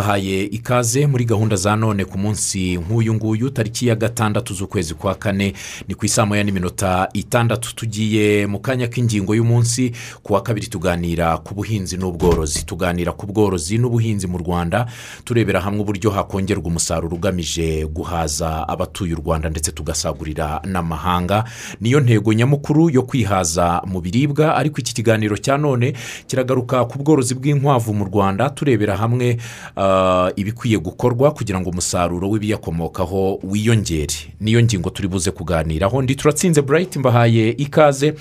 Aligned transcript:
mbahaye 0.00 0.44
ikaze 0.44 1.06
muri 1.06 1.24
gahunda 1.24 1.56
za 1.56 1.76
none 1.76 2.04
ku 2.04 2.18
munsi 2.18 2.76
nk'uyu 2.78 3.14
nguyu 3.14 3.50
tariki 3.50 3.86
ya 3.86 3.94
gatandatu 3.94 4.54
z'ukwezi 4.54 4.94
kwa 4.94 5.14
kane 5.14 5.52
ni 5.88 5.94
ku 5.94 6.06
isaa 6.06 6.26
moya 6.26 6.44
n'iminota 6.44 7.08
itandatu. 7.12 7.74
Tugiye 7.76 8.46
mu 8.46 8.58
kanya 8.64 8.86
k'ingingo 8.88 9.34
y'umunsi 9.36 9.92
ku 10.22 10.32
wa 10.32 10.40
kabiri 10.42 10.66
tuganira 10.72 11.36
ku 11.44 11.54
buhinzi 11.54 11.96
n'ubworozi. 12.00 12.64
Tuganira 12.64 13.12
ku 13.12 13.26
bworozi 13.26 13.76
n'ubuhinzi 13.78 14.26
mu 14.26 14.38
rwanda 14.38 14.86
turebera 15.24 15.60
hamwe 15.60 15.80
uburyo 15.84 16.10
hakongerwa 16.10 16.64
umusaruro 16.66 17.16
ugamije 17.16 17.84
guhaza 17.86 18.68
abatuye 18.68 19.12
u 19.14 19.20
rwanda 19.20 19.50
ndetse 19.50 19.72
tugasagurira 19.72 20.60
n'amahanga. 20.64 21.44
Niyo 21.80 22.00
ntego 22.00 22.32
nyamukuru 22.32 22.88
yo 22.90 23.02
kwihaza 23.02 23.82
mu 23.86 24.00
biribwa 24.00 24.56
ariko 24.56 24.80
iki 24.80 24.94
kiganiro 24.94 25.36
cya 25.36 25.58
none 25.60 25.92
kiragaruka 26.26 26.84
ku 26.88 26.98
bworozi 26.98 27.34
bw'inkwavu 27.36 27.92
mu 27.94 28.04
rwanda. 28.08 28.50
Turebera 28.50 28.96
hamwe 28.96 29.36
ah, 29.76 29.89
ibikwiye 30.36 30.78
gukorwa 30.78 31.30
kugira 31.30 31.60
ngo 31.60 31.70
umusaruro 31.70 32.30
w'ibiyakomokaho 32.30 33.38
wiyongere. 33.42 34.14
Niyo 34.40 34.62
ngingo 34.62 34.90
turi 34.90 35.08
buze 35.08 35.30
kuganiraho. 35.30 36.02
Ndi 36.02 36.14
turatsinze 36.14 36.62
burayiti 36.62 36.98
mbahaye 36.98 37.48
ikaze. 37.50 38.14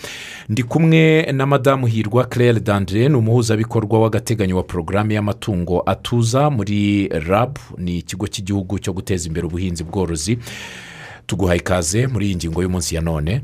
Ndi 0.49 0.63
kumwe 0.63 1.31
na 1.31 1.45
madamu 1.45 1.87
hirwa 1.87 2.25
claire 2.25 2.59
dandire 2.59 3.09
ni 3.09 3.15
umuhuzabikorwa 3.15 3.99
w'agateganyo 3.99 4.57
wa 4.57 4.63
porogaramu 4.63 5.11
y'amatungo 5.11 5.83
atuza 5.85 6.49
muri 6.49 7.07
rab 7.07 7.57
ni 7.77 7.97
ikigo 7.97 8.27
cy'igihugu 8.27 8.79
cyo 8.79 8.93
guteza 8.93 9.27
imbere 9.27 9.47
ubuhinzi 9.47 9.83
bworozi. 9.83 10.37
Tuguhaye 11.29 11.59
ikaze 11.59 12.07
muri 12.07 12.25
iyi 12.27 12.35
ngingo 12.35 12.61
y'umunsi 12.63 12.95
ya 12.95 13.01
none. 13.01 13.41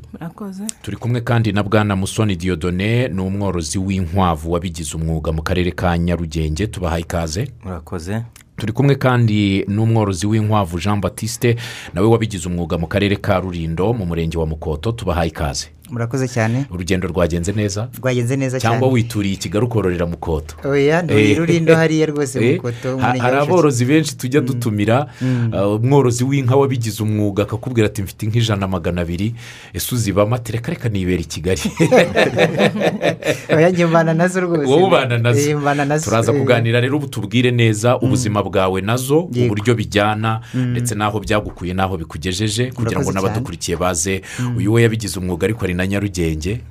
Turi 0.81 0.97
kumwe 0.97 1.21
kandi 1.21 1.51
na 1.53 1.63
bwana 1.63 1.95
musoni 1.95 2.35
diyodone 2.35 3.07
ni 3.07 3.21
umworozi 3.21 3.77
w'inkwavu 3.79 4.51
wabigize 4.51 4.97
umwuga 4.97 5.31
mu 5.31 5.41
karere 5.43 5.71
ka 5.71 5.97
nyarugenge. 5.97 6.67
Tubahaye 6.67 7.01
ikaze. 7.01 7.47
Murakoze. 7.63 8.21
Turi 8.57 8.73
kumwe 8.73 8.95
kandi 8.95 9.65
n'umworozi 9.67 10.27
w'inkwavu 10.27 10.79
jean 10.79 11.01
batiste 11.01 11.55
nawe 11.93 12.07
wabigize 12.07 12.47
umwuga 12.49 12.77
mu 12.77 12.87
karere 12.87 13.15
ka 13.15 13.39
rurindo 13.39 13.93
mu 13.93 14.05
murenge 14.05 14.37
wa 14.37 14.45
mukoto. 14.45 14.91
Tubahaye 14.91 15.29
ikaze. 15.29 15.67
Murakoze 15.89 16.27
cyane. 16.27 16.65
Urugendo 16.71 17.07
rwagenze 17.07 17.51
neza. 17.53 17.87
Rwagenze 17.99 18.35
neza 18.35 18.59
cyane. 18.59 18.73
cyangwa 18.79 18.89
wituriye 18.93 19.33
i 19.33 19.37
kigali 19.37 19.65
ukororera 19.65 20.05
mukoto 20.05 20.55
oya 20.69 21.03
Eh. 21.07 21.27
ni 21.27 21.33
rurindo 21.35 21.75
hariya 21.75 22.05
rwose 22.05 22.39
Eh, 22.39 22.55
mukoto 22.55 22.89
ha- 22.89 22.95
umurenge 22.95 23.19
hari 23.19 23.37
aborozi 23.37 23.85
benshi 23.85 24.17
tujya 24.17 24.41
dutumira. 24.41 25.07
Uh, 25.21 25.75
umworozi 25.81 26.23
w'inka 26.23 26.55
wabigize 26.55 27.03
umwuga 27.03 27.43
akakubwira 27.43 27.87
ati 27.87 28.01
mfite 28.03 28.23
nk'ijana 28.27 28.67
magana 28.67 29.01
abiri 29.01 29.35
ese 29.73 29.95
uzibamo 29.95 30.35
ati 30.35 30.51
reka 30.51 30.89
nibera 30.89 31.21
i 31.21 31.25
kigali. 31.25 31.61
Oya 33.55 33.69
njye 33.69 33.85
mbana 33.85 34.13
na 34.13 34.27
zo 34.27 34.41
rwose. 34.41 34.65
Wowe 34.65 34.83
ubana 34.83 35.17
na 35.17 35.33
zo. 35.33 35.49
Eh, 35.49 35.75
na 35.87 35.97
zo. 35.97 36.05
Turaza 36.09 36.31
eh. 36.33 36.39
kuganira 36.39 36.81
rero 36.81 36.97
ubu 36.97 37.07
tubwire 37.07 37.51
neza 37.51 37.97
ubuzima 37.99 38.43
bwawe 38.43 38.81
na 38.81 38.97
zo 38.97 39.19
uburyo 39.19 39.75
bijyana 39.75 40.41
ndetse 40.53 40.95
n'aho 40.95 41.19
byagukuye 41.19 41.73
n'aho 41.73 41.97
bikugejeje 41.97 42.71
kugira 42.71 43.01
ngo 43.01 43.11
n'abadukurikiye 43.11 43.77
baze. 43.77 44.21
Uyu 44.57 44.73
we 44.73 44.81
yabigize 44.81 45.19
umwuga 45.19 45.45
ariko 45.45 45.65
ari 45.65 45.74
na 45.75 45.87
nyarugenge. 45.87 46.61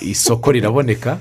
Isoko 0.00 0.52
riraboneka. 0.52 1.18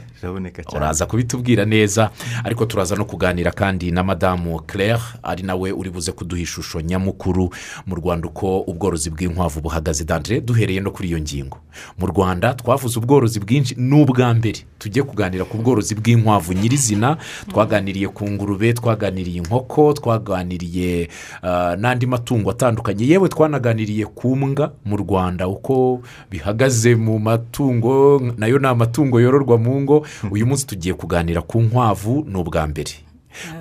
Uraza 0.75 1.06
kubitubwira 1.06 1.66
neza. 1.66 2.09
Ariko 2.44 2.66
turaza 2.66 2.95
no 2.95 3.06
kuganira 3.06 3.52
kandi 3.52 3.92
na 3.92 4.03
madamu 4.03 4.59
claire. 4.59 5.00
Ari 5.23 5.44
nawe 5.44 5.72
uri 5.72 5.89
buze 5.89 6.11
kuduha 6.11 6.41
ishusho 6.41 6.81
nyamukuru 6.81 7.50
mu 7.88 7.95
rwanda 7.95 8.28
uko 8.28 8.59
ubworozi 8.59 9.09
bw'inkwavu 9.09 9.61
buhagaze. 9.61 10.03
Dandire 10.03 10.41
duhereye 10.41 10.80
no 10.80 10.91
kuri 10.91 11.09
iyo 11.09 11.19
ngingo. 11.19 11.58
Mu 12.00 12.08
rwanda 12.08 12.53
twavuze 12.53 13.00
ubworozi 13.00 13.39
bwinshi 13.39 13.75
ni 13.78 14.02
ubwa 14.02 14.34
mbere. 14.34 14.59
Tujye 14.80 15.03
kuganira 15.03 15.45
ku 15.45 15.58
bworozi 15.58 15.95
bw'inkwavu 15.95 16.53
nyirizina. 16.53 17.18
Twaganiriye 17.50 18.07
ku 18.07 18.30
ngurube 18.30 18.74
twaganiriye 18.74 19.38
inkoko 19.38 19.94
twaganiriye 19.94 21.09
ah, 21.41 21.75
n'andi 21.75 22.06
matungo 22.07 22.51
atandukanye. 22.51 23.07
Yewe 23.07 23.30
twanaganiriye 23.30 24.06
ku 24.06 24.35
mbwa 24.35 24.72
mu 24.85 24.97
rwanda. 24.97 25.47
Uko 25.47 26.01
bihagaze 26.31 26.53
mu 26.97 27.19
matungo 27.19 28.22
na 28.38 28.47
yo 28.47 28.59
ni 28.59 28.68
amatungo 28.68 29.19
yororwa 29.22 29.58
mu 29.58 29.81
ngo. 29.81 30.06
Uyu 30.31 30.46
munsi 30.46 30.68
tugiye 30.68 30.94
kuganira 30.94 31.41
ku 31.41 31.62
nkwavu 31.62 32.25
ni 32.28 32.36
ubwa 32.38 32.68
mbere. 32.68 32.91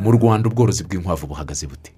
Mu 0.00 0.10
rwanda 0.12 0.48
ubworozi 0.48 0.84
bw'inkwavu 0.84 1.26
buhagaze 1.26 1.66
bute? 1.66 1.92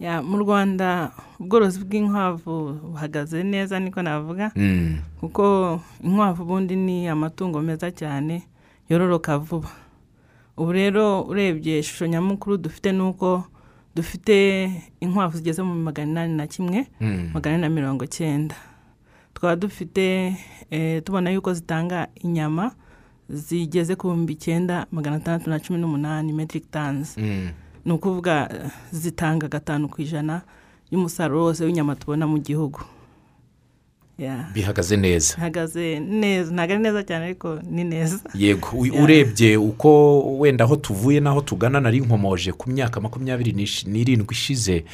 Ya, 0.00 0.22
mu 0.22 0.38
rwanda 0.38 1.10
ubworozi 1.40 1.80
bw'inkwavu 1.84 2.74
buhagaze 2.90 3.42
neza 3.42 3.78
niko 3.80 4.02
navuga. 4.02 4.50
Mm, 4.56 4.98
kuko 5.20 5.80
inkwavu 6.04 6.42
ubundi 6.42 6.76
ni 6.76 7.08
amatungo 7.08 7.62
meza 7.62 7.90
cyane 7.90 8.42
yororoka 8.90 9.38
vuba. 9.38 9.70
Ubu 10.56 10.72
rero 10.72 11.22
urebye 11.22 11.78
ishusho 11.78 12.06
nyamukuru 12.06 12.56
dufite 12.58 12.92
ni 12.92 13.00
uko 13.02 13.44
dufite 13.94 14.70
inkwavu 15.00 15.36
zigeze 15.36 15.62
mu 15.62 15.74
magana 15.74 16.10
inani 16.26 16.34
na 16.36 16.46
kimwe 16.46 16.86
mm, 17.00 17.30
magana 17.34 17.56
ane 17.56 17.62
na 17.62 17.68
mirongo 17.68 18.06
cyenda 18.06 18.54
tukaba 19.38 19.56
dufite 19.56 20.36
eh, 20.70 21.02
tubona 21.04 21.30
yuko 21.30 21.54
zitanga 21.54 22.08
inyama 22.14 22.72
zigeze 23.30 23.94
ku 23.96 24.06
bihumbi 24.10 24.32
icyenda 24.32 24.86
magana 24.90 25.16
atandatu 25.16 25.50
na 25.50 25.60
cumi 25.60 25.78
n'umunani 25.78 26.32
metric 26.32 26.70
tons 26.70 27.14
mm. 27.18 27.48
ni 27.84 27.92
ukuvuga 27.92 28.50
eh, 28.50 28.70
zitanga 28.92 29.48
gatanu 29.48 29.88
ku 29.88 30.02
ijana 30.02 30.42
y'umusaruro 30.90 31.44
wose 31.44 31.64
w'inyama 31.64 31.94
tubona 31.94 32.26
mu 32.26 32.38
gihugu. 32.38 32.80
Bihagaze 34.54 34.96
neza. 34.96 35.34
Bihagaze 35.36 36.00
neza. 36.00 36.52
Ntabwo 36.52 36.72
ari 36.74 36.82
neza 36.82 37.02
cyane 37.06 37.24
ariko 37.24 37.58
ni 37.70 37.84
neza. 37.84 38.18
Yego. 38.34 38.68
Urebye 39.02 39.56
uko 39.56 40.20
wenda 40.38 40.64
aho 40.64 40.76
tuvuye 40.76 41.20
n'aho 41.20 41.40
tugana 41.40 41.80
nari 41.80 42.00
nkomoje 42.00 42.52
ku 42.52 42.70
myaka 42.70 43.00
makumyabiri 43.00 43.52
n'irindwi 43.86 44.34
ishize 44.34 44.84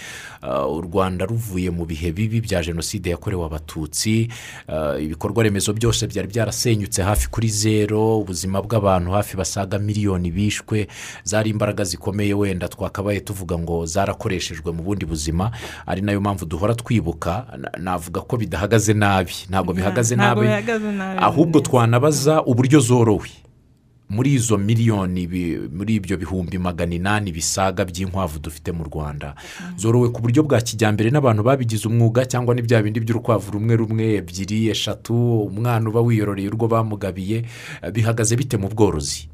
uh, 0.42 0.76
u 0.76 0.80
rwanda 0.80 1.24
ruvuye 1.24 1.70
mu 1.70 1.84
bihe 1.88 2.12
bibi 2.12 2.40
bya 2.40 2.60
jenoside 2.62 3.10
yakorewe 3.10 3.44
abatutsi. 3.46 4.28
Uh, 4.68 5.00
ibikorwa 5.02 5.42
remezo 5.42 5.72
byose 5.72 6.06
byari 6.06 6.28
byarasenyutse 6.28 7.02
hafi 7.02 7.28
kuri 7.32 7.48
zero 7.48 8.20
ubuzima 8.20 8.60
bw'abantu 8.62 9.10
hafi 9.10 9.36
basaga 9.36 9.78
miliyoni 9.78 10.30
bishwe 10.30 10.86
zari 11.24 11.50
imbaraga 11.50 11.84
zikomeye 11.84 12.34
wenda 12.34 12.68
twakabaye 12.68 13.20
tuvuga 13.20 13.58
ngo 13.58 13.86
zarakoreshejwe 13.86 14.72
mu 14.72 14.82
bundi 14.82 15.06
buzima. 15.06 15.50
Ari 15.86 16.00
na 16.02 16.12
yo 16.12 16.20
mpamvu 16.20 16.44
duhora 16.46 16.74
twibuka 16.74 17.46
na- 17.56 17.72
navuga 17.80 18.20
ko 18.20 18.36
bidahagaze 18.36 18.92
nabi. 18.94 19.13
Bihagaze 19.22 20.16
Ntabwo 20.16 20.42
nabi. 20.42 20.46
bihagaze 20.46 20.92
nabi, 20.92 21.18
ahubwo 21.22 21.60
twanabaza 21.60 22.42
uburyo 22.42 22.80
zorowe. 22.80 23.28
Muri 24.10 24.34
izo 24.36 24.58
miliyoni 24.58 25.26
muri 25.72 25.94
ibyo 25.96 26.16
bihumbi 26.20 26.58
magana 26.58 26.94
inani 26.94 27.32
bisaga 27.32 27.84
by'inkwavu 27.88 28.38
dufite 28.38 28.68
mu 28.72 28.84
rwanda. 28.84 29.34
Zorowe 29.80 30.08
ku 30.12 30.20
buryo 30.20 30.42
bwa 30.44 30.60
kijyambere 30.60 31.10
n'abantu 31.10 31.42
babigize 31.42 31.88
umwuga 31.88 32.26
cyangwa 32.28 32.54
ni 32.54 32.62
bya 32.62 32.82
bindi 32.84 33.00
by'urukwavu 33.00 33.52
rumwe 33.56 33.76
rumwe 33.76 34.04
ebyiri 34.20 34.68
eshatu 34.68 35.14
umwana 35.48 35.88
uba 35.88 36.00
wiyororeye 36.04 36.48
urwo 36.52 36.68
bamugabiye 36.68 37.44
eh, 37.82 37.90
bihagaze 37.92 38.36
bite 38.36 38.56
mu 38.60 38.68
bworozi? 38.68 39.28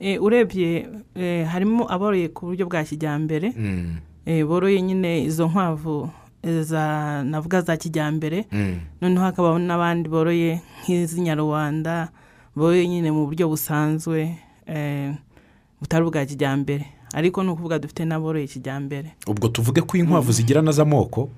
Eh, 0.00 0.22
urebye 0.22 0.86
eh, 1.18 1.46
harimo 1.46 1.90
aboroye 1.90 2.28
ku 2.30 2.46
buryo 2.46 2.66
bwa 2.70 2.84
kijyambere. 2.86 3.50
Mm, 3.58 3.96
eh, 4.26 4.46
boroye 4.46 4.82
nyine 4.82 5.24
izo 5.26 5.50
nkwavu 5.50 6.08
navuga 6.44 7.60
za 7.60 7.76
kijyambere 7.76 8.44
mm, 8.52 8.80
noneho 9.00 9.24
hakaba 9.24 9.58
n'abandi 9.58 10.08
boroye 10.08 10.60
nk'iz'inyarwanda 10.82 12.08
boroye 12.56 12.88
nyine 12.88 13.10
mu 13.10 13.26
buryo 13.26 13.48
busanzwe 13.48 14.36
eh, 14.66 15.14
butari 15.80 16.04
ubwa 16.04 16.26
kijyambere. 16.26 16.86
Ariko 17.14 17.42
ni 17.42 17.50
ukuvuga 17.50 17.78
dufite 17.78 18.04
n'aboroye 18.04 18.46
kijyambere. 18.46 19.12
Ubwo 19.26 19.48
tuvuge 19.48 19.80
ko 19.82 19.96
inkwavu 19.96 20.32
zigira 20.32 20.62
na 20.62 20.72
z'amoko 20.72 21.28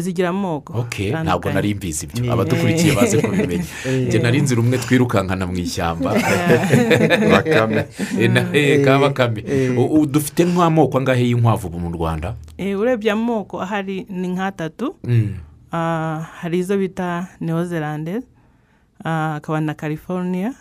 zigira 0.00 0.28
amoko 0.28 0.72
ok 0.80 1.12
ntabwo 1.22 1.52
nari 1.52 1.74
mbizi 1.74 2.06
ibyo. 2.06 2.22
Ni- 2.22 2.30
abadukurikiye 2.32 2.94
baze 2.96 3.20
kubimenya. 3.20 3.64
Njye 4.06 4.18
nari 4.18 4.40
nzi 4.40 4.54
rumwe 4.54 4.78
twirukankana 4.78 5.46
mu 5.46 5.56
ishyamba. 5.60 6.14
Bakame. 7.32 7.84
Eh, 8.18 8.30
eh, 8.52 8.84
ka 8.84 8.98
bakame. 8.98 9.44
Eh. 9.46 9.76
Dufite 10.08 10.44
nk'amoko 10.48 10.98
angahe 10.98 11.24
y'inkwavu 11.28 11.68
mu 11.70 11.92
rwanda? 11.92 12.34
Eh, 12.58 12.78
urebye 12.78 13.10
amoko 13.12 13.60
ahari 13.60 14.06
ni 14.08 14.28
nk'atatu 14.28 14.96
Mm, 15.04 15.34
Ah, 15.72 16.22
hari 16.40 16.58
izo 16.58 16.78
bita 16.78 17.26
neozerande 17.40 18.22
hakaba 19.04 19.60
na 19.60 19.74
california 19.74 20.46
eh, 20.48 20.54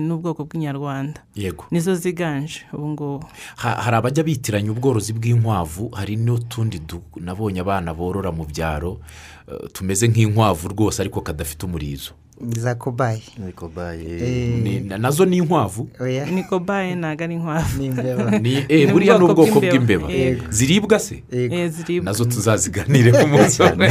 n'ubwoko 0.00 0.44
bw'inyarwanda. 0.44 1.20
Yego. 1.34 1.64
Nizo 1.70 1.94
ziganje 1.94 2.60
ubu 2.72 2.88
ngubu. 2.88 3.26
Ha- 3.56 3.80
hari 3.84 3.96
abajya 3.96 4.22
bitiranya 4.24 4.70
ubworozi 4.72 5.12
bw'inkwavu 5.12 5.88
hari 5.96 6.16
n'utundi 6.16 6.80
nabonye 7.20 7.60
abana 7.60 7.94
borora 7.94 8.32
mu 8.32 8.44
byaro 8.44 9.00
eh, 9.48 9.68
tumeze 9.72 10.08
nk'inkwavu 10.08 10.68
rwose 10.68 11.02
ariko 11.02 11.20
kadafite 11.20 11.66
umurizo. 11.66 12.12
Za 12.40 12.74
kobayi 12.74 13.22
ariko 13.44 13.68
baye 13.68 14.00
Eh, 14.20 14.62
Ni- 14.62 14.80
na- 14.80 14.98
na 14.98 15.10
zo 15.10 15.24
ni 15.24 15.36
inkwavu. 15.36 15.88
Oya 16.00 16.26
ni 16.26 16.42
kobaye 16.44 16.94
ntabwo 16.94 17.24
ari 17.24 17.34
inkwavu. 17.34 17.78
Ni 17.78 17.86
imbeba. 17.86 18.30
Ni 18.44 18.64
eh, 18.68 18.92
buriya 18.92 19.18
ni 19.18 19.24
ubwoko 19.24 19.42
ubwoko 19.42 19.60
bw'imbeba. 19.60 20.08
Yego. 20.12 20.44
ziribwa 20.50 20.98
se. 20.98 21.22
Eh, 21.32 22.02
na 22.02 22.12
zo 22.12 22.24
tuzaziganire 22.24 23.12
ku 23.12 23.28
munsi 23.28 23.62
umwe. 23.62 23.88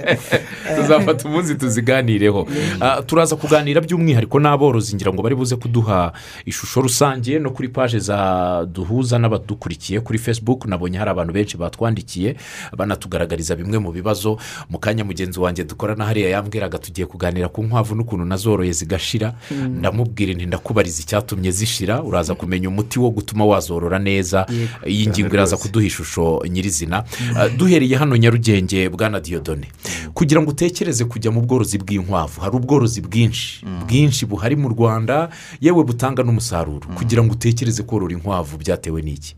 tuzafata 0.76 1.28
umunsi 1.28 1.54
tuziganireho. 1.54 2.46
Ah, 2.80 3.02
turaza 3.02 3.36
kuganira 3.36 3.80
by'umwihariko 3.80 4.40
n'aborozi 4.40 4.94
ngira 4.96 5.12
ngo 5.12 5.22
bari 5.22 5.34
buze 5.34 5.56
kuduha 5.56 6.12
ishusho 6.46 6.80
rusange 6.80 7.38
no 7.38 7.50
kuri 7.50 7.68
paje 7.68 7.98
za 7.98 8.66
duhuza 8.72 9.18
n'abadukurikiye 9.18 10.00
kuri 10.00 10.18
facebook. 10.18 10.66
Nabonye 10.66 10.98
hari 10.98 11.10
abantu 11.10 11.32
benshi 11.32 11.56
batwandikiye 11.56 12.36
banatugaragariza 12.76 13.56
bimwe 13.56 13.78
mu 13.78 13.92
bibazo 13.92 14.38
mu 14.70 14.78
kanya 14.78 15.04
mugenzi 15.04 15.40
wanjye 15.40 15.64
dukorana 15.64 16.04
hariya 16.06 16.28
yambwiraga 16.30 16.78
tugiye 16.78 17.06
kuganira 17.06 17.48
ku 17.48 17.62
nkwavu 17.72 17.94
n'ukuntu 17.96 18.24
nazoroye 18.28 18.72
zigashira 18.72 19.32
ndamubwira 19.80 20.34
nti 20.36 20.46
ndakubariza 20.46 21.00
icyatumye 21.02 21.50
zishira. 21.50 22.02
Uraza 22.04 22.34
kumenya 22.36 22.68
umuti 22.68 22.98
wo 23.00 23.08
gutuma 23.10 23.44
wazorora 23.48 23.98
neza. 23.98 24.44
Iyi 24.86 25.08
ngingo 25.08 25.32
iraza 25.34 25.56
kuduha 25.56 25.86
ishusho 25.88 26.44
nyirizina. 26.48 27.04
Ah, 27.36 27.48
duhereye 27.48 27.96
hano 27.96 28.16
nyarugenge 28.16 28.88
bwana 28.92 29.20
diyodone 29.20 29.66
kugira 30.14 30.42
ngo 30.42 30.50
utekereze 30.52 31.04
kujya 31.08 31.30
mu 31.32 31.40
bworozi 31.40 31.78
bw'inkwavu 31.80 32.40
hari 32.44 32.56
ubworozi 32.56 33.00
bwinshi. 33.00 33.64
Bwinshi 33.88 34.26
buhari 34.26 34.56
mu 34.56 34.68
rwanda 34.68 35.30
yewe 35.60 35.84
butanga 35.84 36.22
n'umusaruro. 36.22 36.86
Kugira 36.98 37.24
ngo 37.24 37.32
utekereze 37.32 37.82
korora 37.82 38.12
inkwavu 38.12 38.58
byatewe 38.60 39.02
n'iki? 39.02 39.36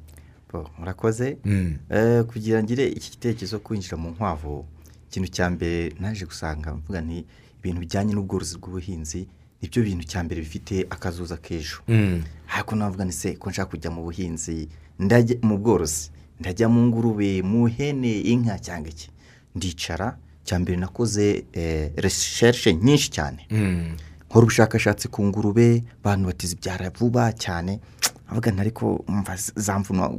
Murakoze. 0.78 1.36
Eh, 1.90 2.22
kugira 2.24 2.62
ngire 2.62 2.86
iki 2.88 3.10
gitekerezo 3.10 3.58
kwinjira 3.58 3.96
mu 3.96 4.10
nkwavu 4.10 4.64
ikintu 5.10 5.28
cya 5.30 5.50
mbere 5.50 5.92
naje 6.00 6.24
gusanga 6.26 6.74
mvuga 6.74 7.00
nti 7.00 7.24
ibintu 7.64 7.80
bijyanye 7.80 8.12
n'ubworozi 8.14 8.58
bw'ubuhinzi 8.60 9.20
ni 9.62 9.68
byo 9.68 9.80
bintu 9.82 10.04
cya 10.04 10.20
mbere 10.24 10.40
bifite 10.44 10.84
akazuza 10.90 11.36
k'ejo 11.40 11.80
Mm. 11.88 12.22
ariko 12.54 12.76
navuga 12.76 13.04
ni 13.04 13.12
se 13.12 13.32
ko 13.40 13.50
nshaka 13.50 13.70
kujya 13.72 13.90
mu 13.90 14.02
buhinzi 14.04 14.68
ndajya 15.00 15.36
mu 15.42 15.56
bworozi 15.58 16.10
ndajya 16.40 16.68
mu 16.68 16.80
ngurube 16.86 17.42
mu 17.42 17.66
hene 17.66 18.20
inka 18.20 18.58
cyangwa 18.60 18.88
iki 18.92 19.08
ndicara 19.56 20.18
cya 20.44 20.58
mbere 20.60 20.76
nakoze 20.76 21.44
resherishe 21.96 22.74
nyinshi 22.74 23.08
cyane 23.10 23.46
Mm. 23.50 23.96
nkora 24.28 24.44
ubushakashatsi 24.44 25.08
ku 25.08 25.24
ngurube 25.24 25.82
abantu 26.04 26.26
batizibyara 26.26 26.90
vuba 26.90 27.32
cyane 27.32 27.80
avuga 28.28 28.50
ariko 28.60 29.04
mva 29.08 29.36
zamvuna 29.56 30.10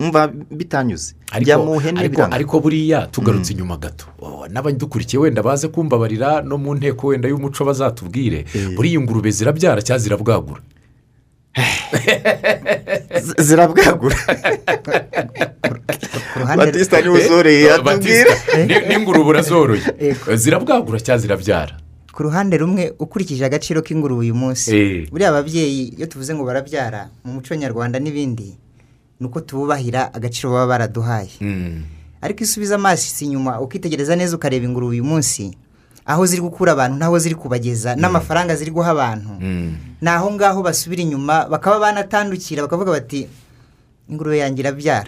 mva 0.00 0.28
bitanyuze. 0.50 1.14
Njya 1.40 1.58
mu 1.58 1.78
hene 1.80 2.00
ariko, 2.00 2.14
biranga. 2.16 2.34
ariko 2.36 2.60
buriya 2.60 3.06
tugarutse 3.06 3.52
inyuma 3.52 3.76
gato. 3.76 4.06
Oh, 4.22 4.46
n'abadukurikiye 4.48 5.20
wenda 5.22 5.42
baze 5.42 5.68
kumbabarira 5.68 6.42
no 6.42 6.58
mu 6.58 6.74
nteko 6.74 7.06
wenda 7.06 7.28
y'umuco 7.28 7.64
bazatubwire. 7.64 8.44
Buriya 8.76 9.00
ingurube 9.00 9.30
zirabyara 9.30 9.82
cyangwa 9.82 9.98
zirabwagura. 10.02 10.60
Zirabwagura. 13.38 14.16
Batista 16.56 17.00
ni 17.00 17.08
we 17.08 17.24
uzoreye 17.24 17.60
Eh, 17.60 17.66
yatubwira. 17.70 18.32
N'ingurube 18.88 19.28
urazoroye. 19.30 19.82
Zirabwagura 20.34 21.00
cyangwa 21.00 21.18
zirabyara. 21.22 21.76
Ku 22.12 22.22
ruhande 22.22 22.56
rumwe 22.58 22.92
ukurikije 22.98 23.44
agaciro 23.44 23.82
k'ingurube 23.82 24.20
uyu 24.20 24.34
munsi. 24.34 24.76
Eh. 24.76 25.10
buriya 25.10 25.28
ababyeyi 25.30 25.88
iyo 25.98 26.06
tuvuze 26.06 26.34
ngo 26.34 26.44
barabyara 26.44 27.10
mu 27.24 27.32
muco 27.32 27.54
nyarwanda 27.54 27.98
n'ibindi 27.98 28.58
ni 29.20 29.26
uko 29.26 29.40
tububahira 29.40 30.14
agaciro 30.14 30.52
baba 30.52 30.66
baraduhaye. 30.66 31.30
Mm. 31.40 31.82
ariko 32.22 32.38
iyo 32.42 32.48
usubiza 32.50 32.74
amaso 32.74 33.24
inyuma 33.24 33.60
ukitegereza 33.60 34.16
neza 34.16 34.36
ukareba 34.36 34.66
ingurube 34.66 34.98
uyu 34.98 35.04
munsi 35.04 35.54
aho 36.06 36.26
ziri 36.26 36.42
gukura 36.42 36.72
abantu 36.72 36.96
n'aho 36.98 37.18
ziri 37.18 37.34
kubageza 37.34 37.96
n'amafaranga 37.96 38.56
ziri 38.56 38.70
guha 38.70 38.90
abantu. 38.90 39.30
Mm. 39.40 39.76
ni 40.00 40.08
aho 40.08 40.32
ngaho 40.32 40.62
basubira 40.62 41.02
inyuma 41.02 41.46
bakaba 41.46 41.78
banatandukira 41.78 42.62
bakavuga 42.62 42.90
bati 42.92 43.28
ingurube 44.08 44.38
yanjye 44.38 44.60
irabyara. 44.62 45.04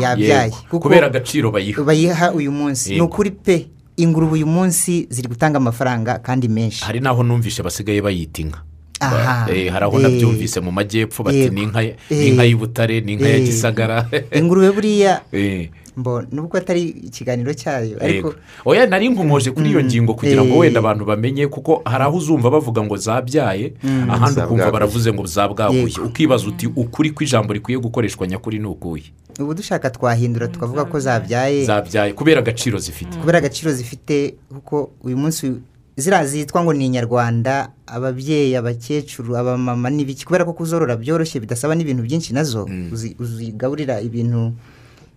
Yabyaye. 0.00 0.50
Eh, 0.50 0.80
kubera 0.80 1.06
agaciro 1.06 1.50
bayiha. 1.50 1.82
bayiha 1.82 2.32
uyu 2.32 2.50
munsi. 2.52 2.94
Ni 2.94 3.00
ukuri 3.00 3.30
pe 3.30 3.70
ingurube 3.96 4.32
uyu 4.32 4.46
munsi 4.46 5.06
ziri 5.10 5.28
gutanga 5.28 5.56
amafaranga 5.56 6.18
kandi 6.18 6.48
menshi. 6.48 6.84
Hari 6.84 7.00
n'aho 7.00 7.22
numvishe 7.22 7.62
basigaye 7.62 8.02
bayita 8.02 8.42
inka. 8.42 8.58
Hari 9.06 9.84
aho 9.84 9.96
Eh. 9.96 10.02
nabyumvise 10.02 10.60
mu 10.60 10.70
majyepfo 10.72 11.22
bati 11.22 11.50
ni 11.50 11.62
inka 11.62 11.82
Eh. 11.82 11.96
ni 12.10 12.28
inka 12.28 12.44
y'ibutare 12.44 13.00
ni 13.00 13.12
inka 13.12 13.28
ya 13.28 13.36
Eh. 13.36 13.44
gisagara. 13.44 14.08
Ingurube 14.38 14.70
buriya. 14.72 15.20
Eh. 15.32 15.70
mbo 15.96 16.22
nubwo 16.32 16.56
atari 16.58 16.82
ikiganiro 16.88 17.52
cyayo 17.54 18.00
ariko 18.00 18.34
oya 18.64 18.86
nari 18.86 19.08
nkomoje 19.08 19.50
kuri 19.52 19.70
iyo 19.70 19.84
ngingo 19.84 20.14
kugira 20.14 20.40
ngo 20.44 20.54
Eh. 20.54 20.60
wenda 20.60 20.78
abantu 20.80 21.04
bamenye 21.04 21.46
kuko 21.46 21.82
hari 21.84 22.04
aho 22.04 22.16
uzumva 22.16 22.50
bavuga 22.50 22.82
ngo 22.82 22.96
zabyaye 22.96 23.72
ahandi 24.08 24.40
ukumva 24.40 24.70
baravuze 24.72 25.12
ngo 25.12 25.26
zabwaguye. 25.26 25.92
Ukibaza 26.04 26.48
uti 26.48 26.66
ukuri 26.66 27.10
kw'ijambo 27.10 27.52
rikwiye 27.52 27.78
gukoreshwa 27.78 28.26
nyakuri 28.26 28.58
ni 28.58 28.66
ukuye 28.66 29.04
ubu 29.40 29.54
dushaka 29.54 29.90
twahindura 29.90 30.48
tukavuga 30.48 30.84
ko 30.84 31.00
zabyaye. 31.00 31.64
Zabyaye 31.64 32.12
kubera 32.12 32.40
agaciro 32.40 32.78
zifite. 32.78 33.16
Kubera 33.20 33.38
agaciro 33.38 33.72
zifite 33.72 34.34
kuko 34.48 34.90
uyu 35.04 35.16
munsi 35.16 35.52
ziriya 35.96 36.26
zitwa 36.26 36.62
ngo 36.64 36.72
ni 36.72 36.86
inyarwanda 36.86 37.70
ababyeyi 37.86 38.56
abakecuru 38.56 39.36
abamama 39.36 39.90
n'ibiki? 39.90 40.24
Kubera 40.24 40.44
ko 40.44 40.52
kuzorora 40.52 40.96
byoroshye 40.96 41.40
bidasaba 41.40 41.74
n'ibintu 41.74 42.02
byinshi 42.02 42.32
na 42.32 42.44
zo. 42.44 42.64
Uzi- 42.92 43.16
uzigaburira 43.20 44.00
ibintu 44.00 44.52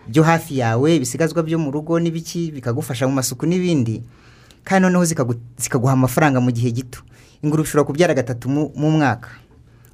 byo 0.08 0.24
hafi 0.24 0.58
yawe 0.60 0.96
ibisigazwa 0.96 1.44
byo 1.44 1.58
mu 1.60 1.72
rugo 1.72 1.96
n'ibiki 2.00 2.52
bikagufasha 2.52 3.08
mu 3.08 3.14
masuku 3.16 3.46
n'ibindi. 3.48 4.04
Kandi 4.68 4.84
noneho 4.92 5.06
zikagu- 5.06 5.40
zikaguha 5.58 5.94
amafaranga 5.94 6.42
mu 6.44 6.52
gihe 6.52 6.72
gito. 6.72 7.00
Ingurube 7.44 7.64
ushobora 7.68 7.88
kubyara 7.88 8.14
gatatu 8.14 8.50
mu 8.50 8.72
mu 8.76 8.92
mwaka. 8.92 9.30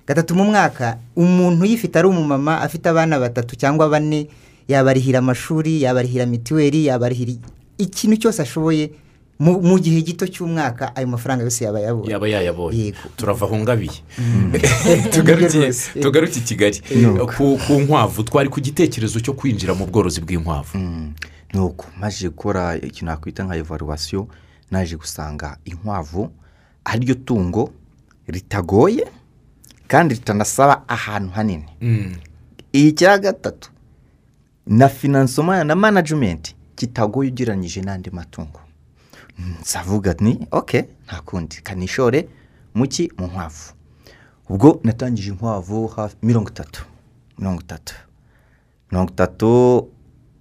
Gatatu 0.08 0.34
mu 0.36 0.44
mwaka 0.50 0.98
umuntu 1.16 1.62
uyifite 1.64 1.94
ari 2.00 2.08
umumama 2.10 2.58
afite 2.62 2.90
abana 2.90 3.20
batatu 3.22 3.56
cyangwa 3.56 3.86
bane 3.90 4.28
yabarihira 4.68 5.20
amashuri 5.20 5.82
yabarihira 5.86 6.26
mituweli 6.26 6.86
yabarihira 6.90 7.38
ikintu 7.78 8.18
cyose 8.18 8.42
ashoboye 8.42 8.92
mu 9.42 9.80
gihe 9.80 10.02
gito 10.02 10.28
cy'umwaka 10.28 10.96
ayo 10.96 11.08
mafaranga 11.08 11.44
yose 11.44 11.66
yaba 11.66 11.80
yabonye. 11.80 12.12
Yaba 12.12 12.28
yayabonye. 12.28 12.94
Turava 13.18 13.46
aho 13.46 13.58
ngabiye. 13.58 13.92
Rwose. 15.62 16.00
tugaruke 16.00 16.40
i 16.40 16.42
kigali. 16.42 16.82
Ku 17.68 17.74
nkwavu 17.82 18.24
twari 18.24 18.50
ku 18.50 18.62
gitekerezo 18.62 19.20
cyo 19.20 19.34
kwinjira 19.34 19.74
mu 19.74 19.86
bworozi 19.86 20.22
bw'inkwavu. 20.22 20.78
Ni 21.54 21.60
uko 21.60 21.86
maze 21.98 22.30
gukora 22.30 22.78
ikintu 22.78 23.06
nakwita 23.06 23.44
nka 23.44 23.56
evaluwasiyo 23.58 24.28
naje 24.72 24.96
gusanga 24.96 25.58
inkwavu 25.66 26.30
ari 26.86 27.06
ryo 27.06 27.16
tungo 27.16 27.74
ritagoye 28.28 29.08
kandi 29.88 30.14
ritanasaba 30.16 30.84
ahantu 30.88 31.30
hanini. 31.34 31.66
Mm. 31.82 32.16
icya 32.74 33.18
gatatu 33.18 33.70
na 34.68 34.88
finansoma 34.90 35.64
na 35.64 35.76
manajimenti 35.76 36.56
kitagoye 36.76 37.30
ugereranyije 37.32 37.82
n'andi 37.82 38.10
matungo. 38.10 38.60
Nsavuga 39.62 40.16
ni 40.20 40.48
oke 40.52 40.86
nta 41.06 41.22
kundi. 41.22 41.56
Kanishore 41.64 42.28
muki? 42.76 43.12
Mu 43.18 43.26
nkwavu. 43.28 43.74
Ubwo 44.50 44.80
natangije 44.84 45.30
inkwavu 45.32 45.92
mirongo 46.24 46.50
itatu 46.50 46.86
mirongo 47.40 47.62
itatu. 47.62 47.94
Mirongo 48.92 49.12
itatu 49.12 49.88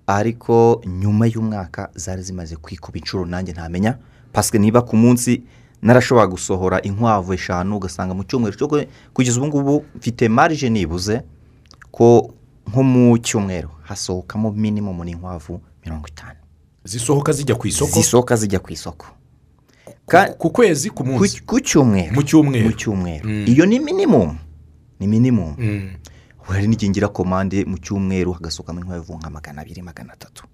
ariko 0.07 0.83
nyuma 0.87 1.26
y'umwaka 1.26 1.90
zari 1.95 2.23
zimaze 2.23 2.57
kwikuba 2.57 2.99
inshuro 2.99 3.25
nanjye 3.26 3.52
ntamenya. 3.52 3.99
Pasike 4.33 4.59
niba 4.59 4.83
ku 4.83 4.97
munsi 4.97 5.42
narashobora 5.83 6.26
gusohora 6.26 6.83
inkwavu 6.83 7.33
eshanu 7.35 7.76
ugasanga 7.76 8.14
mu 8.14 8.25
cyumweru 8.25 8.57
cyo 8.57 8.69
kugeza 9.14 9.38
ubu 9.40 9.47
ngubu 9.47 9.85
mfite 9.97 10.28
marije 10.28 10.71
nibuze 10.71 11.23
ko 11.90 12.35
nko 12.69 12.83
mu 12.83 13.19
cyumweru 13.19 13.69
hasohokamo 13.83 14.50
minimumu 14.52 15.04
n'inkwavu 15.04 15.61
mirongo 15.85 16.07
itanu. 16.09 16.39
Zisohoka 16.84 17.32
zijya 17.32 17.54
ku 17.54 17.66
isoko? 17.68 17.92
Zisohoka 17.92 18.37
zijya 18.37 18.58
ku 18.58 18.72
isoko. 18.72 19.06
Ku 20.38 20.50
kwezi 20.50 20.90
ku 20.90 21.04
munsi? 21.04 21.40
ku 21.46 21.60
cyumweru. 21.60 22.14
Mu 22.14 22.22
cyumweru. 22.22 22.64
mu 22.66 22.72
cyumweru. 22.72 23.28
Mm. 23.28 23.44
iyo 23.46 23.66
ni 23.66 23.78
minimumu 23.78 24.37
ni 25.00 25.06
minimumu 25.06 25.54
Mm. 25.58 25.90
hari 26.42 26.66
n'igihe 26.68 27.06
komande 27.08 27.64
mu 27.64 27.78
cyumweru 27.78 28.32
hagasohokamo 28.32 28.80
inkwavu 28.80 29.14
nka 29.18 29.30
magana 29.30 29.62
abiri 29.62 29.82
magana 29.82 30.12
atatu. 30.12 30.44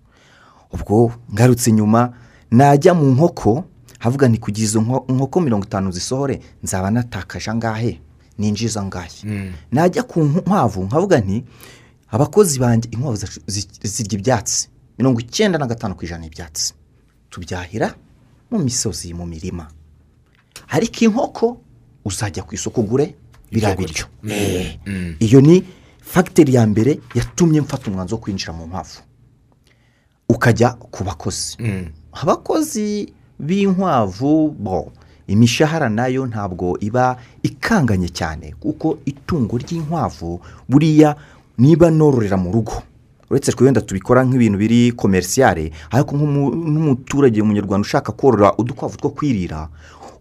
Ubwo 0.73 1.13
ngarutse 1.33 1.73
nyuma 1.73 2.13
najya 2.51 2.95
mu 2.95 3.07
nkoko 3.15 3.65
havuga 3.99 4.29
ni 4.29 4.39
kugira 4.39 4.81
nkoko 5.09 5.41
mirongo 5.41 5.65
itanu 5.65 5.91
zisohore 5.93 6.41
nzaba 6.63 6.91
natakaje 6.91 7.51
angahe? 7.51 8.01
Ninjiza 8.39 8.81
angahe? 8.81 9.11
Mm. 9.25 9.53
najya 9.73 10.03
ku 10.03 10.21
nkwavu 10.25 10.85
nkavuga 10.85 11.19
nti 11.21 11.45
abakozi 12.11 12.59
banjye 12.59 12.91
inkwavu 12.93 13.17
zirya 13.83 14.19
ibyatsi. 14.19 14.69
Mirongo 14.99 15.21
icyenda 15.21 15.59
na 15.59 15.67
gatanu 15.67 15.95
ku 15.95 16.05
ijana 16.05 16.27
ibyatsi 16.27 16.75
tubyahira 17.31 17.95
mu 18.51 18.59
misozi 18.59 19.15
mu 19.15 19.27
mirima 19.27 19.69
ariko 20.69 21.05
inkoko 21.05 21.61
uzajya 22.05 22.43
ku 22.43 22.55
isoko 22.55 22.81
ugure 22.81 23.15
biriya 23.53 23.77
biryo. 23.77 24.07
Eh, 24.29 24.79
Mm. 24.87 25.17
iyo 25.21 25.41
ni 25.41 25.63
fagiteri 26.01 26.55
ya 26.55 26.67
mbere 26.67 26.99
yatumye 27.15 27.61
mfata 27.61 27.91
umwanzuro 27.91 28.17
wo 28.19 28.23
kwinjira 28.23 28.53
mu 28.53 28.67
nkwavu 28.67 28.99
ukajya 30.29 30.71
ku 30.75 31.05
bakozi 31.05 31.57
Mm. 31.59 31.87
abakozi 32.13 33.13
b'inkwavu 33.39 34.51
bo 34.59 34.93
imishahara 35.27 35.89
na 35.89 36.07
yo 36.07 36.27
ntabwo 36.27 36.79
iba 36.81 37.19
ikanganye 37.43 38.09
cyane 38.09 38.55
kuko 38.61 38.99
itungo 39.05 39.59
ry'inkwavu 39.59 40.41
buriya 40.69 41.17
niba 41.59 41.91
nororera 41.91 42.37
mu 42.37 42.51
rugo 42.53 42.83
uretse 43.31 43.53
twe 43.53 43.65
wenda 43.65 43.81
tubikora 43.81 44.25
nk'ibintu 44.25 44.59
biri 44.59 44.93
komerisiyare 44.93 45.73
ariko 45.91 46.17
nk'umu- 46.17 46.55
nk'umuturage 46.55 47.43
umunyarwanda 47.43 47.83
ushaka 47.85 48.13
korora 48.13 48.55
udukwavu 48.59 48.97
two 48.97 49.11
kwirira 49.11 49.69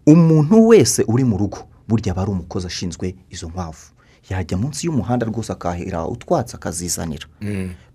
umuntu 0.06 0.68
wese 0.68 1.04
uri 1.08 1.24
mu 1.24 1.38
rugo 1.38 1.58
burya 1.88 2.12
aba 2.14 2.22
ari 2.22 2.32
umukozi 2.32 2.68
ashinzwe 2.68 3.16
izo 3.30 3.48
nkwavu. 3.48 3.86
Yajya 4.30 4.58
munsi 4.58 4.88
y'umuhanda 4.88 5.26
rwose 5.26 5.52
akahira 5.54 6.08
utwatsi 6.08 6.56
akazizanira. 6.56 7.28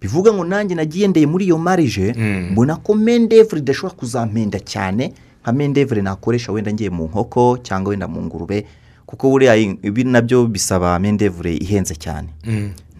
Bivuga 0.00 0.32
ngo 0.32 0.44
nanjye 0.44 0.74
nagiye 0.74 1.08
ndeye 1.08 1.26
muri 1.26 1.44
iyo 1.44 1.58
marije 1.58 2.14
mbona 2.52 2.76
ko 2.76 2.94
mendevure 2.94 3.58
idashobora 3.60 3.94
kuzampenda 3.98 4.58
cyane 4.62 5.12
nka 5.42 5.52
mendevure 5.52 6.02
nakoresha 6.02 6.52
wenda 6.52 6.72
ngiye 6.72 6.90
mu 6.90 7.04
nkoko 7.10 7.58
cyangwa 7.62 7.90
wenda 7.90 8.06
mu 8.08 8.22
ngurube 8.22 8.66
kuko 9.06 9.30
buriya 9.30 9.56
ibi 9.58 10.04
na 10.04 10.20
byo 10.22 10.46
bisaba 10.46 10.98
mendevure 11.02 11.50
ihenze 11.56 11.94
cyane. 11.98 12.28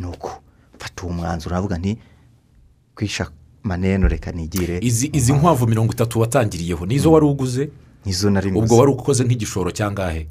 Nuko 0.01 0.31
mfata 0.81 1.03
uwo 1.05 1.13
mwanzuro 1.13 1.57
navuga 1.57 1.79
nti 1.79 1.99
kwisha 2.95 3.31
maneno 3.63 4.09
reka 4.09 4.33
nigire 4.33 4.79
izi 5.13 5.33
nkwavu 5.33 5.67
mirongo 5.67 5.93
itatu 5.93 6.21
watangiriyeho 6.21 6.87
nizo 6.87 7.13
wari 7.13 7.27
uguze? 7.27 7.71
Nizo 8.05 8.31
nari 8.31 8.53
ubwo 8.53 8.77
wari 8.77 8.93
ukoze 8.93 9.25
nk'igishoro 9.25 9.71
cyangahe 9.71 10.27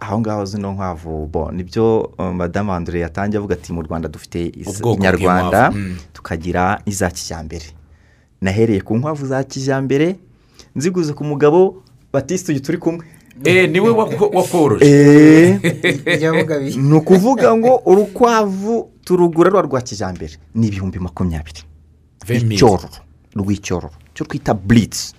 aho 0.00 0.20
ngaho 0.20 0.44
zino 0.44 0.72
nkwavu 0.72 1.26
bo 1.26 1.52
ni 1.52 1.62
byo 1.64 2.12
uh, 2.18 2.32
madamu 2.32 2.72
andure 2.72 3.00
yatangiye 3.00 3.38
avuga 3.38 3.54
ati 3.54 3.72
mu 3.72 3.82
rwanda 3.82 4.08
dufite 4.08 4.52
inyarwanda 4.96 5.70
mm. 5.70 5.96
tukagira 6.12 6.82
iza 6.86 7.10
kijyambere. 7.10 7.66
Nahereye 8.40 8.80
ku 8.80 8.96
nkwavu 8.96 9.26
za 9.26 9.44
kijyambere 9.44 10.16
nziguze 10.76 11.12
ku 11.12 11.24
mugabo 11.24 11.82
batiste 12.12 12.52
uyu 12.52 12.60
turi 12.60 12.78
kumwe. 12.78 13.06
Eee 13.46 13.66
ni 13.66 13.80
we 13.80 13.90
wako- 13.90 14.30
wakoroje 14.36 14.84
eee 14.86 15.58
byavuga 16.18 16.58
bi 16.62 16.76
ni 16.76 16.94
ukuvuga 16.94 17.56
ngo 17.56 17.82
urukwavu 17.86 18.90
turugura 19.04 19.50
rwa 19.50 19.62
rwa 19.62 19.80
kijyambere 19.80 20.36
ni 20.54 20.66
ibihumbi 20.66 20.98
makumyabiri. 20.98 21.60
Icyororo 22.28 22.88
rw'icyororo 23.36 23.90
cyo 24.14 24.24
twita 24.26 24.54
buritsi 24.54 25.14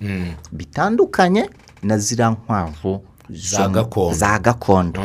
bitandukanye 0.51 1.49
na 1.83 1.97
ziriya 1.97 2.29
nkwavu 2.31 3.01
Za 3.29 3.67
gakondo. 3.69 4.13
za 4.17 4.39
gakondo. 4.39 5.01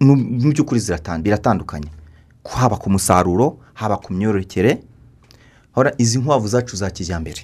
Mu 0.00 0.16
by'ukuri 0.52 0.80
biratandukanye. 1.22 1.88
Haba 2.44 2.76
ku 2.76 2.90
musaruro 2.90 3.58
haba 3.74 3.96
ku 3.96 4.12
myororokere. 4.12 4.78
Izi 5.98 6.18
nkwavu 6.18 6.48
zacu 6.48 6.76
za 6.76 6.90
kijyambere 6.90 7.42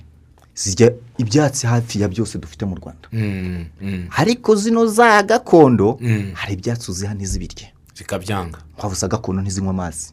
zirya 0.54 0.92
ibyatsi 1.18 1.66
hafi 1.66 2.00
ya 2.00 2.08
byose 2.08 2.38
dufite 2.38 2.64
mu 2.64 2.74
rwanda. 2.76 3.08
Mm, 3.12 3.64
mm. 3.82 4.06
ariko 4.16 4.54
zino 4.56 4.86
za 4.86 5.22
gakondo 5.22 5.98
Mm. 6.00 6.30
hari 6.34 6.52
ibyatsi 6.54 6.90
uziha 6.90 7.14
ntizibirye. 7.14 7.72
Zikabyanga. 7.94 8.58
Nkwavu 8.76 8.94
za 8.94 9.08
gakondo 9.08 9.42
ntizinywa 9.42 9.70
amazi. 9.70 10.12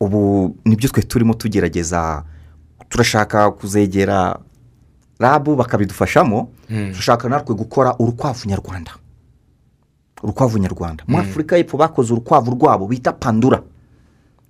Ubu 0.00 0.56
ni 0.64 0.76
byo 0.76 0.88
twe 0.88 1.02
turimo 1.02 1.34
tugerageza 1.34 2.24
turashaka 2.88 3.50
kuzegera 3.50 4.38
rabu 5.18 5.56
bakabidufashamo 5.56 6.48
turashaka 6.68 7.28
natwe 7.28 7.54
gukora 7.54 7.94
urukwavu 7.98 8.48
nyarwanda. 8.48 8.92
Urukwavu 10.22 10.58
nyarwanda. 10.58 11.04
Muri 11.06 11.22
afurika 11.22 11.56
y'epfo 11.56 11.76
bakoze 11.76 12.12
urukwavu 12.12 12.50
rwabo 12.50 12.86
bita 12.86 13.12
pandura 13.12 13.62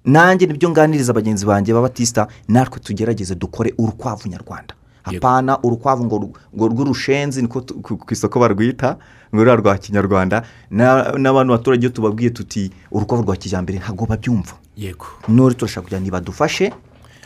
nanjye 0.04 0.46
ni 0.46 0.52
byo 0.54 0.70
nganiriza 0.70 1.12
bagenzi 1.12 1.46
banjye 1.46 1.74
b'abatisita 1.74 2.26
natwe 2.48 2.80
tugerageze 2.80 3.34
dukore 3.34 3.74
urukwavu 3.78 4.28
nyarwanda. 4.28 4.74
Hapana 5.02 5.58
urukwavu 5.62 6.04
ngo 6.04 6.16
ru- 6.18 6.32
ngo 6.56 6.68
rw'urushenzi 6.68 7.42
niko 7.42 7.60
ku 7.62 8.12
isoko 8.12 8.40
barwita 8.40 8.96
ngo 9.34 9.40
ruriya 9.44 9.56
rwa 9.56 9.78
kinyarwanda. 9.78 10.42
Na- 10.70 11.12
n'abantu 11.18 11.52
baturage 11.52 11.80
iyo 11.86 11.90
tubabwiye 11.90 12.30
tuti 12.30 12.70
urukwavu 12.92 13.22
rwa 13.22 13.36
kijyambere 13.36 13.78
ntabwo 13.78 14.06
babyumva. 14.06 14.52
Yego. 14.76 15.06
None 15.28 15.54
turashaka 15.54 15.82
kugira 15.84 16.00
ngo 16.00 16.04
nibadufashe 16.04 16.72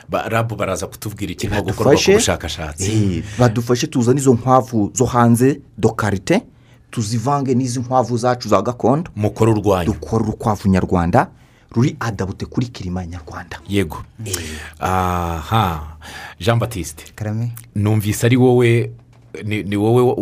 Ba- 0.09 0.29
rabu 0.29 0.57
baraza 0.57 0.87
kutubwira 0.87 1.33
ikirimo 1.33 1.63
gukorwa 1.63 1.75
ku 1.77 1.85
badufashe 1.85 2.15
bushakashatsi? 2.15 2.93
Eh, 2.93 3.25
badufashe 3.39 3.87
tuzane 3.87 4.21
izo 4.21 4.35
nkwavu 4.35 4.91
zo 4.95 5.05
hanze 5.05 5.61
do 5.79 5.89
karite 5.91 6.43
tuzivange 6.91 7.55
n'izi 7.55 7.81
nkwavu 7.81 8.17
zacu 8.17 8.49
za 8.49 8.63
gakondo. 8.63 9.11
Mukora 9.17 9.51
urwanyu. 9.53 9.93
Dukora 9.93 10.25
urukwavu 10.25 10.69
nyarwanda. 10.69 11.29
Ruri 11.75 11.97
adabute 12.01 12.47
kuri 12.47 12.67
kirima 12.67 13.07
nyarwanda. 13.07 13.61
Yego. 13.69 14.05
Aha. 14.81 15.97
Jean 16.41 16.59
batiste 16.59 17.05
karame? 17.15 17.53
Numvise 17.75 18.27
ari 18.27 18.37
wowe 18.37 18.91
ni 19.45 19.77
wowe 19.77 20.03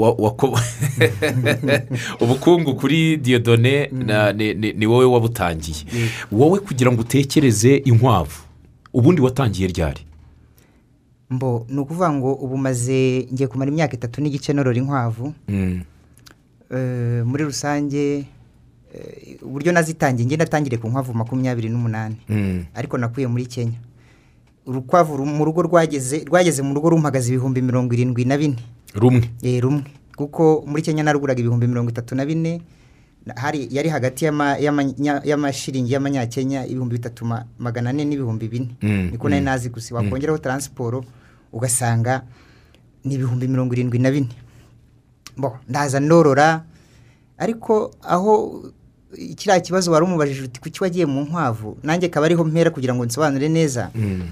ubukungu 2.21 2.75
kuri 2.75 3.17
diyodone 3.17 3.87
na- 3.93 4.33
ni- 4.33 4.87
wowe 4.87 5.05
wabutangiye. 5.05 5.85
Wowe 6.33 6.59
kugira 6.61 6.93
ngo 6.93 7.01
utekereze 7.01 7.77
inkwavu 7.77 8.41
ubundi 8.95 9.23
watangiye 9.23 9.69
ryari? 9.69 10.01
Mbo 11.31 11.67
ni 11.69 11.79
ukuvuga 11.79 12.13
ngo 12.13 12.33
ubu 12.35 12.57
maze 12.59 13.29
ngiye 13.33 13.47
kumara 13.49 13.71
imyaka 13.71 13.95
itatu 13.95 14.21
n'igice 14.21 14.53
norora 14.53 14.79
inkwavu. 14.79 15.35
Mm, 15.49 15.83
Eh, 16.71 17.27
muri 17.27 17.45
rusange 17.45 18.25
uburyo 19.43 19.73
nazitangiye 19.73 20.27
ngenda 20.27 20.45
natangire 20.45 20.77
ku 20.79 20.89
nkwavu 20.89 21.15
makumyabiri 21.15 21.69
n'umunani. 21.69 22.17
Mm, 22.29 22.65
ariko 22.75 22.99
nakuye 22.99 23.27
muri 23.27 23.47
kenya. 23.47 23.79
Urukwavu 24.67 25.17
ru- 25.17 25.27
mu 25.27 25.45
rugo 25.45 25.63
rwageze 25.63 26.25
rwageze 26.27 26.63
mu 26.63 26.75
rugo 26.75 26.91
rumpagaze 26.91 27.29
ibihumbi 27.33 27.63
mirongo 27.63 27.95
irindwi 27.95 28.25
na 28.25 28.37
bine. 28.39 28.57
Rumwe? 28.95 29.31
Eh, 29.43 29.63
rumwe. 29.63 29.85
Kuko 30.17 30.65
muri 30.67 30.83
kenya 30.83 31.03
naruguraga 31.03 31.41
ibihumbi 31.41 31.67
mirongo 31.67 31.91
itatu 31.91 32.15
na 32.15 32.27
bine. 32.27 32.61
Hari 33.37 33.69
yari 33.71 33.89
hagati 33.89 34.25
y'amashiringi 35.25 35.93
y'amanyakenya 35.93 36.67
ibihumbi 36.67 36.97
bitatu 36.99 37.25
ma- 37.25 37.45
magana 37.59 37.91
ane 37.91 38.05
n'ibihumbi 38.05 38.49
bine. 38.49 38.69
Mm, 38.83 39.11
niko 39.13 39.29
nari 39.29 39.45
nazi 39.45 39.69
gusa. 39.71 39.95
Wakongeraho 39.95 40.39
taransiporo 40.39 41.05
ugasanga 41.53 42.23
ni 43.05 43.15
ibihumbi 43.15 43.49
mirongo 43.49 43.73
irindwi 43.75 43.99
na 43.99 44.11
bine. 44.11 44.29
Ndaza 45.69 46.01
ndorora. 46.01 46.65
Ariko 47.39 47.95
aho 48.03 48.65
kiriya 49.37 49.61
kibazo 49.61 49.93
wari 49.93 50.05
umubajije 50.05 50.43
uti 50.43 50.61
kuki 50.61 50.83
wagiye 50.83 51.07
mu 51.07 51.21
nkwavu? 51.25 51.79
Nanjye 51.83 52.07
akaba 52.07 52.27
ariho 52.27 52.45
mpera 52.45 52.71
kugira 52.71 52.95
ngo 52.95 53.05
nsobanure 53.05 53.49
neza. 53.49 53.91
Mm, 53.95 54.23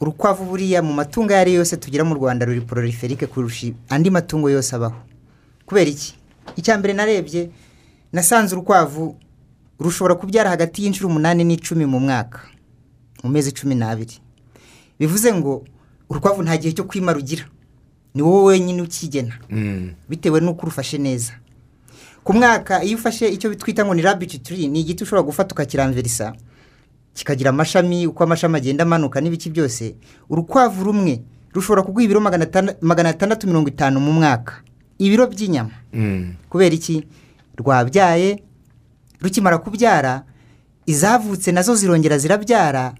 urukwavu 0.00 0.44
buriya 0.44 0.82
mu 0.82 0.92
matungo 0.92 1.32
ayo 1.32 1.40
ari 1.40 1.52
yo 1.52 1.58
yose 1.58 1.76
tugira 1.76 2.04
mu 2.04 2.14
rwanda 2.14 2.46
ruri 2.46 2.60
pororiferike 2.60 3.26
kurusha 3.26 3.72
andi 3.88 4.10
matungo 4.10 4.50
yose 4.50 4.74
abaho. 4.76 4.96
Kubera 5.66 5.90
iki? 5.90 6.14
Icya 6.56 6.78
mbere 6.78 6.94
narebye 6.94 7.50
nasanze 8.12 8.54
urukwavu 8.54 9.16
rushobora 9.80 10.14
kubyara 10.14 10.50
hagati 10.50 10.82
y'inshuro 10.84 11.08
umunani 11.08 11.44
n'icumi 11.44 11.86
mu 11.86 12.00
mwaka 12.00 12.40
mu 13.22 13.30
mezi 13.30 13.52
cumi 13.52 13.74
n'abiri. 13.74 14.18
Bivuze 14.98 15.32
ngo 15.34 15.64
urukwavu 16.10 16.42
nta 16.42 16.56
gihe 16.56 16.72
cyo 16.72 16.84
kwima 16.84 17.12
rugira. 17.12 17.44
Ni 18.14 18.22
wowe 18.22 18.44
wenyine 18.54 18.82
ukigena. 18.82 19.34
Mm, 19.50 19.90
bitewe 20.08 20.40
n'uko 20.40 20.62
urufashe 20.62 20.98
neza. 20.98 21.32
Ku 22.24 22.32
mwaka 22.32 22.82
iyo 22.84 22.96
ufashe 22.98 23.28
icyo 23.28 23.54
twita 23.54 23.84
ngo 23.84 23.94
ni 23.94 24.02
rabici 24.02 24.38
turi 24.38 24.68
ni 24.68 24.80
igiti 24.80 25.04
ushobora 25.04 25.22
gufata 25.22 25.52
ukakiramverisa 25.54 26.32
kikagira 27.14 27.50
amashami 27.50 28.06
uko 28.06 28.24
amashami 28.24 28.56
agenda 28.56 28.82
amanuka 28.84 29.20
n'ibiki 29.20 29.50
byose 29.50 29.94
urukwavu 30.30 30.84
rumwe 30.84 31.20
rushobora 31.52 31.82
kuguha 31.82 32.04
ibiro 32.04 32.20
magana 32.20 33.08
atandatu 33.10 33.46
mirongo 33.46 33.68
itanu 33.68 34.00
mu 34.00 34.12
mwaka. 34.12 34.54
Ibiro 34.98 35.26
by'inyama. 35.26 35.70
Mm, 35.92 36.34
kubera 36.50 36.74
iki? 36.74 37.06
Rwabyaye 37.56 38.42
rukimara 39.20 39.58
kubyara 39.58 40.22
izavutse 40.86 41.52
na 41.52 41.62
zo 41.62 41.74
zirongera 41.74 42.18
zirabyara 42.18 42.94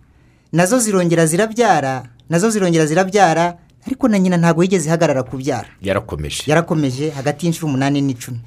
na 0.53 0.67
zo 0.67 0.79
zirongera 0.79 1.27
zirabyara 1.27 2.03
na 2.31 2.39
zo 2.39 2.51
zirongera 2.51 2.87
zirabyara 2.87 3.57
ariko 3.87 4.09
na 4.09 4.19
nyina 4.19 4.37
ntabwo 4.37 4.63
yigeze 4.63 4.87
ihagarara 4.89 5.23
kubyara. 5.23 5.69
Yarakomeje. 5.83 6.43
Yarakomeje 6.47 7.11
hagati 7.11 7.47
y'inshuro 7.47 7.67
umunani 7.69 8.01
n'icumi. 8.01 8.39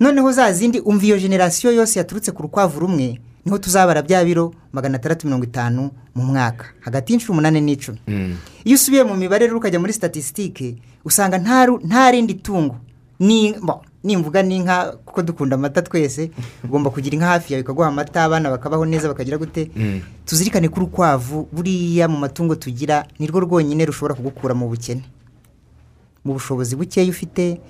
Noneho 0.00 0.32
za 0.32 0.52
zindi 0.52 0.80
umva 0.80 1.04
iyo 1.06 1.18
generasiyo 1.18 1.72
yose 1.72 1.98
yaturutse 1.98 2.32
ku 2.32 2.42
rukwavu 2.42 2.80
rumwe 2.80 3.20
ni 3.44 3.50
ho 3.52 3.58
tuzabara 3.58 4.02
bya 4.02 4.24
biro 4.24 4.54
magana 4.72 4.96
atandatu 4.96 5.26
mirongo 5.26 5.44
itanu 5.44 5.90
mu 6.14 6.22
mwaka 6.24 6.64
hagati 6.80 7.12
y'inshuro 7.12 7.32
umunani 7.32 7.60
n'icumi. 7.60 7.98
Mm, 8.08 8.36
iyo 8.64 8.74
usubiye 8.74 9.04
mu 9.04 9.14
mibare 9.16 9.46
rero 9.46 9.58
ukajya 9.58 9.78
muri 9.80 9.92
statisitike 9.92 10.76
usanga 11.04 11.38
nta 11.38 12.10
rindi 12.10 12.34
tungo 12.34 12.76
nimvuga 14.04 14.42
n'inka 14.42 14.92
kuko 15.04 15.22
dukunda 15.22 15.54
amata 15.54 15.82
twese 15.82 16.30
ugomba 16.64 16.90
kugira 16.90 17.14
inka 17.14 17.26
hafi 17.26 17.52
yawe 17.52 17.60
ikaguha 17.62 17.88
amata 17.88 18.24
abana 18.24 18.50
bakabaho 18.50 18.84
neza 18.86 19.08
bakagira 19.08 19.38
gute. 19.38 19.70
Mm, 19.76 20.00
tuzirikane 20.26 20.68
ko 20.68 20.76
urukwavu 20.80 21.48
buriya 21.52 22.08
mu 22.08 22.18
matungo 22.18 22.54
tugira 22.54 23.06
nirwo 23.18 23.40
rwonyine 23.40 23.84
rushobora 23.86 24.14
kugukura 24.14 24.54
mu 24.54 24.68
bukene. 24.68 25.02
Mu 26.24 26.32
bushobozi 26.34 26.76
bukeya 26.76 27.06
ufite 27.10 27.60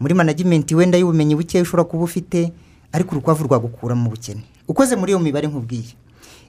muri 0.00 0.14
managimenti 0.14 0.74
wenda 0.74 0.98
y'ubumenyi 0.98 1.34
bukeya 1.36 1.62
ushobora 1.62 1.84
kuba 1.84 2.04
ufite 2.04 2.52
ariko 2.92 3.12
urukwavu 3.14 3.44
rwagukura 3.44 3.94
mu 3.94 4.10
bukene. 4.10 4.42
Ukoze 4.68 4.96
muri 4.96 5.12
iyo 5.12 5.18
mibare 5.20 5.48
nkubwiye 5.48 5.94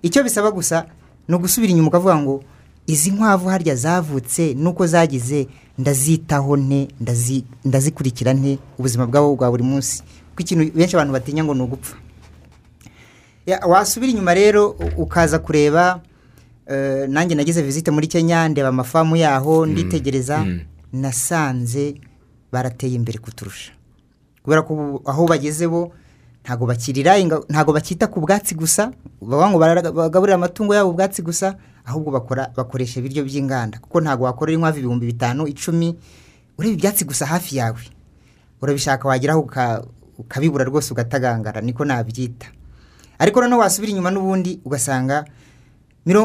icyo 0.02 0.24
bisaba 0.24 0.52
gusa 0.52 0.86
ni 1.28 1.36
ugusubira 1.36 1.72
inyuma 1.72 1.88
ukavuga 1.90 2.16
ngo 2.18 2.44
izi 2.88 3.12
nkwavu 3.12 3.50
harya 3.50 3.76
zavutse 3.76 4.54
nuko 4.58 4.88
zagize 4.88 5.48
ndazitaho 5.78 6.58
nte 6.58 6.88
ndazi- 7.02 7.44
ndazikurikira 7.66 8.34
nte 8.34 8.58
ubuzima 8.80 9.06
bwabo 9.08 9.36
bwa 9.36 9.52
buri 9.52 9.64
munsi. 9.64 10.02
Kuko 10.32 10.42
ikintu 10.42 10.72
benshi 10.76 10.96
abantu 10.96 11.14
batinya 11.14 11.44
ngo 11.44 11.54
ni 11.54 11.62
ugupfa. 11.62 11.96
Wasubira 13.68 14.12
inyuma 14.12 14.34
rero 14.34 14.70
ukaza 14.98 15.40
kureba 15.40 16.02
eh, 16.68 17.10
nanjye 17.10 17.36
nagize 17.36 17.62
visite 17.62 17.92
muri 17.92 18.08
kenya 18.08 18.48
ndeba 18.50 18.68
amafamu 18.70 19.16
yaho 19.16 19.66
nditegereza 19.66 20.38
mm. 20.38 20.60
nasanze 20.94 21.96
barateye 22.52 22.96
imbere 22.96 23.20
kuturusha. 23.20 23.72
Kubera 24.44 24.62
ko 24.62 25.02
aho 25.06 25.26
bageze 25.28 25.68
bo 25.68 25.92
ntabwo 26.44 26.66
bakirira 26.66 27.14
ntabwo 27.50 27.74
bakita 27.74 28.08
ku 28.08 28.20
bwatsi 28.22 28.56
gusa 28.56 28.92
baba 29.22 29.50
ngo 29.50 29.60
bagaburira 29.94 30.36
amatungo 30.36 30.74
yabo 30.76 30.90
ubwatsi 30.90 31.22
gusa 31.22 31.56
ahubwo 31.86 32.12
bakora 32.12 32.50
bakoresha 32.56 33.00
ibiryo 33.00 33.24
by'inganda. 33.24 33.78
Kuko 33.80 34.02
ntabwo 34.02 34.26
wakorera 34.26 34.56
inkwavu 34.58 34.78
ibihumbi 34.82 35.06
bitanu 35.06 35.48
icumi 35.48 35.96
ureba 36.58 36.74
ibyatsi 36.74 37.06
gusa 37.06 37.26
hafi 37.26 37.58
yawe. 37.58 37.82
Urabishaka 38.62 39.08
wageraho 39.08 39.40
uka- 39.42 39.84
ukabibura 40.18 40.66
rwose 40.66 40.94
ugatagangara 40.94 41.62
niko 41.62 41.86
nabyita. 41.86 42.48
Ariko 43.22 43.42
noneho 43.42 43.62
wasubira 43.62 43.92
inyuma 43.94 44.12
n'ubundi 44.12 44.60
ugasanga 44.66 45.26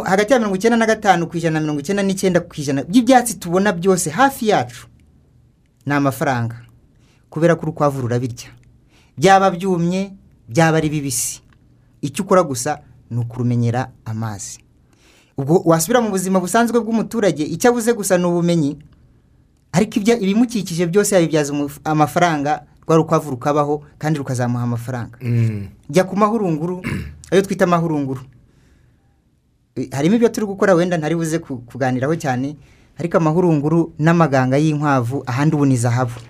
hagati 0.04 0.32
ya 0.32 0.38
mirongo 0.38 0.56
icyenda 0.56 0.76
na 0.76 0.86
gatanu 0.86 1.26
ku 1.28 1.36
ijana 1.36 1.54
na 1.54 1.60
mirongo 1.60 1.80
icyenda 1.80 2.02
n'icyenda 2.02 2.40
ku 2.40 2.56
ijana 2.56 2.82
by'ibyatsi 2.88 3.34
tubona 3.36 3.72
byose 3.72 4.08
hafi 4.10 4.48
yacu 4.48 4.88
ni 5.86 5.92
amafaranga 5.94 6.56
kubera 7.30 7.54
ko 7.54 7.62
urukwavu 7.62 8.00
rurabirya 8.02 8.50
byaba 9.18 9.50
byumye 9.50 10.12
byaba 10.48 10.76
ari 10.78 10.88
bibisi. 10.88 11.40
Icyo 12.02 12.24
ukora 12.24 12.42
gusa 12.42 12.80
ni 13.10 13.18
ukurumenyera 13.18 13.90
amazi. 14.04 14.58
Ubwo 15.36 15.62
wasubira 15.64 16.00
mu 16.00 16.10
buzima 16.10 16.40
busanzwe 16.40 16.80
bw'umuturage 16.80 17.42
icyo 17.44 17.70
abuze 17.70 17.92
gusa 17.92 18.18
ni 18.18 18.24
ubumenyi. 18.26 18.78
Ariko 19.72 19.98
ibyo 20.00 20.14
ibimukikije 20.18 20.86
byose 20.86 21.14
yabibyaza 21.14 21.52
amafaranga 21.84 22.62
rwa 22.86 22.96
rukwavu 22.96 23.30
rukabaho 23.30 23.82
kandi 23.98 24.18
rukazamuha 24.18 24.64
amafaranga. 24.64 25.18
Mm. 25.20 25.68
jya 25.90 26.04
ku 26.04 26.16
mahurunguru 26.16 26.82
ayo 27.32 27.42
twita 27.42 27.64
amahurunguru 27.64 28.20
harimo 29.92 30.16
ibyo 30.16 30.28
turi 30.28 30.46
gukora 30.46 30.74
wenda 30.74 30.96
ntari 30.96 31.14
buze 31.16 31.38
ku- 31.38 31.58
kuganiraho 31.66 32.16
cyane. 32.16 32.56
Ariko 32.98 33.16
amahurunguru 33.16 33.92
n'amaganga 33.98 34.56
y'inkwavu 34.56 35.22
ahandi 35.26 35.54
ubu 35.56 35.66
ni 35.66 35.76
zahabu. 35.76 36.20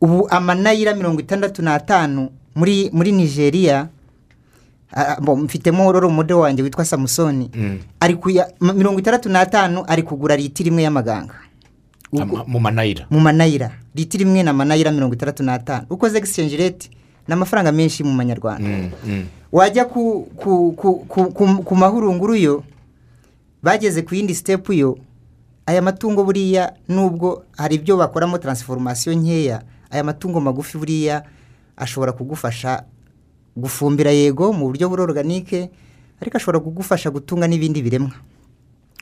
Ubu 0.00 0.28
amanayira 0.30 0.94
mirongo 0.94 1.20
itandatu 1.20 1.62
n'atanu 1.62 2.30
muri 2.54 2.90
muri 2.92 3.12
nigeria 3.12 3.88
mfitemo 5.36 5.92
roro 5.92 6.08
umode 6.08 6.34
wanjye 6.34 6.62
witwa 6.62 6.84
samusoni. 6.84 7.50
Mm. 7.54 7.78
mirongo 8.60 8.98
itandatu 9.00 9.28
n'atanu 9.28 9.84
ari 9.86 10.02
kugura 10.02 10.36
litiro 10.36 10.68
imwe 10.68 10.82
y'amaganga. 10.82 11.34
Mu 12.46 12.60
manayira? 12.60 13.06
Mu 13.10 13.20
manayira. 13.20 13.70
Litiro 13.94 14.22
imwe 14.22 14.42
na 14.42 14.52
manayira 14.52 14.90
mirongo 14.92 15.14
itandatu 15.14 15.42
n'atanu. 15.42 15.86
Ukoze 15.90 16.18
exchange 16.18 16.56
rate 16.56 16.90
ni 17.28 17.34
amafaranga 17.34 17.72
menshi 17.72 18.04
mu 18.04 18.12
manyarwanda. 18.12 18.68
Mm, 18.68 18.90
mm. 19.06 19.24
wajya 19.52 19.84
ku, 19.84 20.28
ku, 20.36 20.72
ku, 20.76 21.04
ku, 21.08 21.32
ku, 21.32 21.62
ku 21.64 21.76
mahurunguru 21.76 22.34
yo 22.36 22.64
bageze 23.62 24.02
ku 24.02 24.14
yindi 24.14 24.34
step 24.34 24.68
yo 24.70 24.98
aya 25.68 25.82
matungo 25.84 26.24
buriya 26.24 26.72
nubwo 26.88 27.44
hari 27.60 27.76
ibyo 27.76 27.96
bakoramo 28.00 28.38
transformation 28.40 29.20
nkeya 29.20 29.62
aya 29.92 30.00
matungo 30.04 30.40
magufi 30.40 30.78
buriya 30.80 31.22
ashobora 31.76 32.12
kugufasha 32.16 32.84
gufumbira 33.56 34.10
yego 34.10 34.52
mu 34.52 34.72
buryo 34.72 34.88
buri 34.88 35.02
organique 35.02 35.68
ariko 36.20 36.36
ashobora 36.40 36.60
kugufasha 36.64 37.10
gutunga 37.10 37.46
n'ibindi 37.46 37.82
biremwa. 37.82 38.16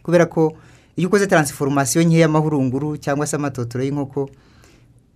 Kubera 0.02 0.26
ko 0.26 0.52
iyo 0.96 1.08
ukoze 1.08 1.26
transformation 1.26 2.04
nkeya 2.10 2.26
y'amahurunguru 2.26 2.96
cyangwa 2.98 3.26
se 3.26 3.36
amatotoro 3.36 3.84
y'inkoko 3.84 4.28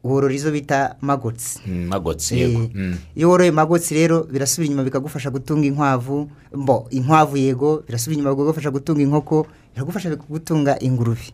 worora 0.05 0.33
izo 0.35 0.49
bita 0.51 0.97
magotsi 1.01 1.61
Mm, 1.67 1.89
magotsi 1.93 2.39
yego. 2.41 2.63
Eh, 2.63 2.71
Mm. 2.75 2.97
iyo 3.17 3.29
woroye 3.29 3.51
magotsi 3.51 3.95
rero 3.95 4.25
birasubira 4.25 4.67
inyuma 4.73 4.85
bikagufasha 4.89 5.31
gutunga 5.31 5.67
inkwavu 5.67 6.31
mbo 6.55 6.87
inkwavu 6.91 7.37
yego 7.37 7.83
birasubira 7.87 8.17
inyuma 8.21 8.33
bikagufasha 8.35 8.71
gutunga 8.71 9.03
inkoko 9.03 9.47
biragufasha 9.75 10.17
gutunga 10.17 10.79
ingurube. 10.81 11.33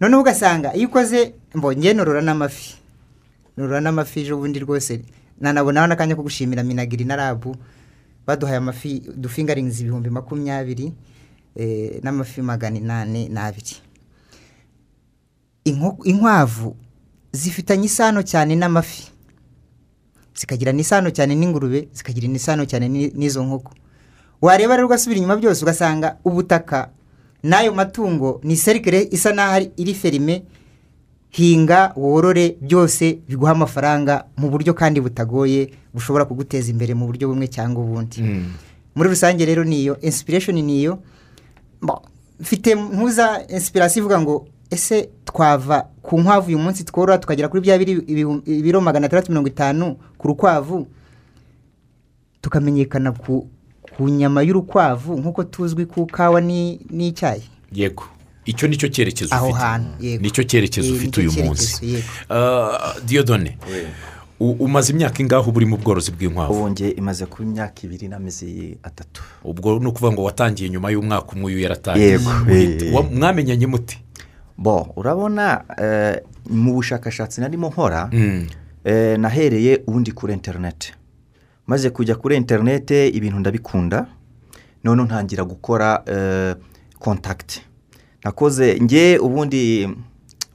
Noneho 0.00 0.20
ugasanga 0.20 0.74
iyo 0.76 0.88
ukoze 0.88 1.34
mbo 1.54 1.72
nge 1.72 1.94
norora 1.94 2.20
n'amafi. 2.22 2.74
Norora 3.56 3.80
n'amafi 3.80 4.20
ejo 4.20 4.36
bundi 4.36 4.58
rwose. 4.58 5.02
Nanabonaho 5.40 5.86
n'akanya 5.86 6.16
ko 6.16 6.22
gushimira 6.22 6.62
minagiri 6.62 7.04
na 7.04 7.16
rabu. 7.16 7.56
Baduhaye 8.26 8.56
amafi 8.58 9.02
dufingaringiza 9.16 9.80
ibihumbi 9.82 10.10
makumyabiri 10.10 10.92
eh, 11.56 12.00
n'amafi 12.02 12.42
magana 12.42 12.76
inani 12.78 13.28
n'abiri. 13.28 13.76
Inkwavu 16.04 16.76
zifitanye 17.32 17.86
isano 17.86 18.22
cyane 18.22 18.56
n'amafi. 18.56 19.10
Zikagira 20.34 20.72
n'isano 20.72 21.10
cyane 21.10 21.34
n'ingurube 21.34 21.88
zikagira 21.92 22.28
n'isano 22.28 22.64
cyane 22.66 22.88
ni- 22.88 23.10
n'izo 23.14 23.42
nkoko. 23.44 23.72
Wareba 24.42 24.76
rero 24.76 24.86
ugasubira 24.86 25.18
inyuma 25.18 25.36
byose 25.36 25.62
ugasanga 25.64 26.16
ubutaka 26.24 26.90
n'ayo 27.42 27.72
matungo 27.74 28.40
ni 28.42 28.56
serikire 28.56 29.08
isa 29.10 29.32
n'aho 29.32 29.66
iri 29.76 29.94
ferime 29.94 30.42
hinga 31.30 31.92
worore 31.96 32.56
byose 32.60 33.18
biguha 33.28 33.52
amafaranga 33.52 34.24
mu 34.36 34.50
buryo 34.50 34.74
kandi 34.74 35.00
butagoye 35.00 35.70
bushobora 35.94 36.24
kuguteza 36.24 36.70
imbere 36.70 36.94
mu 36.94 37.06
buryo 37.06 37.28
bumwe 37.28 37.46
cyangwa 37.48 37.84
ubundi 37.84 38.22
Mm. 38.22 38.44
muri 38.94 39.08
rusange 39.10 39.44
rero 39.46 39.64
niyo 39.64 40.00
inspiration 40.00 40.56
niyo 40.58 40.98
mfite 42.40 42.74
ntuza 42.74 43.44
inspiration 43.48 43.98
ivuga 44.02 44.20
ngo 44.20 44.46
ese 44.70 45.08
twava 45.24 45.86
ku 46.02 46.18
nkwavu 46.20 46.48
uyu 46.48 46.58
munsi 46.58 46.84
tworora 46.84 47.18
tukagera 47.18 47.48
kuri 47.48 47.62
bya 47.62 47.76
ibiro 47.78 48.80
magana 48.80 49.06
atandatu 49.06 49.30
mirongo 49.32 49.48
itanu 49.48 49.96
ku 50.18 50.28
rukwavu 50.28 50.86
tukamenyekana 52.40 53.12
ku, 53.12 53.46
ku 53.98 54.08
nyama 54.08 54.42
y'urukwavu 54.46 55.18
nk'uko 55.18 55.44
tuzwi 55.44 55.86
ku 55.86 56.06
kawa 56.06 56.40
ni- 56.40 56.78
n'icyayi 56.90 57.42
yego. 57.72 58.04
Icyo 58.46 58.68
ni 58.68 58.76
cyo 58.76 58.88
cyerekezo 58.88 59.34
aho 59.34 59.46
ufite. 59.50 59.58
hantu 59.64 59.90
yego. 60.04 60.22
Nicyo 60.22 60.44
cyerekezo 60.44 60.94
ufite 60.94 61.20
uyu 61.20 61.32
munsi. 61.32 61.80
cyerekezo. 61.80 62.08
Ah, 62.30 62.94
diyodone 63.06 63.58
umaze 64.40 64.92
imyaka 64.92 65.18
ingaho 65.22 65.50
uba 65.50 65.56
uri 65.56 65.66
mu 65.66 65.76
bworozi 65.76 66.10
bw'inkwavu? 66.14 66.52
Ubu 66.64 66.84
imaze 66.96 67.26
kuba 67.26 67.42
imyaka 67.44 67.80
ibiri 67.84 68.08
n'amezi 68.08 68.78
atatu. 68.82 69.22
Ubwo 69.44 69.78
ni 69.78 69.86
ukuvuga 69.86 70.12
ngo 70.12 70.22
watangiye 70.22 70.70
nyuma 70.70 70.90
y'umwaka 70.90 71.32
umwe 71.34 71.44
uyu 71.52 71.58
yaratangiye. 71.60 72.18
Mwamenyanye 73.12 73.66
muti? 73.66 73.98
Bo 74.58 74.92
urabona 74.96 75.64
eh, 75.82 76.22
mu 76.50 76.72
bushakashatsi 76.74 77.40
narimo 77.40 77.68
nkora 77.68 78.08
Mm. 78.12 78.46
eh, 78.84 79.18
nahereye 79.18 79.82
ubundi 79.86 80.12
kuri 80.12 80.32
interineti 80.32 80.94
maze 81.68 81.90
kujya 81.90 82.14
kuri 82.16 82.36
interineti 82.36 83.08
ibintu 83.08 83.38
ndabikunda. 83.38 84.06
Noneho 84.84 85.06
ntangira 85.06 85.44
gukora 85.44 86.02
eh, 86.06 86.56
kontakiti 86.98 87.62
nakoze 88.24 88.80
nge 88.82 89.18
ubundi 89.18 89.88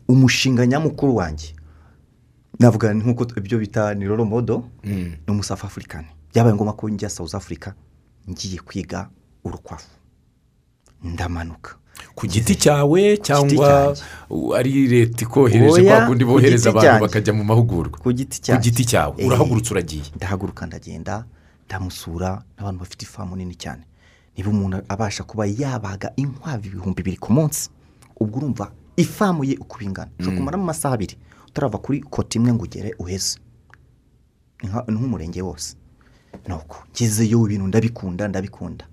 umushinga 0.08 0.66
nyamukuru 0.68 1.16
wanjye. 1.16 1.56
Navuga 2.60 2.94
nk'uko 2.94 3.28
ibyo 3.38 3.58
bita 3.60 3.94
ni 3.94 4.06
roro 4.08 4.26
modo 4.26 4.64
Mm. 4.84 5.12
ni 5.28 5.34
umusafu 5.34 5.66
afurikani 5.68 6.08
byabaye 6.34 6.56
ngombwa 6.56 6.74
ko 6.76 6.90
njya 6.90 7.10
South 7.10 7.36
Africa 7.36 7.72
ngiye 8.30 8.60
kwiga 8.60 9.10
urukwavu. 9.44 9.84
Ndamanuka. 11.04 11.76
Ku 12.16 12.28
giti 12.28 12.56
cyawe 12.56 13.18
cyangwa 13.18 13.96
ari 14.58 14.88
leta 14.88 15.26
ikohereje 15.26 15.84
kwa 15.90 16.06
kundi 16.08 16.26
ku 16.26 16.32
bohereza 16.32 16.70
abantu 16.70 17.02
bakajya 17.06 17.34
mu 17.34 17.44
mahugurwa. 17.44 17.98
Ku 18.00 18.14
giti 18.14 18.86
cyawe. 18.86 19.16
Eh, 19.18 19.28
urahagurutse 19.28 19.72
uragiye. 19.74 20.04
ndahaguruka 20.16 20.66
ndagenda 20.66 21.26
ndamusura 21.70 22.44
n'abantu 22.58 22.80
bafite 22.80 23.02
ifamu 23.06 23.36
nini 23.36 23.56
cyane. 23.56 23.84
Niba 24.38 24.50
umuntu 24.50 24.82
abasha 24.90 25.24
kuba 25.24 25.46
yabaga 25.46 26.12
inkwavu 26.16 26.68
ibihumbi 26.68 27.02
bibiri 27.04 27.18
ku 27.18 27.34
munsi 27.34 27.70
ubwo 28.20 28.38
urumva 28.40 28.72
ifamu 28.98 29.44
ye 29.44 29.58
uko 29.58 29.78
bingana 29.78 30.12
ushobora 30.20 30.38
kumaramo 30.38 30.64
amasaha 30.64 30.94
abiri 30.96 31.16
utarava 31.48 31.78
kuri 31.78 32.02
koti 32.02 32.38
imwe 32.38 32.54
ngo 32.54 32.64
ugere 32.64 32.94
uheze. 33.00 33.38
Nk'umurenge 34.88 35.42
wose. 35.42 35.76
Nuko 36.48 36.78
ngezeyo 36.96 37.46
ibintu 37.46 37.68
ndabikunda 37.68 38.28
ndabikunda. 38.28 38.86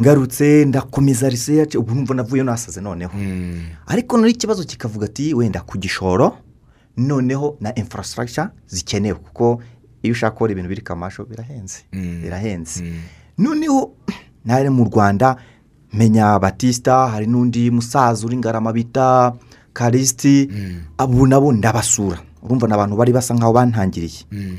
Ngarutse 0.00 0.64
ndakomeza 0.64 1.28
riseyace 1.28 1.78
ubu 1.78 1.94
numva 1.94 2.14
navuye 2.14 2.42
nasaze 2.42 2.80
noneho 2.80 3.12
Mm. 3.18 3.62
ariko 3.86 4.16
noneho 4.16 4.30
ikibazo 4.34 4.64
kikavuga 4.64 5.06
ati 5.06 5.34
wenda 5.34 5.60
ku 5.60 5.78
gishoro 5.78 6.36
noneho 6.96 7.56
na 7.60 7.74
infrastructure 7.74 8.48
zikenewe 8.66 9.14
kuko 9.18 9.60
iyo 10.02 10.12
ushaka 10.12 10.32
gukora 10.34 10.52
ibintu 10.52 10.68
biri 10.68 10.82
kamasho 10.82 11.24
birahenze 11.24 11.78
Mm. 11.92 12.20
birahenze 12.22 12.82
Mm. 12.82 13.00
noneho 13.38 13.92
nari 14.44 14.70
mu 14.70 14.84
rwanda 14.84 15.36
menya 15.92 16.38
batisita 16.38 17.08
hari 17.08 17.26
n'undi 17.26 17.70
musaza 17.70 18.26
uri 18.26 18.36
ngarama 18.36 18.72
bita 18.72 19.32
karisiti 19.72 20.48
abo 20.98 21.26
nabo 21.26 21.52
ndabasura 21.52 22.18
urumva 22.42 22.66
ni 22.66 22.72
abantu 22.74 22.96
bari 22.96 23.12
basa 23.12 23.34
nkaho 23.34 23.52
bantangiriye 23.52 24.24
Mm. 24.32 24.56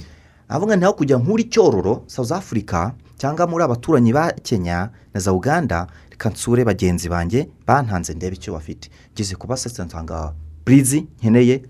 avuga 0.49 0.75
ntaho 0.75 0.93
kujya 0.93 1.17
nk'uri 1.17 1.43
cyororo 1.47 2.03
south 2.07 2.31
africa 2.31 2.91
cyangwa 3.19 3.47
muri 3.47 3.63
abaturanyi 3.67 4.13
ba 4.15 4.31
kenya 4.31 4.89
na 5.13 5.19
za 5.19 5.33
uganda 5.35 5.87
reka 6.09 6.29
nsure 6.31 6.63
bagenzi 6.65 7.09
banjye 7.11 7.49
bantanze 7.67 8.13
ndebe 8.15 8.35
icyo 8.39 8.53
bafite. 8.55 8.89
Ngeze 9.13 9.35
ku 9.35 9.47
basetse 9.47 9.83
nsanga 9.83 10.33
burizi 10.65 11.05
nkeneye 11.19 11.61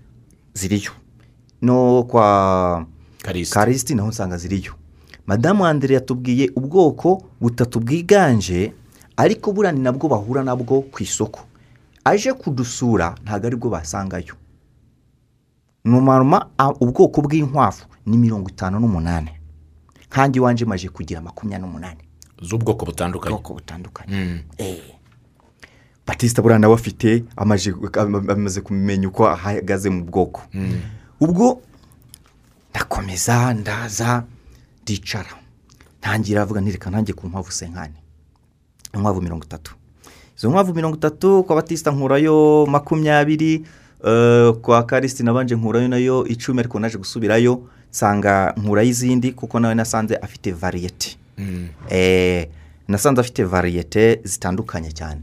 ziriyo. 0.54 0.92
No 1.62 2.02
kwa 2.08 2.86
karisiti 3.50 3.94
naho 3.94 4.08
nsanga 4.08 4.36
ziriyo. 4.38 4.72
Madamu 5.26 5.66
Andre 5.66 5.94
yatubwiye 5.94 6.50
ubwoko 6.56 7.22
butatu 7.40 7.80
bwiganje 7.80 8.72
ariko 9.16 9.52
buriya 9.52 9.72
ni 9.72 9.80
nabwo 9.80 10.08
bahura 10.08 10.42
nabwo 10.42 10.80
ku 10.82 11.02
isoko. 11.02 11.40
Aje 12.04 12.32
kudusura 12.32 13.14
ntabwo 13.24 13.46
ari 13.46 13.56
bwo 13.56 13.70
basangayo. 13.70 14.34
Numaruma 15.84 16.46
ubwoko 16.80 17.20
bw'inkwavu 17.22 17.84
ni 18.06 18.16
mirongo 18.16 18.48
itanu 18.48 18.80
n'umunani. 18.80 19.30
Nkange 20.10 20.38
iwanjye 20.38 20.64
maje 20.64 20.88
kugira 20.88 21.20
makumyabiri 21.20 21.62
n'umunani. 21.66 22.02
Z'ubwoko 22.42 22.86
butandukanye. 22.86 23.34
Ubwoko 23.34 23.54
butandukanye. 23.54 24.16
Mm. 24.16 24.40
Eh. 24.58 25.00
batista 26.06 26.42
buriya 26.42 26.58
nawe 26.58 26.74
afite 26.74 27.24
amaje 27.36 27.74
amaze 28.28 28.60
kumenya 28.60 29.08
uko 29.08 29.28
ahagaze 29.28 29.90
mu 29.90 30.04
bwoko. 30.04 30.42
Ubwo 31.20 31.62
ndakomeza 32.70 33.54
ndaza 33.54 34.24
ndicara. 34.82 35.30
Ntangira 36.00 36.42
avuga 36.42 36.60
ntireka 36.60 36.90
ntange 36.90 37.12
ku 37.12 37.26
nkwavu 37.28 37.52
senkani 37.52 37.94
inkwavu 38.94 39.22
mirongo 39.22 39.44
itatu. 39.44 39.74
Izo 40.38 40.50
nkwavu 40.50 40.74
mirongo 40.74 40.96
itatu 40.96 41.44
kwa 41.44 41.56
batista 41.56 41.90
nkurayo 41.90 42.66
makumyabiri 42.66 43.64
eh, 44.04 44.52
kwa 44.52 44.82
karisiti 44.82 45.22
nabanje 45.22 45.54
nkurayo 45.54 45.88
na 45.88 45.96
yo 45.96 46.26
icumi 46.26 46.60
ariko 46.60 46.80
naje 46.80 46.98
gusubirayo. 46.98 47.68
Nsanga 47.90 48.54
nkurayo 48.56 48.88
izindi 48.88 49.32
kuko 49.32 49.60
nawe 49.60 49.74
nasanze 49.74 50.16
afite 50.16 50.52
variyete 50.52 51.16
Mm. 51.40 51.68
Eh, 51.88 52.48
nasanze 52.88 53.20
afite 53.20 53.44
variyete 53.44 54.20
zitandukanye 54.24 54.92
cyane. 54.92 55.20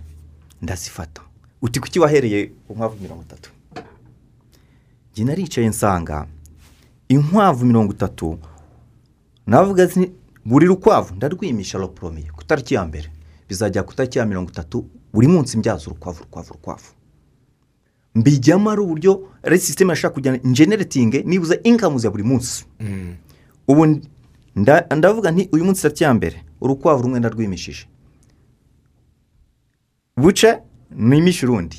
Ndazifata. 0.61 1.21
Uti 1.61 1.79
kuki 1.79 1.99
wahereye 1.99 2.45
ku 2.67 2.73
nkwavu 2.73 2.97
mirongo 3.01 3.21
itatu? 3.21 3.51
Njye 5.13 5.25
naricaye 5.25 5.67
nsanga 5.67 6.27
inkwavu 7.09 7.65
mirongo 7.65 7.93
itatu 7.93 8.39
navuga 9.47 9.87
buri 10.45 10.65
rukwavu 10.65 11.15
ndarwimisha 11.15 11.77
roporomeye 11.77 12.27
ku 12.31 12.41
itariki 12.41 12.73
ya 12.73 12.85
mbere. 12.85 13.09
Bizajya 13.49 13.83
ku 13.83 13.93
itariki 13.93 14.17
ya 14.19 14.25
mirongo 14.25 14.49
itatu 14.51 14.85
buri 15.13 15.27
munsi 15.27 15.57
mbyaza 15.57 15.85
urukwavu 15.87 16.19
urukwavu 16.21 16.49
urukwavu. 16.49 16.89
Mbijyamo 18.17 18.69
ari 18.71 18.81
uburyo 18.81 19.11
ari 19.43 19.59
sisiteme 19.59 19.91
yashaka 19.93 20.13
kujyana 20.13 20.37
injeneretinge 20.43 21.23
nibuze 21.25 21.55
inkamu 21.63 21.99
za 21.99 22.09
buri 22.11 22.23
munsi. 22.23 22.65
Mm. 22.79 23.15
ubu 23.67 23.85
nda- 24.55 24.85
ndavuga 24.97 25.31
nti 25.31 25.49
uyu 25.51 25.65
munsi 25.65 25.81
tariki 25.81 26.03
ya 26.03 26.13
mbere 26.13 26.37
urukwavu 26.61 27.03
rumwe 27.03 27.19
ndarwimishije. 27.19 27.85
Buce 30.17 30.59
nimishe 30.91 31.45
urundi. 31.45 31.77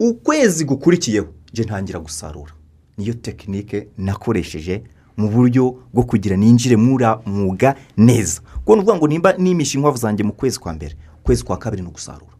Ukwezi 0.00 0.64
gukurikiyeho 0.64 1.28
nje 1.52 1.62
ntangira 1.64 1.98
gusarura. 2.00 2.52
Niyo 2.98 3.14
tekinike 3.14 3.88
nakoresheje 3.98 4.82
mu 5.16 5.28
buryo 5.30 5.74
bwo 5.94 6.02
kugira 6.02 6.36
ninjire 6.36 6.76
muri 6.76 7.04
mwuga 7.26 7.74
neza. 7.96 8.40
Kuko 8.40 8.74
ni 8.76 8.80
ukuvuga 8.82 8.96
ngo 8.98 9.08
nimba 9.08 9.32
nimisha 9.38 9.78
inkwavu 9.78 9.98
zanjye 9.98 10.24
mu 10.24 10.32
kwezi 10.32 10.58
kwa 10.58 10.72
mbere 10.72 10.94
ukwezi 11.20 11.44
kwa 11.44 11.56
kabiri 11.58 11.82
ni 11.82 11.88
ugusarura. 11.88 12.32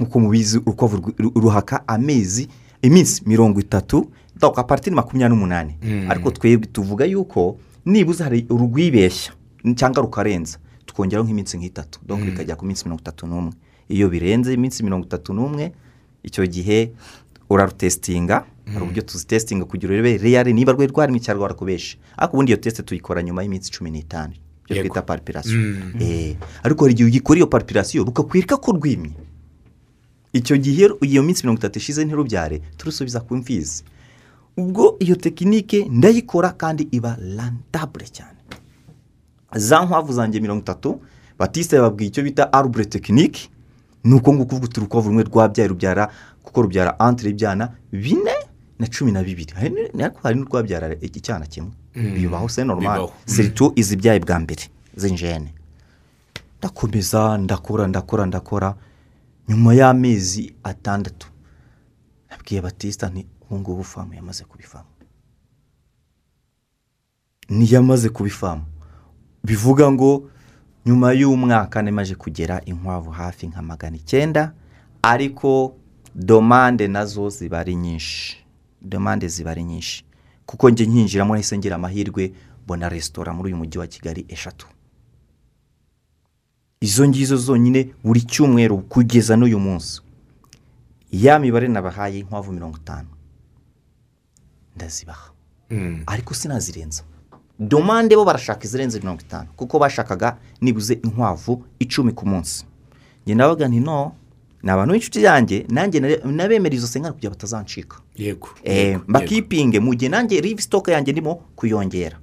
Nk'uko 0.00 0.20
mubizi 0.20 0.58
urukwavu 0.58 1.12
ruhaka 1.36 1.84
amezi 1.88 2.48
iminsi 2.82 3.22
mirongo 3.26 3.60
itatu 3.60 4.08
donc 4.40 4.58
a 4.58 4.64
partir 4.64 4.92
makumyabiri 4.92 5.36
n'umunani. 5.36 5.76
Ariko 6.08 6.30
twebwe 6.30 6.66
tuvuga 6.72 7.04
yuko 7.04 7.58
nibuze 7.84 8.24
hari 8.24 8.46
urwibeshya 8.50 9.32
cyangwa 9.76 10.02
rukarenza 10.02 10.58
tukongeraho 10.86 11.24
nk'iminsi 11.28 11.58
nk'itatu. 11.58 12.00
Donc 12.06 12.24
bikajya 12.24 12.56
ku 12.56 12.64
minsi 12.66 12.84
mirongo 12.84 13.00
itatu 13.04 13.26
n'umwe. 13.26 13.52
Iyo 13.88 14.08
birenze 14.08 14.54
iminsi 14.54 14.82
mirongo 14.82 15.04
itatu 15.06 15.32
n'umwe 15.34 15.72
icyo 16.24 16.46
gihe 16.46 16.92
urarutesitinga 17.50 18.44
hari 18.72 18.82
uburyo 18.84 19.02
tuzitesitinga 19.02 19.64
kugira 19.64 19.92
urebe 19.92 20.16
reyari 20.16 20.52
niba 20.52 20.72
rwari 20.72 20.92
rwarimo 20.92 21.18
cyangwa 21.18 21.38
rwarakubeshe 21.48 21.98
ariko 22.16 22.32
ubundi 22.36 22.52
iyo 22.52 22.56
tesite 22.60 22.82
tuyikora 22.82 23.22
nyuma 23.22 23.42
y'iminsi 23.42 23.70
cumi 23.70 23.90
n'itanu 23.90 24.32
ibyo 24.68 24.82
twita 24.82 25.02
paripirasiyo 25.02 25.58
Eh, 26.00 26.36
ariko 26.62 26.84
hari 26.84 26.92
igihe 26.94 27.08
ugikora 27.08 27.36
iyo 27.38 27.46
paripirasiyo 27.46 28.04
rukakwereka 28.04 28.56
ko 28.56 28.72
rwimye. 28.72 29.10
Icyo 30.32 30.56
gihe 30.56 30.88
iyo 31.00 31.22
minsi 31.22 31.42
mirongo 31.42 31.58
itatu 31.58 31.78
ishize 31.78 32.04
ntirubyare 32.04 32.62
turusubiza 32.76 33.20
ku 33.20 33.36
mfizi. 33.36 33.84
Ubwo 34.56 34.96
iyo 34.98 35.16
tekinike 35.16 35.86
ndayikora 35.90 36.50
kandi 36.52 36.88
iba 36.90 37.16
rantabure 37.36 38.06
cyane. 38.06 38.38
Za 39.54 39.84
nkwavu 39.84 40.12
zanjye 40.12 40.40
mirongo 40.40 40.60
itatu 40.62 41.00
batiste 41.38 41.76
yababwiye 41.76 42.08
icyo 42.10 42.22
bita 42.22 42.52
arubure 42.52 42.84
tekinike 42.84 43.48
ni 44.04 44.14
uko 44.14 44.32
nguko 44.34 44.54
uvuga 44.54 44.64
uti 44.66 44.80
urukwavu 44.80 45.08
rumwe 45.08 45.22
rwabyaye 45.24 45.68
rubyara 45.68 46.08
kuko 46.42 46.62
rubyara 46.62 46.98
antire 47.00 47.30
ibyana 47.30 47.72
bine 47.92 48.34
na 48.78 48.86
cumi 48.86 49.12
na 49.12 49.22
bibiri. 49.22 49.52
Ariko 49.58 50.20
hari 50.22 50.38
n'urwabyara 50.38 50.94
icyana 51.02 51.46
kimwe. 51.46 51.70
Bibaho 51.94 52.48
se 52.48 52.64
normal. 52.64 53.00
Bibaho. 53.00 53.12
siritu 53.26 53.72
izibyaye 53.76 54.20
bwa 54.20 54.38
mbere. 54.38 54.62
Z'injene 54.96 55.52
ndakomeza 56.58 57.38
ndakora 57.38 57.86
ndakora 57.86 58.26
ndakora. 58.26 58.74
Nyuma 59.50 59.74
y'amezi 59.74 60.54
atandatu 60.62 61.26
nabwiye 62.30 62.60
batista 62.62 63.08
nti 63.08 63.26
ubu 63.40 63.58
ngubu 63.58 63.84
famu 63.84 64.14
yamaze 64.14 64.44
kubifamu. 64.44 64.88
Ntiyamaze 67.48 68.08
kubifamu. 68.08 68.62
Bivuga 69.44 69.90
ngo 69.92 70.30
nyuma 70.86 71.12
y'umwaka 71.12 71.82
nemaje 71.82 72.14
kugera 72.14 72.64
inkwavu 72.64 73.10
hafi 73.10 73.46
nka 73.46 73.62
magana 73.62 73.96
icyenda 73.96 74.52
ariko 75.02 75.76
domande 76.14 76.88
na 76.88 77.06
zo 77.06 77.28
ziba 77.28 77.58
ari 77.58 77.74
nyinshi. 77.74 78.36
Domande 78.82 79.28
ziba 79.28 79.50
ari 79.50 79.64
nyinshi. 79.64 80.04
Kuko 80.46 80.70
njye 80.70 80.86
nkinjiramo 80.86 81.34
nahise 81.34 81.58
ngira 81.58 81.76
amahirwe 81.76 82.32
mbona 82.64 82.88
resitora 82.88 83.32
muri 83.32 83.46
uyu 83.48 83.56
mujyi 83.56 83.78
wa 83.78 83.86
kigali 83.86 84.24
eshatu. 84.28 84.66
Izo 86.82 87.08
ngizo 87.08 87.36
zonyine 87.36 87.88
buri 88.04 88.20
cyumweru 88.22 88.78
kugeza 88.78 89.36
n'uyu 89.36 89.58
munsi. 89.58 90.00
Ya 91.12 91.38
mibare 91.38 91.68
nabahaye 91.68 92.18
inkwavu 92.18 92.52
mirongo 92.52 92.76
itanu. 92.76 93.08
Ndazibaha. 94.76 95.30
Mm. 95.70 96.02
ariko 96.06 96.34
sinazirenza. 96.34 97.02
Domande 97.58 98.16
bo 98.16 98.24
barashaka 98.24 98.64
izirenze 98.64 98.98
mirongo 98.98 99.20
itanu. 99.20 99.48
Kuko 99.56 99.78
bashakaga 99.78 100.36
nibuze 100.60 100.94
inkwavu 101.04 101.64
icumi 101.78 102.12
ku 102.12 102.26
munsi. 102.26 102.64
Njye 103.26 103.34
nabaga 103.34 103.68
nti 103.68 103.80
no 103.80 104.12
ni 104.62 104.70
abantu 104.70 104.92
b'inshuti 104.94 105.22
yanjye. 105.24 105.66
Nanjye 105.68 106.00
nabemera 106.24 106.74
izo 106.74 106.86
senkari 106.86 107.14
kugira 107.14 107.30
batazancika. 107.30 107.96
Yego 108.16 108.48
Eh, 108.64 108.76
yego, 108.76 109.04
mbakipinge 109.08 109.80
mu 109.80 109.94
gihe 109.94 110.08
nanjye 110.08 110.40
rive 110.40 110.62
sitoke 110.62 110.92
yanjye 110.92 111.12
ndimo 111.12 111.34
kuyongera. 111.56 112.16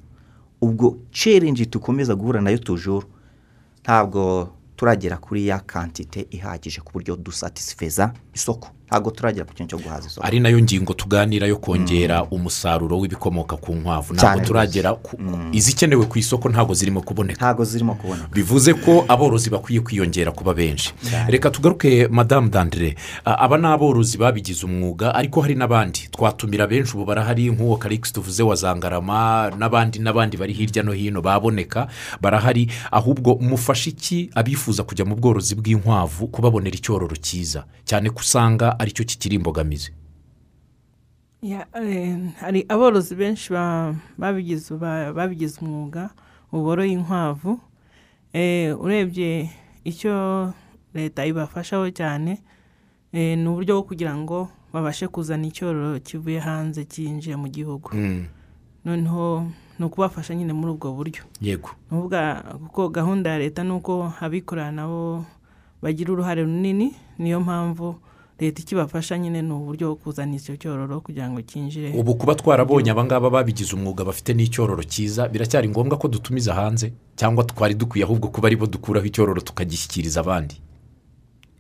Ubwo 0.62 0.98
challenge 1.12 1.65
dukomeza 1.65 2.15
guhura 2.15 2.41
na 2.41 2.50
yo 2.50 2.58
tujuru 2.58 3.08
ntabwo 3.88 4.50
turagera 4.76 5.17
kuri 5.17 5.47
ya 5.47 5.60
kantite 5.60 6.28
ihagije 6.32 6.82
ku 6.84 6.91
buryo 6.93 7.15
dusatisifeza 7.15 8.12
isoko. 8.36 8.67
Ntabwo 8.88 9.12
turagera 9.12 9.45
ku 9.45 9.54
kintu 9.54 9.69
cyo 9.76 9.78
guhaza 9.84 10.08
isoko 10.08 10.28
ari 10.28 10.39
na 10.39 10.50
yo 10.50 10.60
ngingo 10.62 10.93
tuganira 10.93 11.47
yo 11.47 11.58
kongera 11.58 12.23
umusaruro 12.32 13.00
w'ibikomoka 13.00 13.58
ku 13.58 13.76
nkwavu. 13.76 14.13
Ntabwo 14.13 14.45
turagera 14.45 14.93
ku 14.95 15.17
izikenewe 15.52 16.06
ku 16.06 16.19
isoko 16.19 16.50
ntabwo 16.50 16.73
zirimo 16.73 17.02
kuboneka. 17.02 17.38
Ntabwo 17.39 17.63
zirimo 17.65 17.95
kuboneka. 17.95 18.28
Bivuze 18.32 18.73
ko 18.73 19.06
aborozi 19.08 19.50
bakwiye 19.50 19.82
kwiyongera 19.82 20.32
kuba 20.32 20.54
benshi. 20.54 20.93
Reka 21.28 21.50
tugaruke 21.52 22.08
madamu 22.08 22.50
dandire 22.50 22.95
aba 23.26 23.58
ni 23.58 23.67
aborozi 23.67 24.17
babigize 24.17 24.65
umwuga 24.65 25.15
ariko 25.15 25.41
hari 25.41 25.56
n'abandi. 25.56 26.08
Twatumira 26.12 26.67
benshi 26.67 26.95
ubu 26.95 27.06
barahari 27.06 27.52
nk'uwo 27.52 27.78
karikisi 27.78 28.13
tuvuze 28.13 28.43
wa 28.43 28.56
zangarama 28.56 29.52
n'abandi 29.58 30.00
n'abandi 30.00 30.38
bari 30.38 30.54
hirya 30.54 30.84
no 30.84 30.91
hino 30.91 31.21
baboneka. 31.21 31.88
Barahari 32.21 32.71
ahubwo 32.91 33.36
mufashe 33.41 33.89
iki 33.89 34.30
abifuza 34.36 34.84
kujya 34.84 35.06
mu 35.06 35.15
bworozi 35.15 35.56
bw'inkwavu 35.56 36.28
kubabonera 36.28 36.76
icyororo 36.76 37.15
cyiza? 37.19 37.63
Cyane 37.86 38.10
ko 38.10 38.19
usanga 38.19 38.77
ari 38.80 38.92
cyo 38.92 39.04
kikiri 39.06 39.36
imbogamizi. 39.36 39.92
Ya, 41.42 41.68
eh, 41.74 42.18
hari 42.40 42.66
aborozi 42.70 43.16
benshi 43.16 43.54
ba- 43.54 43.96
babigize 44.18 44.74
ba- 44.78 45.13
babigize 45.13 45.62
umwuga 45.62 46.10
ubu 46.52 46.63
boroye 46.63 46.92
inkwavu. 46.94 47.60
Eh, 48.34 48.74
urebye 48.82 49.50
icyo 49.84 50.54
leta 50.94 51.26
ibafashaho 51.26 51.90
cyane 51.94 52.42
eh, 53.13 53.38
ni 53.38 53.48
uburyo 53.48 53.76
bwo 53.76 53.84
kugira 53.84 54.18
ngo 54.18 54.50
babashe 54.74 55.08
kuzana 55.08 55.48
icyororo 55.48 56.00
kivuye 56.02 56.40
hanze 56.42 56.86
cyinjiye 56.86 57.36
mu 57.38 57.48
gihugu. 57.48 57.90
Mm, 57.94 58.26
noneho 58.86 59.48
ni 59.80 59.86
ukubafasha 59.86 60.36
nyine 60.36 60.54
muri 60.54 60.74
ubwo 60.74 60.92
buryo. 60.94 61.22
Yego. 61.42 61.70
Kuko 61.90 62.90
gahunda 62.90 63.30
ya 63.30 63.40
leta 63.40 63.63
ni 63.63 63.72
uko 63.78 64.12
abikorera 64.20 64.72
nabo 64.74 65.26
bagira 65.82 66.12
uruhare 66.13 66.42
runini 66.44 66.96
niyo 67.22 67.40
mpamvu 67.40 67.96
leta 68.39 68.62
ikibafasha 68.62 69.17
nyine 69.17 69.41
ni 69.41 69.54
uburyo 69.54 69.88
bwo 69.88 69.95
kuzana 69.95 70.36
icyo 70.36 70.56
cyororo 70.58 71.02
kugira 71.02 71.30
ngo 71.30 71.41
cyinjire 71.41 71.89
ubu 71.97 72.15
kuba 72.15 72.36
twarabonye 72.36 72.91
abangaba 72.91 73.30
babigize 73.30 73.73
umwuga 73.76 74.06
bafite 74.06 74.34
n'icyororo 74.38 74.84
cyiza 74.84 75.28
biracyari 75.28 75.69
ngombwa 75.69 75.97
ko 75.97 76.08
dutumiza 76.08 76.54
hanze 76.54 76.93
cyangwa 77.17 77.43
twari 77.43 77.73
dukwiye 77.73 78.06
ahubwo 78.06 78.28
kuba 78.30 78.47
ari 78.47 78.56
bo 78.56 78.65
dukuraho 78.69 79.06
icyororo 79.06 79.41
tukagishyikiriza 79.41 80.19
abandi. 80.21 80.62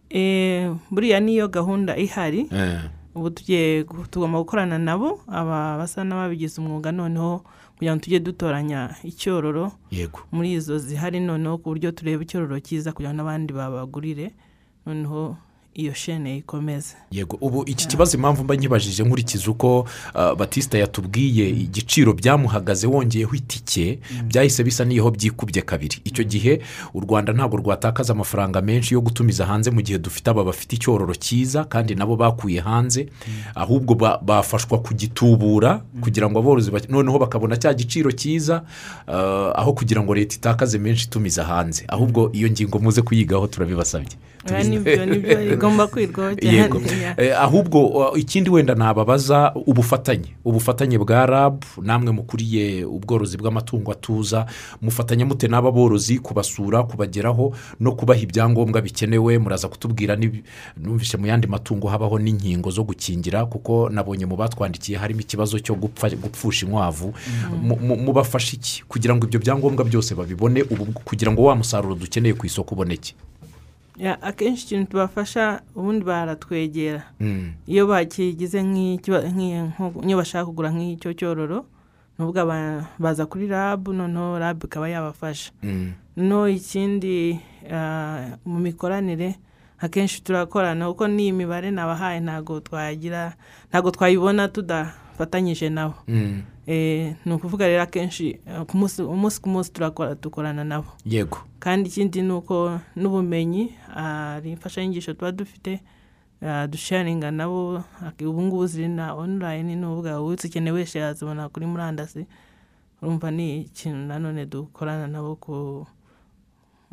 Eh, 0.09 0.71
buriya 0.91 1.19
niyo 1.19 1.47
gahunda 1.47 1.97
ihari. 1.97 2.47
Eh, 2.51 2.79
ubu 3.15 3.29
tugiye 3.29 3.83
tugomba 4.11 4.39
gukorana 4.39 4.77
nabo 4.77 5.19
aba 5.27 5.77
basa 5.77 6.03
n'ababigize 6.03 6.61
umwuga 6.61 6.91
noneho 6.91 7.41
kugira 7.75 7.95
ngo 7.95 8.01
tujye 8.03 8.19
dutoranya 8.19 8.95
icyororo 9.03 9.71
yego. 9.91 10.19
muri 10.31 10.53
izo 10.53 10.77
zihari 10.77 11.19
noneho 11.19 11.57
ku 11.57 11.69
buryo 11.73 11.91
tureba 11.91 12.23
icyororo 12.23 12.59
cyiza 12.61 12.93
kugira 12.93 13.11
ngo 13.13 13.17
n'abandi 13.17 13.51
babagurire. 13.53 14.31
Noneho 14.85 15.35
iyo 15.77 15.93
shene 15.93 16.37
ikomeze. 16.37 16.95
Yego 17.11 17.37
ubu 17.41 17.63
iki 17.65 17.87
kibazo 17.87 18.17
impamvu 18.17 18.43
mba 18.43 18.55
nkibajije 18.55 19.03
nkurikiza 19.03 19.51
uko 19.51 19.79
uh, 19.79 20.33
batisita 20.37 20.77
yatubwiye 20.77 21.49
igiciro 21.49 22.13
byamuhagaze 22.13 22.87
wongeyeho 22.87 23.35
itike 23.35 23.99
byahise 24.25 24.63
bisa 24.63 24.85
n'iho 24.85 25.11
byikubye 25.11 25.61
kabiri. 25.61 25.97
Icyo 26.03 26.23
gihe 26.23 26.61
u 26.93 26.99
rwanda 26.99 27.33
ntabwo 27.33 27.57
rwatakaza 27.57 28.13
amafaranga 28.13 28.61
menshi 28.61 28.93
yo 28.93 29.01
gutumiza 29.01 29.45
hanze 29.45 29.71
mu 29.71 29.81
gihe 29.81 29.99
dufite 29.99 30.27
aba 30.29 30.43
bafite 30.43 30.73
icyororo 30.75 31.13
cyiza 31.15 31.63
kandi 31.69 31.95
nabo 31.95 32.15
bakuye 32.17 32.59
hanze 32.59 33.07
ahubwo 33.55 33.93
ba- 33.95 34.17
bafashwa 34.21 34.79
kugitubura 34.81 35.81
kugira 36.01 36.25
ngo 36.29 36.39
aborozi 36.39 36.71
noneho 36.89 37.19
bakabona 37.21 37.53
cya 37.57 37.73
giciro 37.73 38.09
cyiza 38.11 38.63
uh, 39.07 39.53
aho 39.59 39.73
kugira 39.77 40.01
ngo 40.01 40.15
leta 40.15 40.35
itakaze 40.35 40.77
menshi 40.81 41.05
itumiza 41.05 41.43
hanze. 41.45 41.85
Ahubwo 41.87 42.29
iyo 42.33 42.49
ngingo 42.49 42.79
muze 42.81 43.01
kuyigaho 43.01 43.47
turabibasabye. 43.47 44.17
Ni 44.63 44.79
byo 44.79 45.05
ni 45.05 45.19
byo 45.19 45.37
igomba 45.53 45.87
kwirwaho 45.87 46.35
Eh, 47.17 47.41
ahubwo 47.41 48.11
ikindi 48.17 48.49
wenda 48.49 48.75
nababaza 48.75 49.51
ubufatanye. 49.55 50.35
Ubufatanye 50.45 50.97
bwa 50.97 51.25
rab 51.25 51.63
namwe 51.81 52.11
mukuriye 52.11 52.85
ubworozi 52.85 53.37
bw'amatungo 53.37 53.91
atuza. 53.91 54.45
Mufatanya 54.81 55.25
mute 55.25 55.47
n'aba 55.47 55.71
borozi 55.71 56.19
kubasura 56.19 56.83
kubageraho 56.83 57.53
no 57.79 57.91
kubaha 57.91 58.19
ibyangombwa 58.19 58.81
bikenewe. 58.81 59.37
Muraza 59.37 59.67
kutubwira 59.67 60.17
numvise 60.77 61.17
mu 61.17 61.27
yandi 61.27 61.47
matungo 61.47 61.87
habaho 61.87 62.19
n'inkingo 62.19 62.69
zo 62.71 62.83
gukingira 62.83 63.45
kuko 63.45 63.89
nabonye 63.89 64.25
mu 64.25 64.35
batwandikiye 64.35 64.97
harimo 64.97 65.21
ikibazo 65.21 65.59
cyo 65.59 65.75
gupfusha 65.75 66.65
inkwavu. 66.65 67.13
Mu- 67.61 67.97
mubafasha 67.97 68.55
iki? 68.55 68.83
Kugira 68.87 69.15
ngo 69.15 69.25
ibyo 69.27 69.39
byangombwa 69.39 69.85
byose 69.85 70.15
babibone 70.15 70.61
ubu 70.63 70.85
kugira 71.03 71.31
ngo 71.31 71.43
wa 71.43 71.55
musaruro 71.55 71.95
dukeneye 71.95 72.33
ku 72.33 72.45
isoko 72.45 72.75
uboneke 72.75 73.13
akenshi 74.21 74.65
ikintu 74.65 74.91
tubafasha 74.91 75.61
ubundi 75.75 76.05
baratwegera 76.05 77.03
Mm. 77.19 77.53
iyo 77.67 77.87
bakigize 77.87 78.61
nk'iyo 78.63 80.15
bashaka 80.17 80.45
kugura 80.45 80.69
nk'icyo 80.69 81.13
cyororo 81.13 81.65
nubwo 82.19 82.45
baza 82.99 83.25
kuri 83.25 83.47
rabu 83.47 83.93
noneho 83.93 84.39
rabu 84.39 84.65
ikaba 84.65 84.89
yabafasha 84.89 85.51
Mm. 85.63 85.91
no 86.17 86.49
ikindi 86.49 87.39
ah, 87.73 88.37
mu 88.45 88.59
mikoranire 88.59 89.35
akenshi 89.79 90.21
turakorana 90.23 90.87
kuko 90.89 91.07
n'iyi 91.07 91.31
mibare 91.33 91.69
nabahaye 91.71 92.19
ntabwo 92.21 92.59
twagira 92.61 93.33
ntabwo 93.69 93.91
twayibona 93.91 94.47
tudafatanyije 94.49 95.69
nabo 95.69 95.95
Mm. 96.07 96.13
Eh, 96.17 96.43
ni 96.67 97.33
ukuvuga 97.33 97.67
rero 97.67 97.81
akenshi 97.81 98.39
eh, 98.45 98.61
ku 98.67 98.77
munsi 98.77 99.01
umunsi 99.01 99.41
ku 99.41 99.49
munsi 99.49 99.71
turakora 99.71 100.15
dukorana 100.15 100.63
nabo. 100.63 100.87
Yego. 101.05 101.37
Kandi 101.59 101.89
ikindi 101.89 102.21
ni 102.21 102.31
uko 102.33 102.79
n'ubumenyi 102.95 103.71
hari 103.87 104.51
imfashanyigisho 104.51 105.13
tuba 105.13 105.31
dufite 105.31 105.79
ah, 106.41 106.67
dusharinga 106.67 107.31
nabo 107.31 107.83
ubu 108.19 108.41
ngubu 108.41 108.67
ziri 108.67 108.87
na 108.87 109.15
onurayini 109.15 109.75
ni 109.75 109.85
ukuvuga 109.85 110.21
uwitse 110.21 110.47
ukeneye 110.47 110.75
wese 110.75 110.99
yazibona 110.99 111.49
kuri 111.49 111.65
murandasi 111.65 112.25
urumva 113.01 113.31
ni 113.31 113.61
ikintu 113.61 113.97
nanone 113.97 114.45
dukorana 114.45 115.07
nabo 115.07 115.35
ku 115.35 115.87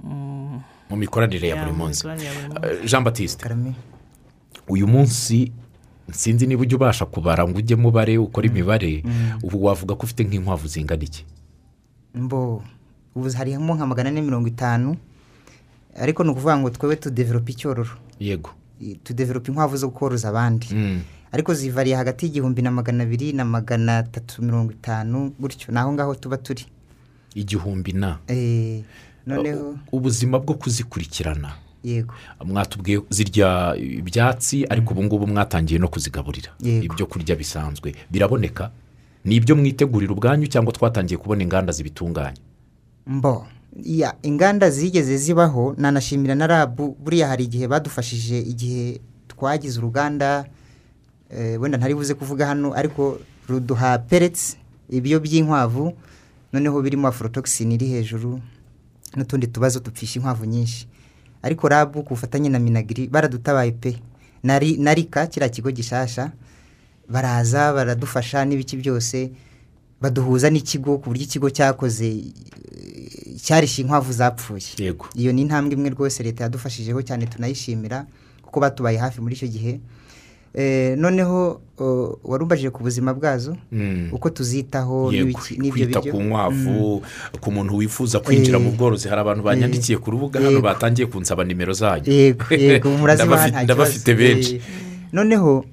mm, 0.04 0.60
mu 0.90 0.96
mikoranire 0.96 1.48
ya 1.48 1.56
ya, 1.56 1.62
buri 1.62 1.72
mu 1.76 1.84
munsi. 1.84 2.06
Eh, 2.06 2.84
jean 2.86 3.04
batiste 3.04 3.42
uyu 4.68 4.86
munsi 4.86 5.52
sinzi 6.12 6.46
niba 6.46 6.62
ujya 6.62 6.76
ubasha 6.76 7.06
kubara 7.06 7.48
ngo 7.48 7.58
ujye 7.58 7.76
mubare 7.76 8.18
ukore 8.18 8.48
imibare. 8.48 9.02
Ubu 9.42 9.64
wavuga 9.64 9.94
ko 9.94 10.02
ufite 10.04 10.24
nk'inkwavu 10.24 10.66
zingana 10.68 11.02
iki? 11.04 11.24
Mbo 12.14 12.62
ubu 13.14 13.30
harimo 13.32 13.74
nka 13.74 13.86
magana 13.86 14.08
ane 14.10 14.20
mirongo 14.22 14.48
itanu 14.48 14.96
ariko 15.96 16.24
ni 16.24 16.30
ukuvuga 16.30 16.58
ngo 16.58 16.70
twebe 16.70 16.96
tudevelope 16.96 17.52
icyororo. 17.52 17.94
Yego. 18.20 18.50
Tudevelope 19.02 19.48
inkwavu 19.50 19.76
zo 19.76 19.90
koroza 19.90 20.28
abandi. 20.28 20.66
Mm. 20.72 21.00
ariko 21.34 21.54
zivariye 21.54 21.96
hagati 21.96 22.26
y'igihumbi 22.26 22.62
na 22.62 22.70
magana 22.70 23.02
abiri 23.02 23.32
na 23.32 23.44
magana 23.44 23.98
atatu 23.98 24.42
mirongo 24.42 24.72
itanu 24.72 25.34
gutyo. 25.40 25.72
Ni 25.72 25.78
aho 25.78 25.92
ngaho 25.92 26.14
tuba 26.14 26.36
turi. 26.36 26.64
Igihumbi 27.34 27.92
na. 27.92 28.18
Eh, 28.28 28.82
noneho 29.26 29.78
ubuzima 29.92 30.38
bwo 30.38 30.54
kuzikurikirana. 30.54 31.52
Yego. 31.84 32.14
Mwatubwiye 32.44 33.00
zirya 33.10 33.76
ibyatsi 33.76 34.66
ariko 34.70 34.94
ubu 34.94 35.02
ngubu 35.04 35.26
mwatangiye 35.26 35.78
no 35.80 35.88
kuzigaburira. 35.88 36.50
Yego. 36.60 36.84
ibyo 36.84 37.06
kurya 37.06 37.36
bisanzwe. 37.36 37.94
Biraboneka. 38.10 38.70
Ni 39.24 39.36
ibyo 39.36 39.56
mwitegurira 39.56 40.12
ubwanyu 40.12 40.46
cyangwa 40.46 40.72
twatangiye 40.72 41.18
kubona 41.18 41.42
inganda 41.42 41.72
zibitunganya? 41.72 42.36
Mbo. 43.06 43.46
Ya 43.82 44.14
inganda 44.22 44.70
zigeze 44.70 45.16
zibaho 45.16 45.74
nanashimira 45.78 46.34
na 46.34 46.46
rabu 46.46 46.96
buriya 47.00 47.28
hari 47.28 47.44
igihe 47.44 47.68
badufashije 47.68 48.38
igihe 48.38 49.00
twagize 49.28 49.78
uruganda 49.78 50.44
eh, 51.30 51.60
wenda 51.60 51.78
ntari 51.78 51.94
buze 51.94 52.14
kuvuga 52.14 52.46
hano 52.46 52.70
ariko 52.74 53.18
ruduha 53.48 53.98
peretsi 53.98 54.56
ibyo 54.90 55.20
by'inkwavu 55.20 55.92
noneho 56.52 56.82
birimo 56.82 57.08
aforotogisini 57.08 57.74
iri 57.74 57.86
hejuru 57.86 58.40
n'utundi 59.16 59.46
tubazo 59.46 59.80
dupfisha 59.80 60.18
inkwavu 60.20 60.44
nyinshi. 60.44 60.86
Ariko 61.44 61.68
rabu 61.68 62.00
ku 62.02 62.14
bufatanye 62.16 62.48
na 62.48 62.58
minagiri 62.58 63.06
baradutabaye 63.12 63.72
pe. 63.76 64.00
Nari- 64.44 64.76
na 64.80 64.94
rika 64.94 65.26
kiriya 65.28 65.48
kigo 65.52 65.70
gishasha 65.70 66.32
baraza 67.08 67.72
baradufasha 67.72 68.44
n'ibiki 68.44 68.76
byose 68.80 69.30
baduhuza 70.00 70.48
n'ikigo 70.50 70.98
ku 70.98 71.08
buryo 71.12 71.24
ikigo 71.28 71.48
cyakoze 71.52 72.32
cyarishe 73.44 73.82
inkwavu 73.82 74.12
zapfuye. 74.12 74.64
Yego. 74.78 75.06
Iyo 75.14 75.32
ni 75.32 75.42
intambwe 75.42 75.72
imwe 75.76 75.90
rwose 75.90 76.22
leta 76.22 76.44
yadufashijeho 76.44 77.02
cyane 77.02 77.26
tunayishimira 77.26 78.06
kuko 78.42 78.60
batubaye 78.60 78.98
hafi 78.98 79.20
muri 79.20 79.34
icyo 79.36 79.48
gihe. 79.48 79.80
Noneho 80.98 81.60
oh, 81.78 82.18
warubajije 82.24 82.70
ku 82.70 82.82
buzima 82.82 83.14
bwazo 83.14 83.56
Mm. 83.72 84.08
uko 84.12 84.30
tuzitaho 84.30 85.10
n'ibyo 85.12 85.86
biryo. 85.86 86.12
ku 86.12 86.22
nkwavu 86.22 87.02
ku 87.40 87.50
muntu 87.52 87.76
wifuza 87.76 88.20
kwinjira 88.20 88.58
mu 88.58 88.70
bworozi. 88.70 89.08
Hari 89.08 89.20
abantu 89.20 89.42
banyandikiye 89.42 89.98
ku 89.98 90.10
rubuga 90.10 90.40
hano 90.40 90.60
batangiye 90.60 91.06
kunsaba 91.10 91.44
nimero 91.44 91.72
zanyu. 91.72 92.04
Ndabafite- 93.66 94.14
benshi. 94.16 94.54
Eh, 94.54 94.62
noneho 95.12 95.64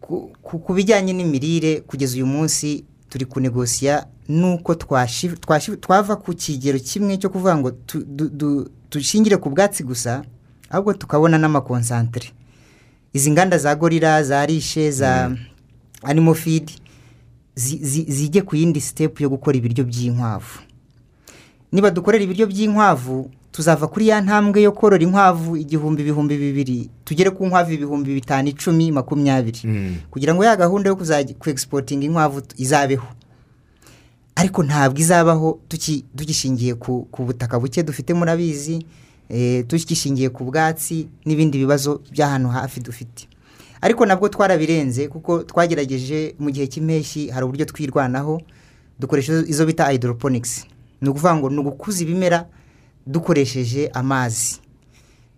ku- 0.00 0.32
bijyanye 0.74 1.12
n'imirire 1.12 1.80
kugeza 1.84 2.16
uyu 2.16 2.26
munsi 2.26 2.84
turi 3.10 3.24
kunegosiya 3.24 4.06
nuko 4.28 4.74
twava 4.74 6.16
ku 6.16 6.32
kigero 6.32 6.78
kimwe 6.80 7.16
cyo 7.20 7.28
kuvuga 7.30 7.56
ngo 7.60 7.72
dushingire 8.90 9.36
ku 9.36 9.50
bwatsi 9.50 9.84
gusa 9.84 10.24
ahubwo 10.70 10.92
tukabona 10.96 11.36
n'amakonsantere 11.38 12.32
izi 13.12 13.30
nganda 13.30 13.58
za 13.58 13.74
gorira 13.74 14.22
za 14.22 14.46
rishe 14.46 14.90
za 14.90 15.36
animo 16.02 16.34
feed 16.34 16.70
zi- 17.56 17.80
zi- 17.82 18.06
zijye 18.08 18.42
ku 18.42 18.56
yindi 18.56 18.80
sitepu 18.80 19.22
yo 19.22 19.28
gukora 19.28 19.56
ibiryo 19.58 19.84
by'inkwavu. 19.84 20.58
Niba 21.72 21.90
dukorera 21.90 22.24
ibiryo 22.24 22.46
by'inkwavu 22.46 23.30
tuzava 23.52 23.88
kuri 23.88 24.08
ya 24.08 24.20
ntambwe 24.20 24.62
yo 24.62 24.72
korora 24.72 25.02
inkwavu 25.02 25.56
igihumbi 25.56 26.02
ibihumbi 26.02 26.36
bibiri 26.38 26.88
tugere 27.04 27.30
ku 27.30 27.46
nkwavu 27.46 27.72
ibihumbi 27.72 28.14
bitanu 28.14 28.48
icumi 28.48 28.92
makumyabiri. 28.92 29.60
Mm. 29.64 29.96
kugira 30.10 30.34
ngo 30.34 30.44
ya 30.44 30.56
gahunda 30.56 30.88
yo 30.88 30.96
kuzajya 30.96 31.34
ku 31.34 31.50
egisipotinga 31.50 32.06
inkwavu 32.06 32.42
izabeho. 32.56 33.06
Ariko 34.38 34.62
ntabwo 34.62 34.98
izabaho 35.02 35.58
tugishingiye 36.16 36.74
ku, 36.78 37.08
butaka 37.18 37.58
buke 37.60 37.82
dufite 37.82 38.14
murabizi. 38.14 38.86
Tugishingiye 39.68 40.28
ku 40.30 40.44
bwatsi 40.44 41.08
n'ibindi 41.24 41.58
bibazo 41.58 42.00
by'ahantu 42.12 42.48
hafi 42.48 42.80
dufite. 42.80 43.28
Ariko 43.80 44.06
nabwo 44.06 44.28
twarabirenze 44.28 45.08
kuko 45.08 45.42
twagerageje 45.44 46.34
mu 46.38 46.50
gihe 46.50 46.66
cy'impeshyi 46.66 47.28
hari 47.30 47.44
uburyo 47.46 47.64
twirwanaho 47.66 48.40
dukoresha 48.98 49.32
izo- 49.32 49.46
izo 49.48 49.66
bita 49.66 49.86
hydroponics. 49.92 50.66
Ni 51.00 51.08
ukuvuga 51.08 51.34
ngo 51.36 51.50
ni 51.50 51.58
ugukuza 51.58 52.02
ibimera 52.02 52.46
dukoresheje 53.06 53.88
amazi. 53.94 54.58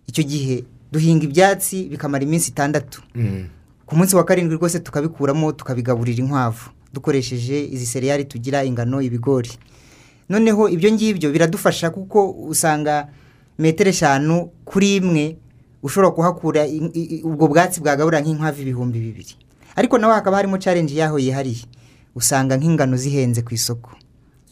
Icyo 0.07 0.23
gihe 0.23 0.63
duhinga 0.91 1.23
ibyatsi 1.25 1.85
bikamara 1.89 2.23
iminsi 2.23 2.49
itandatu. 2.51 3.01
Mm. 3.15 3.45
ku 3.85 3.95
munsi 3.97 4.15
wa 4.15 4.23
karindwi 4.23 4.55
rwose 4.55 4.79
tukabikuramo 4.79 5.51
tukabigaburira 5.51 6.23
inkwavu. 6.23 6.69
Dukoresheje 6.93 7.67
izi 7.71 7.85
seriyari 7.85 8.25
tugira 8.25 8.63
ingano 8.63 9.01
ibigori. 9.01 9.51
Noneho 10.29 10.69
ibyo 10.69 10.91
ngibyo 10.91 11.31
biradufasha 11.31 11.89
kuko 11.89 12.31
usanga 12.31 13.07
metero 13.59 13.89
eshanu 13.89 14.49
kuri 14.65 14.95
imwe 14.95 15.37
ushobora 15.83 16.11
kuhakura 16.11 16.61
ubwo 17.23 17.47
bwatsi 17.47 17.81
bwagaburira 17.81 18.21
nk'inkwavu 18.21 18.61
ibihumbi 18.61 18.99
bibiri. 18.99 19.33
Ariko 19.75 19.97
naho 19.97 20.13
hakaba 20.13 20.37
harimo 20.37 20.57
challenge 20.57 20.95
yaho 20.95 21.19
yihariye. 21.19 21.65
Usanga 22.15 22.57
nk'ingano 22.57 22.97
zihenze 22.97 23.41
ku 23.41 23.53
isoko. 23.53 23.91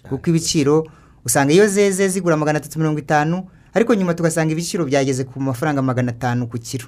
Kuko 0.09 0.29
ibiciro 0.29 0.87
usanga 1.25 1.53
iyo 1.53 1.67
zeze 1.67 2.07
zigura 2.07 2.37
magana 2.37 2.57
atatu 2.57 2.79
mirongo 2.79 2.99
itanu 2.99 3.43
ariko 3.73 3.93
nyuma 3.95 4.13
tugasanga 4.13 4.51
ibiciro 4.51 4.85
byageze 4.85 5.23
ku 5.23 5.39
mafaranga 5.41 5.81
magana 5.81 6.11
atanu 6.11 6.47
ku 6.47 6.57
kiro. 6.57 6.87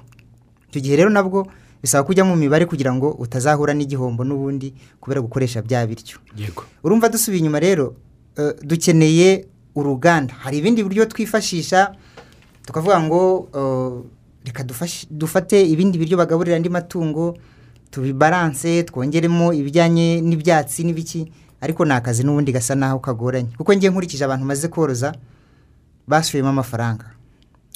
Icyo 0.72 0.80
gihe 0.80 0.96
rero 0.96 1.10
nabwo 1.10 1.46
bisaba 1.82 2.02
kujya 2.04 2.24
mu 2.24 2.36
mibare 2.36 2.66
kugira 2.66 2.94
ngo 2.94 3.10
utazahura 3.20 3.74
n'igihombo 3.74 4.24
n'ubundi 4.24 4.74
kubera 5.00 5.20
gukoresha 5.20 5.62
bya 5.62 5.86
biryo. 5.86 6.18
Urumva 6.82 7.08
dusubiye 7.12 7.38
inyuma 7.44 7.60
rero 7.60 7.94
eh, 8.38 8.54
dukeneye 8.64 9.44
uruganda. 9.74 10.34
Hari 10.34 10.58
ibindi 10.58 10.82
buryo 10.82 11.06
twifashisha 11.06 11.94
tukavuga 12.66 13.00
ngo 13.02 13.48
eh, 13.54 14.10
reka 14.44 14.64
dufate 15.10 15.62
ibindi 15.66 15.98
biryo 15.98 16.16
bagaburira 16.16 16.56
andi 16.56 16.68
matungo 16.68 17.36
tubibaranse 17.90 18.82
twongeremo 18.82 19.52
ibijyanye 19.52 20.20
n'ibyatsi 20.20 20.84
n'ibiki. 20.84 21.32
Ariko 21.60 21.84
ni 21.84 21.92
akazi 21.92 22.24
n'ubundi 22.24 22.52
gasa 22.52 22.74
naho 22.74 22.98
kagoranye. 22.98 23.54
Kuko 23.56 23.72
ngiye 23.74 23.90
nkurikije 23.90 24.24
abantu 24.24 24.44
maze 24.46 24.68
koroza 24.68 25.14
bashoyemo 26.08 26.48
amafaranga. 26.48 27.04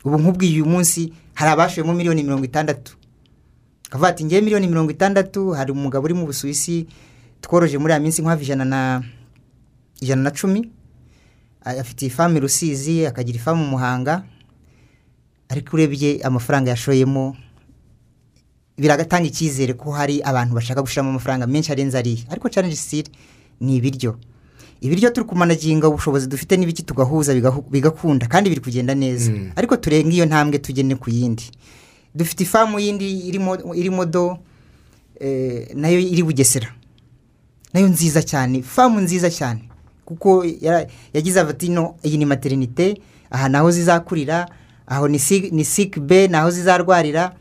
Ubu 0.05 0.19
nk'ubwiye 0.19 0.53
uyu 0.63 0.67
munsi 0.67 1.13
hari 1.35 1.51
abashoyemo 1.51 1.95
miliyoni 1.95 2.23
mirongo 2.23 2.45
itandatu. 2.45 2.97
Akavuga 3.87 4.09
ati 4.09 4.25
ngewe 4.25 4.41
miliyoni 4.41 4.67
mirongo 4.67 4.91
itandatu 4.91 5.51
hari 5.55 5.73
umugabo 5.73 6.05
uri 6.05 6.15
mu 6.15 6.27
busuwisi 6.27 6.87
tworoje 7.41 7.79
muri 7.79 7.93
ya 7.93 8.01
minsi 8.01 8.23
nk'hafi 8.23 8.43
ijana 8.43 8.65
na 8.65 9.03
ijana 10.01 10.23
na 10.23 10.31
cumi. 10.31 10.71
Afite 11.67 12.07
ifamu 12.07 12.37
i 12.37 12.41
rusizi 12.41 13.07
akagira 13.07 13.37
ifamu 13.37 13.65
mu 13.65 13.71
muhanga 13.71 14.23
ariko 15.49 15.77
urebye 15.77 16.21
amafaranga 16.23 16.71
yashoyemo 16.71 17.37
biragatanga 18.79 19.27
icyizere 19.27 19.73
ko 19.75 19.91
hari 19.91 20.23
abantu 20.23 20.55
bashaka 20.55 20.81
gushiramo 20.83 21.11
amafaranga 21.11 21.47
menshi 21.47 21.73
arenze 21.73 21.99
ariya 21.99 22.25
ariko 22.31 22.49
challenge 22.49 22.77
still 22.77 23.05
ni 23.61 23.77
ibiryo. 23.77 24.19
Ibiryo 24.81 25.11
turi 25.11 25.27
kumanaginga 25.27 25.89
ubushobozi 25.89 26.27
dufite 26.29 26.57
n'ibiki 26.57 26.83
tugahuza 26.83 27.35
bigakunda 27.71 28.27
kandi 28.29 28.51
biri 28.51 28.61
kugenda 28.61 28.95
neza. 28.95 29.31
Mm. 29.33 29.51
ariko 29.57 29.77
turenga 29.77 30.13
iyo 30.13 30.27
ntambwe 30.27 30.59
tugene 30.59 30.95
ku 30.95 31.11
yindi. 31.11 31.51
Dufite 32.15 32.41
ifamu 32.45 32.79
yindi 32.79 33.29
irimo 33.29 33.75
irimo 33.75 34.05
do 34.05 34.39
eh, 35.21 35.73
na 35.75 35.89
yo 35.89 35.99
iri 35.99 36.23
bugesera. 36.23 36.69
Nayo 37.73 37.89
nziza 37.89 38.23
cyane 38.23 38.63
famu 38.63 39.01
nziza 39.01 39.31
cyane. 39.31 39.65
Kuko 40.07 40.45
ya- 40.47 40.87
yagize 41.13 41.41
ati 41.41 41.69
no 41.69 41.97
iyi 42.07 42.19
ni 42.19 42.25
materinite 42.25 42.95
aha 43.31 43.49
naho 43.51 43.71
zizakurira 43.71 44.47
aho 44.87 45.09
ni 45.11 45.19
si- 45.19 45.51
ni 45.51 45.65
sick 45.65 45.99
bay 46.01 46.29
naho 46.31 46.51
zizarwarira 46.51 47.35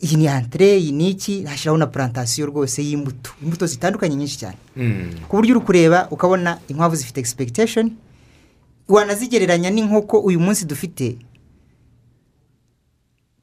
iyi 0.00 0.16
ni 0.16 0.28
antire 0.28 0.78
iyi 0.78 0.92
ni 0.92 1.10
iki 1.10 1.42
hashyiraho 1.44 1.78
na 1.78 1.86
plantasiyo 1.90 2.46
rwose 2.46 2.78
y'imbuto 2.82 3.30
imbuto 3.42 3.66
zitandukanye 3.66 4.14
nyinshi 4.16 4.38
cyane 4.38 4.56
Mm. 4.76 5.26
ku 5.28 5.36
buryo 5.36 5.56
uri 5.58 5.64
kureba 5.66 6.06
ukabona 6.10 6.58
inkwavu 6.70 6.94
zifite 6.96 7.18
expectation 7.20 7.90
wanazigereranya 8.88 9.70
n'inkoko 9.70 10.18
uyu 10.22 10.38
munsi 10.40 10.64
dufite 10.64 11.18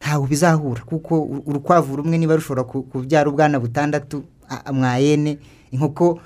ntawe 0.01 0.28
bizahura 0.28 0.82
kuko 0.88 1.21
uru- 1.23 1.43
urukwavu 1.45 1.95
rumwe 1.95 2.17
niba 2.17 2.36
rushobora 2.36 2.63
ku- 2.63 2.84
kubyara 2.84 3.30
ubwana 3.30 3.60
butandatu 3.60 4.23
mwayene 4.73 5.38
inkoko 5.71 6.19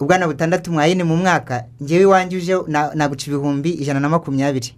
ubwana 0.00 0.26
butandatu 0.28 0.72
mwayene 0.72 1.04
mu 1.04 1.16
mwaka 1.16 1.64
ngewe 1.82 2.02
iwanjye 2.02 2.36
uje 2.36 2.54
na- 2.66 2.94
naguca 2.94 3.24
ibihumbi 3.26 3.70
ijana 3.70 4.00
na 4.00 4.08
makumyabiri. 4.08 4.74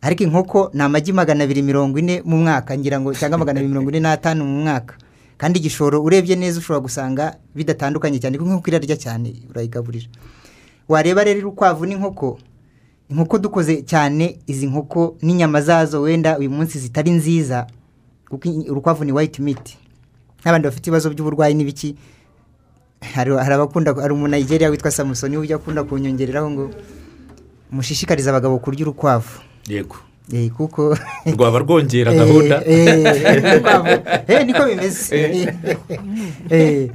Ariko 0.00 0.22
inkoko 0.24 0.70
ni 0.74 0.82
amagi 0.82 1.12
magana 1.12 1.44
abiri 1.44 1.62
mirongo 1.62 1.98
ine 1.98 2.22
mu 2.24 2.36
mwaka 2.38 2.78
ngira 2.78 3.00
ngo 3.00 3.14
cyangwa 3.14 3.38
magana 3.38 3.60
abiri 3.60 3.68
mirongo 3.72 3.90
ine 3.90 4.00
n'atanu 4.00 4.44
mu 4.44 4.62
mwaka. 4.62 4.94
Kandi 5.38 5.58
igishoro 5.58 6.02
urebye 6.02 6.36
neza 6.36 6.58
ushobora 6.58 6.80
gusanga 6.80 7.36
bidatandukanye 7.54 8.18
cyane 8.18 8.38
kuko 8.38 8.50
inkoko 8.50 8.68
irarya 8.70 8.96
cyane 8.96 9.34
urayigaburira. 9.50 10.06
Wareba 10.88 11.24
rero 11.24 11.40
urukwavu 11.40 11.86
n'inkoko 11.86 12.38
inkoko 13.10 13.38
dukoze 13.38 13.82
cyane 13.84 14.38
izi 14.46 14.66
nkoko 14.66 15.16
n'inyama 15.22 15.60
zazo 15.60 16.00
wenda 16.00 16.38
uyu 16.38 16.50
munsi 16.50 16.78
zitari 16.78 17.10
nziza 17.10 17.66
kuko 18.30 18.48
urukwavu 18.48 19.04
ni 19.04 19.12
white 19.12 19.38
meat. 19.42 19.76
N'abandi 20.44 20.64
bafite 20.68 20.86
ibibazo 20.88 21.10
by'uburwayi 21.10 21.54
n'ibiki 21.54 21.96
hari 23.00 23.30
abakunda 23.32 23.94
hari 23.94 24.12
umunayigeriya 24.14 24.70
witwa 24.70 24.90
samusoni 24.90 25.36
ujya 25.36 25.56
akunda 25.56 25.84
kunyongereraho 25.84 26.50
ngo 26.50 26.70
mushishikarize 27.70 28.30
abagabo 28.30 28.58
kurya 28.58 28.82
urukwavu. 28.86 29.40
Yego. 29.68 29.96
Eh, 30.32 30.50
kuko 30.50 30.96
rwaba 31.34 31.58
rwongera 31.58 32.14
gahunda? 32.14 32.62
Eh, 32.66 33.52
urukwavu. 33.52 33.88
Eh, 34.28 34.46
niko 34.46 34.64
bimeze. 34.64 35.52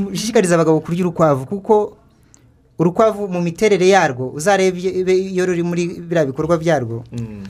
Mushishikarize 0.00 0.54
abagabo 0.54 0.80
kurya 0.80 1.00
urukwavu 1.04 1.46
kuko 1.46 1.96
urukwavu 2.78 3.28
mu 3.28 3.40
miterere 3.42 3.88
yarwo 3.88 4.30
uzarebe 4.30 4.78
iyo- 5.14 5.46
ruri 5.46 5.62
muri 5.62 5.86
biriya 6.00 6.26
bikorwa 6.26 6.58
byarwo 6.58 7.04
Mm. 7.12 7.44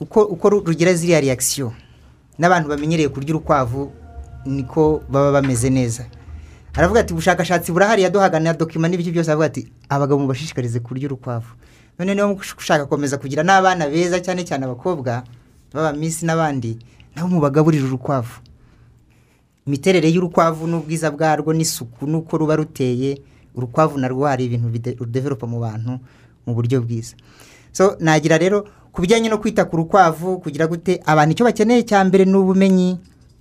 uko 0.00 0.22
uko 0.22 0.48
ru- 0.50 0.64
rugira 0.66 0.94
ziriya 0.94 1.20
reaction. 1.20 1.70
N'abantu 2.38 2.68
bamenyereye 2.68 3.08
kurya 3.08 3.30
urukwavu 3.34 3.90
niko 4.46 5.02
baba 5.10 5.32
bameze 5.32 5.70
neza. 5.70 6.04
Aravuga 6.74 7.00
ati 7.00 7.12
ubushakashatsi 7.12 7.72
burahari 7.72 8.02
yaduhaga 8.02 8.40
na 8.40 8.52
dokima 8.54 8.88
n'ibiki 8.88 9.10
byose. 9.10 9.30
Aravuga 9.30 9.46
ati 9.46 9.68
abagabo 9.88 10.20
mubashishikarize 10.22 10.80
kurya 10.80 11.06
urukwavu. 11.08 11.52
None 11.98 12.14
niba 12.14 12.30
ushaka 12.58 12.84
gukomeza 12.84 13.18
kugira 13.18 13.42
n'abana 13.42 13.88
beza 13.90 14.20
cyane 14.20 14.44
cyane 14.44 14.64
abakobwa 14.64 15.22
baba 15.74 15.92
minsi 15.92 16.26
n'abandi 16.26 16.78
nabo 17.16 17.28
mubagaburira 17.28 17.84
urukwavu. 17.86 18.40
Imiterere 19.66 20.08
y'urukwavu 20.08 20.66
n'ubwiza 20.66 21.10
bwarwo 21.10 21.52
n'isuku 21.52 22.06
n'uko 22.06 22.38
ruba 22.38 22.56
ruteye 22.56 23.18
urukwavu 23.54 23.98
narwo 23.98 24.26
hari 24.26 24.44
ibintu 24.46 24.70
rudevelopa 24.98 25.46
mu 25.46 25.58
bantu 25.60 25.98
mu 26.46 26.54
buryo 26.54 26.80
bwiza. 26.80 27.16
So 27.72 27.96
nagira 28.00 28.38
rero 28.38 28.64
ku 28.92 29.02
bijyanye 29.02 29.28
no 29.28 29.38
kwita 29.38 29.64
ku 29.68 29.76
rukwavu 29.76 30.38
kugira 30.40 30.66
gute 30.66 31.02
abantu 31.04 31.32
icyo 31.34 31.44
bakeneye 31.44 31.82
cya 31.82 32.00
mbere 32.06 32.24
ni 32.24 32.36
ubumenyi 32.38 32.98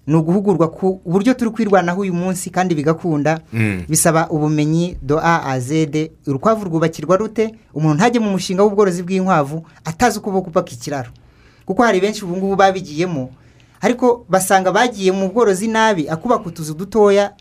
ni 0.07 0.15
uguhugurwa 0.15 0.67
ku 0.71 1.01
buryo 1.05 1.33
turi 1.33 1.51
kwirwanaho 1.51 2.01
uyu 2.01 2.13
munsi 2.13 2.49
kandi 2.49 2.75
bigakunda. 2.75 3.39
Mm. 3.53 3.83
bisaba 3.89 4.29
ubumenyi 4.29 4.97
do 5.01 5.19
a 5.19 5.43
a 5.45 5.59
z 5.59 5.87
urukwavu 6.27 6.65
rwubakirwa 6.65 7.17
rute? 7.17 7.55
Umuntu 7.73 7.95
ntajye 7.95 8.19
mu 8.19 8.31
mushinga 8.31 8.63
w'ubworozi 8.63 9.03
bw'inkwavu 9.03 9.65
atazi 9.85 10.19
uko 10.19 10.41
kubaka 10.41 10.71
ikiraro. 10.71 11.11
Kuko 11.65 11.83
hari 11.83 11.99
benshi 11.99 12.25
ubu 12.25 12.37
ngubu 12.37 12.55
babigiyemo. 12.55 13.29
Ariko 13.81 14.25
basanga 14.29 14.71
bagiye 14.71 15.11
mu 15.11 15.29
bworozi 15.29 15.67
nabi 15.67 16.09
akubaka 16.09 16.45
utuzu 16.49 16.73
dutoya 16.73 17.33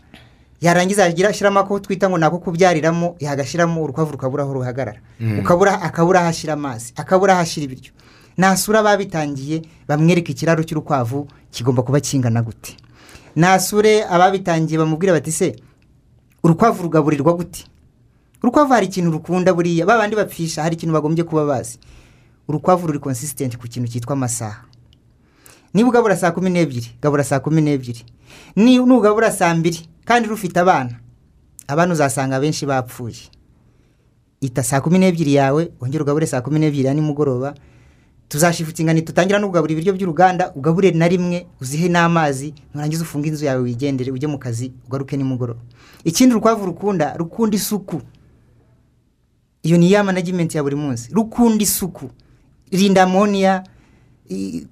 yarangiza 0.61 1.05
ashyiramo 1.05 1.59
ako 1.59 1.79
twita 1.79 2.09
ngo 2.09 2.17
ni 2.17 2.25
ako 2.25 2.37
kubyariramo 2.39 3.15
yagashyiramo 3.19 3.83
urukwavu 3.83 4.11
rukabura 4.11 4.43
aho 4.43 4.53
ruhagarara. 4.53 4.99
Mm. 5.19 5.39
ukabura 5.39 5.81
akabura 5.81 6.19
aho 6.19 6.29
ashyira 6.29 6.53
amazi 6.53 6.93
akabura 6.95 7.33
aho 7.33 7.41
ashyira 7.41 7.65
ibiryo. 7.65 7.91
Nasura 8.37 8.79
ababitangiye 8.79 9.61
bamwereka 9.87 10.31
ikiraro 10.31 10.63
cy'urukwavu 10.63 11.27
kigomba 11.51 11.83
kuba 11.83 11.99
kingana 11.99 12.41
gute. 12.41 12.77
Nasure 13.35 14.03
ababitangiye 14.05 14.77
bamubwira 14.79 15.13
bati 15.13 15.31
se 15.31 15.55
urukwavu 16.43 16.83
rugaburirwa 16.83 17.33
gute? 17.33 17.65
Urukwavu 18.43 18.73
hari 18.73 18.85
ikintu 18.85 19.11
rukunda 19.11 19.53
buriya 19.53 19.85
ba 19.85 19.97
bandi 19.97 20.15
bapfisha 20.15 20.63
hari 20.63 20.75
ikintu 20.75 20.93
bagombye 20.93 21.23
kuba 21.23 21.45
bazi. 21.45 21.79
Urukwavu 22.47 22.87
ruri 22.87 22.99
consistent 22.99 23.57
ku 23.57 23.67
kintu 23.67 23.89
cyitwa 23.91 24.13
amasaha. 24.13 24.63
Niba 25.73 25.89
ugabura 25.89 26.15
saa 26.17 26.31
kumi 26.31 26.49
n'ebyiri 26.49 26.97
gabura 27.01 27.23
saa 27.23 27.39
kumi 27.39 27.61
n'ebyiri. 27.61 28.05
Nugabura 28.55 29.31
saa 29.31 29.53
mbiri 29.55 29.89
kandi 30.05 30.29
rufite 30.29 30.57
abana 30.59 30.99
abana 31.67 31.93
uzasanga 31.93 32.35
abenshi 32.35 32.65
bapfuye. 32.65 33.29
Ita 34.41 34.63
saa 34.63 34.81
kumi 34.81 34.99
n'ebyiri 34.99 35.33
yawe 35.33 35.71
wongere 35.81 36.03
ugabure 36.03 36.25
saa 36.27 36.41
kumi 36.41 36.59
n'ebyiri 36.59 36.87
ya 36.87 36.93
nimugoroba 36.93 37.53
tuzashifuta 38.29 38.81
ingano 38.81 39.01
tutangira 39.01 39.39
no 39.39 39.47
kugabura 39.47 39.71
ibiryo 39.73 39.93
by'uruganda 39.93 40.51
ugabure 40.55 40.91
na 40.91 41.07
rimwe 41.07 41.47
uzihe 41.61 41.87
n'amazi 41.89 42.53
nurangiza 42.73 43.03
ufunge 43.03 43.27
inzu 43.27 43.45
yawe 43.45 43.61
wigendere 43.61 44.11
ujye 44.11 44.27
mu 44.27 44.37
kazi 44.39 44.71
ugaruke 44.87 45.17
nimugoroba. 45.17 45.59
Ikindi 46.03 46.33
urukwavu 46.35 46.65
rukunda 46.65 47.13
rukunda 47.17 47.55
isuku. 47.55 48.01
Iyo 49.63 49.77
ni 49.77 49.91
ya 49.91 50.03
management 50.03 50.55
ya 50.55 50.63
buri 50.63 50.75
munsi. 50.75 51.09
Rukunda 51.13 51.63
isuku. 51.63 52.09
Rinda 52.71 53.03
amoniya 53.03 53.63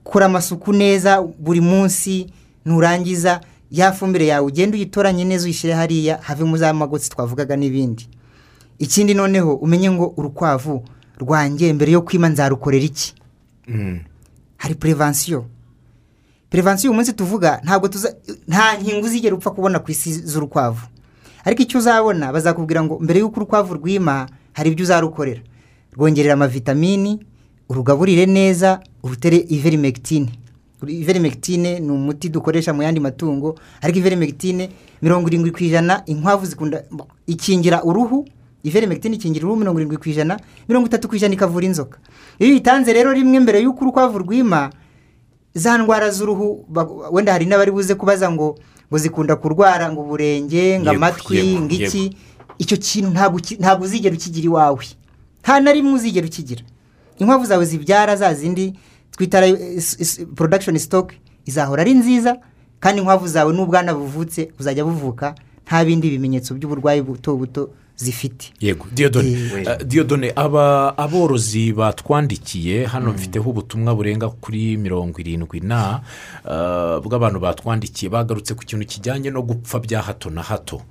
kora 0.04 0.26
amasuku 0.26 0.74
neza 0.74 1.22
buri 1.22 1.62
munsi 1.62 2.28
nurangiza 2.65 3.41
ya 3.72 3.91
fumbire 3.91 4.26
yawe 4.28 4.46
ugende 4.48 4.78
uyitoranye 4.78 5.24
neza 5.26 5.44
uyishyire 5.46 5.74
hariya 5.74 6.20
havemo 6.22 6.58
za 6.58 6.74
magotsi 6.74 7.10
twavugaga 7.10 7.56
n'ibindi. 7.56 8.08
Ikindi 8.80 9.13
noneho 9.13 9.56
umenye 9.56 9.91
ngo 9.91 10.13
urukwavu 10.18 10.84
rwanjye 11.18 11.74
mbere 11.74 11.91
yo 11.91 12.02
kwima 12.02 12.28
nzarukorera 12.30 12.86
iki. 12.86 13.13
Hari 14.58 14.75
prevention. 14.75 15.44
Prevention 16.50 16.90
uyu 16.92 16.98
munsi 16.98 17.13
tuvuga 17.13 17.60
ntabwo 17.63 17.87
tuza 17.87 18.15
nta 18.48 18.77
nkingo 18.77 19.06
uzigera 19.06 19.35
upfa 19.35 19.52
kubona 19.52 19.79
ku 19.79 19.92
isi 19.92 20.13
z'urukwavu. 20.13 20.87
Ariko 21.46 21.62
icyo 21.62 21.79
uzabona 21.79 22.31
bazakubwira 22.33 22.83
ngo 22.83 23.00
mbere 23.00 23.19
y'uko 23.19 23.35
urukwavu 23.40 23.73
rwima 23.73 24.29
hari 24.54 24.71
ibyo 24.71 24.83
uzarukorera. 24.83 25.42
Rwongerera 25.94 26.33
amavitamini 26.33 27.19
urugaburire 27.69 28.25
neza 28.25 28.79
urutere 29.04 29.37
iverimectine 29.50 30.29
ivermectine 30.87 31.79
ni 31.79 31.92
umuti 31.92 32.29
dukoresha 32.29 32.73
mu 32.73 32.83
yandi 32.83 33.00
matungo 33.00 33.56
ariko 33.81 34.00
ivermectine 34.00 34.69
mirongo 35.02 35.27
irindwi 35.27 35.52
ku 35.52 35.63
ijana 35.63 36.04
inkwavu 36.06 36.46
zikunda 36.46 36.83
ikingira 37.27 37.83
uruhu 37.83 38.27
ivermectine 38.66 39.16
ikingira 39.16 39.46
uruhu 39.46 39.60
mirongo 39.62 39.80
irindwi 39.80 39.98
ku 40.02 40.10
ijana 40.10 40.40
mirongo 40.68 40.88
itatu 40.90 41.08
ku 41.08 41.16
ijana 41.16 41.34
ikavura 41.34 41.66
inzoka. 41.66 41.98
Iyo 42.40 42.50
uyitanze 42.52 42.94
rero 42.94 43.13
rimwe 43.13 43.40
mbere 43.40 43.62
y'uko 43.62 43.82
urukwavu 43.86 44.18
rwima 44.26 44.70
za 45.54 45.78
ndwara 45.78 46.10
z'uruhu 46.12 46.66
wenda 47.12 47.32
hari 47.32 47.46
n'abari 47.46 47.72
buze 47.72 47.96
kubaza 47.96 48.32
ngo 48.32 48.58
ngo 48.90 48.98
zikunda 48.98 49.36
kurwara 49.36 49.92
ngo 49.92 50.02
uburenge 50.02 50.80
ngo 50.80 50.90
amatwi 50.90 51.58
ngo 51.60 51.74
iki? 51.74 52.18
icyo 52.58 52.78
kintu 52.78 53.10
ntabwo 53.60 53.84
uzigera 53.86 54.16
ukigira 54.16 54.46
iwawe. 54.46 54.86
Nta 55.44 55.60
na 55.60 55.72
rimwe 55.74 55.94
uzigera 55.94 56.28
ukigira. 56.28 56.62
Inkwavu 57.20 57.46
zawe 57.46 57.66
zibyara 57.66 58.16
za 58.16 58.34
zindi 58.34 58.74
twita 59.12 59.46
s- 59.48 59.98
s- 60.00 60.26
production 60.36 60.78
stock 60.78 61.13
izahora 61.46 61.82
ari 61.82 61.94
nziza 61.94 62.38
kandi 62.80 63.00
inkwavu 63.02 63.28
zawe 63.28 63.54
n'ubwana 63.54 63.94
buvutse 63.94 64.52
buzajya 64.58 64.84
buvuka 64.86 65.36
nta 65.66 65.86
bindi 65.86 66.10
bimenyetso 66.10 66.54
by'uburwayi 66.56 67.02
buto 67.02 67.36
buto 67.40 67.70
zifite. 67.98 68.54
Yego 68.60 68.85
diyodone 68.93 69.29
Eh. 69.58 70.27
Eh, 70.27 70.33
aba 70.35 70.98
aborozi 70.98 71.73
batwandikiye 71.73 72.85
hano 72.85 73.12
mfiteho 73.13 73.50
ubutumwa 73.50 73.96
burenga 73.96 74.29
kuri 74.29 74.77
mirongo 74.77 75.19
irindwi 75.19 75.60
na 75.60 76.02
eh, 76.46 77.00
bw'abantu 77.04 77.39
batwandikiye 77.39 78.10
bagarutse 78.10 78.54
ku 78.54 78.65
kintu 78.65 78.85
kijyanye 78.85 79.29
no 79.31 79.41
gupfa 79.41 79.79
bya 79.79 80.02
hato 80.02 80.29
na 80.29 80.41
hato. 80.43 80.81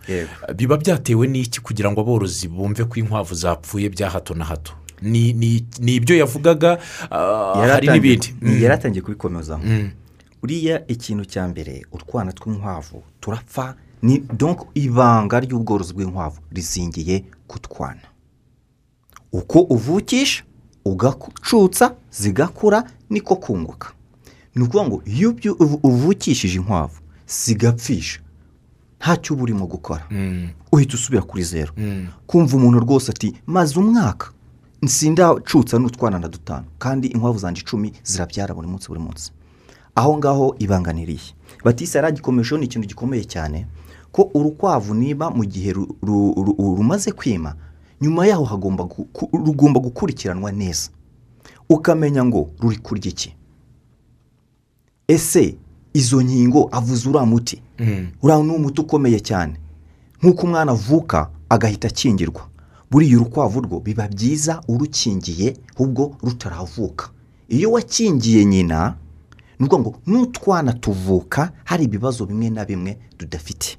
Biba 0.57 0.77
byatewe 0.77 1.27
n'iki 1.27 1.61
kugira 1.61 1.91
ngo 1.93 2.01
aborozi 2.01 2.49
bumve 2.49 2.85
ko 2.85 2.95
inkwavu 3.01 3.35
zapfuye 3.35 3.89
bya 3.89 4.11
hato 4.11 4.35
na 4.35 4.45
hato? 4.45 4.73
Ni 5.03 5.67
ibyo 5.87 6.17
yavugaga 6.17 6.79
hari 7.11 7.89
n'ibindi. 7.89 8.35
Ni- 8.41 8.63
yaratangiye 8.63 9.03
kubikomezaho. 9.03 9.63
Uriya 10.43 10.87
ikintu 10.89 11.25
cya 11.25 11.49
mbere 11.49 11.85
utwana 11.93 12.33
tw'inkwavu 12.33 13.03
turapfa 13.21 13.75
ni 14.05 14.19
donc 14.19 14.59
ibanga 14.75 15.41
ry'ubworozi 15.41 15.93
bw'inkwavu 15.97 16.41
rizingiye 16.53 17.25
ku 17.49 17.57
twana 17.59 18.07
uko 19.33 19.59
uvukisha 19.61 20.45
ugacutsa 20.85 21.95
zigakura 22.11 22.85
niko 23.11 23.37
kunguka. 23.37 23.89
Ni 24.55 24.63
ukuvuga 24.63 24.89
ngo 24.89 25.03
iyo 25.07 25.37
uvukishije 25.83 26.59
inkwavu 26.59 27.01
zigapfisha. 27.27 28.21
Ntacyo 29.01 29.35
uba 29.35 29.43
urimo 29.43 29.67
gukora. 29.67 30.07
Mm, 30.11 30.49
uhita 30.73 30.95
usubira 30.95 31.23
kuri 31.23 31.45
zeru 31.45 31.73
mm. 31.77 32.07
kumva 32.27 32.57
umuntu 32.57 32.81
rwose 32.81 33.11
ati 33.11 33.35
maze 33.47 33.79
umwaka 33.81 34.33
nsindacutsa 34.83 35.79
n'utwana 35.79 36.19
na 36.19 36.29
dutanu. 36.29 36.65
Kandi 36.79 37.09
inkwavu 37.09 37.39
zanjye 37.39 37.61
icumi 37.63 37.93
zirabyara 38.05 38.55
buri 38.55 38.69
munsi 38.69 38.89
buri 38.89 39.01
munsi. 39.01 39.33
Aho 39.95 40.19
ngaho 40.19 40.57
ibanganiriye 40.59 41.35
batisa 41.65 41.99
yari 41.99 42.09
agikomejeho 42.09 42.59
ni 42.59 42.65
ikintu 42.67 42.89
gikomeye 42.89 43.25
cyane. 43.25 43.67
Ko 44.15 44.31
urukwavu 44.35 44.95
niba 44.95 45.31
mu 45.31 45.43
gihe 45.45 45.73
ru- 45.75 45.91
ru- 46.03 46.35
ru- 46.39 46.77
rumaze 46.79 47.11
kwima 47.13 47.55
nyuma 48.01 48.27
yaho 48.27 48.47
rugomba 49.33 49.81
gukurikiranwa 49.81 50.53
neza. 50.53 50.91
Ukamenya 51.69 52.25
ngo 52.25 52.51
ruri 52.61 52.77
kurya 52.79 53.11
iki? 53.11 53.35
Ese 55.09 55.57
izo 55.95 56.23
nkingo 56.23 56.69
avuze 56.73 57.09
uriya 57.09 57.25
muti? 57.27 57.63
Mm. 57.79 58.07
uriya 58.23 58.43
ni 58.43 58.51
umuti 58.55 58.81
ukomeye 58.81 59.21
cyane. 59.21 59.55
Nk'uko 60.23 60.47
umwana 60.47 60.73
avuka 60.73 61.31
agahita 61.49 61.89
akingirwa. 61.89 62.43
Buriya 62.91 63.17
urukwavu 63.17 63.61
rwo 63.61 63.81
biba 63.81 64.09
byiza 64.09 64.63
urukingiye 64.69 65.57
ahubwo 65.75 66.17
rutaravuka. 66.23 67.11
Iyo 67.49 67.71
wakingiye 67.73 68.45
nyina 68.45 68.95
ni 69.59 69.67
ukuvuga 69.67 69.79
ngo 69.91 69.99
n'utwana 70.07 70.73
tuvuka 70.73 71.53
hari 71.65 71.85
ibibazo 71.85 72.27
bimwe 72.27 72.51
na 72.51 72.65
bimwe 72.65 72.99
tudafite. 73.19 73.79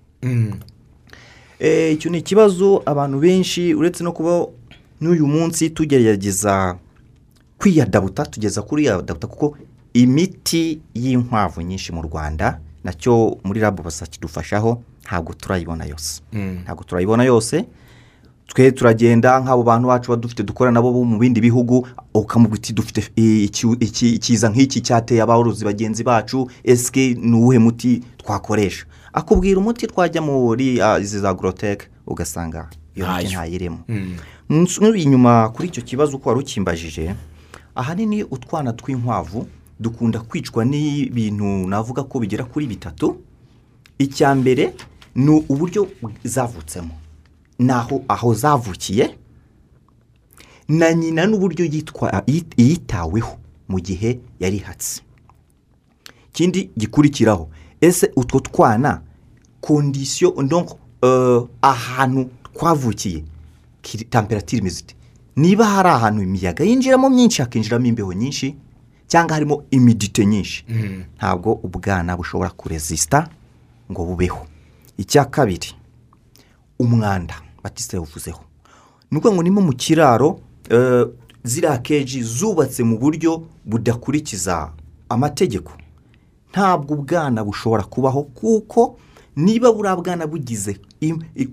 Icyo 1.93 2.11
ni 2.11 2.17
ikibazo 2.17 2.83
abantu 2.85 3.19
benshi 3.19 3.73
uretse 3.73 4.03
no 4.03 4.11
kuba 4.11 4.47
n'uyu 5.01 5.27
munsi 5.27 5.69
tugerageza 5.69 6.75
kwiyadabuta 7.57 8.25
tugeza 8.25 8.61
kuri 8.61 8.85
yadabuta 8.85 9.27
kuko 9.27 9.57
imiti 9.93 10.79
y'inkwavu 10.93 11.61
nyinshi 11.61 11.91
mu 11.93 12.01
rwanda 12.01 12.59
na 12.83 12.93
cyo 12.93 13.37
muri 13.43 13.59
rabu 13.59 13.83
basakidufashaho 13.83 14.81
ntabwo 15.05 15.33
turayibona 15.33 15.85
yose. 15.85 16.21
Mm. 16.33 16.59
ntabwo 16.63 16.83
turayibona 16.83 17.23
yose. 17.23 17.65
Twe 18.47 18.71
turagenda 18.71 19.39
nk'abo 19.41 19.63
bantu 19.63 19.87
bacu 19.87 20.15
dufite 20.15 20.43
dukora 20.43 20.71
nabo 20.71 20.91
bo 20.93 21.03
mu 21.03 21.17
bindi 21.17 21.41
bihugu 21.41 21.87
ukamubwira 22.13 22.59
uti 22.61 22.73
dufite 22.73 23.01
iki- 23.15 24.13
ikiza 24.15 24.49
nk'iki 24.49 24.81
cyateye 24.81 25.21
aborozi 25.21 25.65
bagenzi 25.65 26.03
bacu 26.03 26.49
esike 26.63 27.13
ni 27.21 27.35
uwuhe 27.35 27.57
muti 27.59 28.03
twakoresha? 28.17 28.85
Akubwira 29.15 29.59
umuti 29.59 29.87
twajya 29.87 30.21
muri 30.21 30.81
ah, 30.81 30.99
izi 30.99 31.19
za 31.19 31.33
goroteke 31.33 31.87
ugasanga 32.07 32.69
iyo 32.95 33.07
miti 33.07 33.31
ntayirimo. 33.33 33.79
Mm. 33.87 34.15
nsubira 34.49 34.97
inyuma 34.97 35.49
kuri 35.49 35.67
icyo 35.67 35.83
kibazo 35.83 36.17
uko 36.17 36.29
wari 36.29 36.41
ukimbajije 36.41 37.15
ahanini 37.75 38.23
utwana 38.23 38.73
tw'inkwavu 38.73 39.47
dukunda 39.79 40.19
kwicwa 40.19 40.65
n'ibintu 40.65 41.67
navuga 41.67 42.03
ko 42.03 42.19
bigera 42.19 42.43
kuri 42.43 42.67
bitatu. 42.67 43.17
Icya 43.99 44.35
mbere 44.35 44.75
ni 45.15 45.31
uburyo 45.49 45.87
zavutsemo. 46.23 46.91
Naho 47.59 48.03
aho 48.07 48.33
zavukiye 48.33 49.15
na 50.67 50.93
nyina 50.93 51.25
n'uburyo 51.27 51.65
yitaweho 52.57 53.37
mu 53.67 53.79
gihe 53.79 54.19
yari 54.39 54.57
ihatse. 54.57 55.01
Ikindi 56.29 56.69
gikurikiraho 56.77 57.49
ese 57.81 58.11
utwo 58.15 58.39
twana 58.39 59.01
kondisiyo 59.61 60.33
euh, 61.03 61.47
ahantu 61.61 62.29
twavukiye. 62.53 63.23
Temperatire 64.09 64.59
imeze 64.61 64.79
ite? 64.79 64.95
Niba 65.35 65.65
hari 65.65 65.89
ahantu 65.89 66.21
imiyaga 66.23 66.63
yinjiramo 66.63 67.09
myinshi 67.09 67.41
hakinjiramo 67.41 67.85
imbeho 67.85 68.13
nyinshi 68.13 68.55
cyangwa 69.07 69.33
harimo 69.33 69.63
imidite 69.71 70.25
nyinshi 70.25 70.65
Mm. 70.69 71.03
ntabwo 71.17 71.53
ubwana 71.63 72.17
bushobora 72.17 72.49
kurezisita 72.49 73.29
ngo 73.91 74.05
bubeho. 74.05 74.47
Icya 74.97 75.25
kabiri 75.25 75.67
umwanda 76.79 77.35
batista 77.63 77.97
yawuvuzeho 77.97 78.41
ni 79.11 79.17
ukuvuga 79.17 79.35
ngo 79.35 79.43
nimo 79.43 79.61
mu 79.61 79.73
kiraro 79.73 80.39
eh, 80.69 81.05
ziriya 81.43 81.77
keji 81.77 82.23
zubatse 82.23 82.83
mu 82.83 82.97
buryo 82.97 83.43
budakurikiza 83.65 84.71
amategeko. 85.09 85.71
Ntabwo 86.55 86.93
ubwana 86.95 87.43
bushobora 87.43 87.83
kubaho 87.83 88.23
kuko 88.31 88.95
niba 89.35 89.67
buriya 89.75 89.95
bwana 89.99 90.23
bugize 90.27 90.79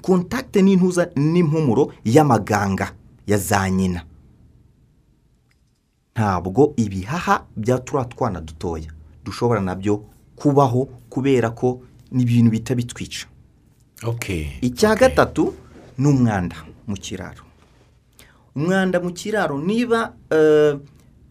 kontakite 0.01 0.63
n'intuza 0.63 1.11
n'impumuro 1.19 1.91
y'amaganga 2.05 2.95
ya 3.27 3.39
za 3.39 3.67
nyina. 3.71 4.07
Ntabwo 6.15 6.75
ibihaha 6.77 7.47
bya 7.57 7.79
turiya 7.79 8.05
twana 8.05 8.41
dutoya 8.41 8.91
dushobora 9.25 9.61
na 9.61 9.75
byo 9.75 10.05
kubaho 10.37 10.85
kubera 11.11 11.51
ko 11.51 11.83
ni 12.13 12.23
ibintu 12.23 12.51
bita 12.51 12.75
bitwica. 12.75 13.27
Okay. 14.07 14.47
icya 14.63 14.95
gatatu 14.95 15.55
ni 15.99 16.07
umwanda 16.07 16.57
mu 16.87 16.95
kiraro. 16.97 17.43
Umwanda 18.55 19.01
mu 19.01 19.11
kiraro 19.11 19.59
niba 19.59 20.15
eh, 20.31 20.79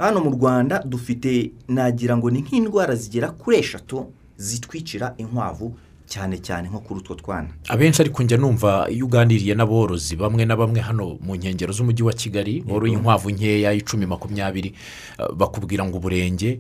hano 0.01 0.19
mu 0.23 0.29
rwanda 0.31 0.83
dufite 0.85 1.51
nagira 1.67 2.17
ngo 2.17 2.29
ni 2.31 2.41
nk'indwara 2.41 2.95
zigera 2.95 3.29
kuri 3.31 3.57
eshatu 3.57 4.05
zitwicira 4.37 5.13
inkwavu 5.17 5.73
cyane 6.07 6.37
cyane 6.37 6.67
nko 6.69 6.79
kuri 6.79 6.99
utwo 6.99 7.15
twana. 7.15 7.49
Abenshi 7.67 8.01
ariko 8.01 8.23
njya 8.23 8.37
numva 8.37 8.87
iyo 8.89 9.05
uganiriye 9.05 9.55
n'aborozi 9.55 10.15
bamwe 10.15 10.45
na 10.45 10.55
bamwe 10.55 10.79
hano 10.81 11.17
mu 11.21 11.35
nkengero 11.35 11.73
z'umujyi 11.73 12.03
wa 12.03 12.13
kigali 12.13 12.61
boroye 12.61 12.93
inkwavu 12.93 13.29
nkeya 13.31 13.73
icumi 13.73 14.05
makumyabiri 14.05 14.73
bakubwira 15.37 15.85
ngo 15.85 15.97
uburenge 15.97 16.59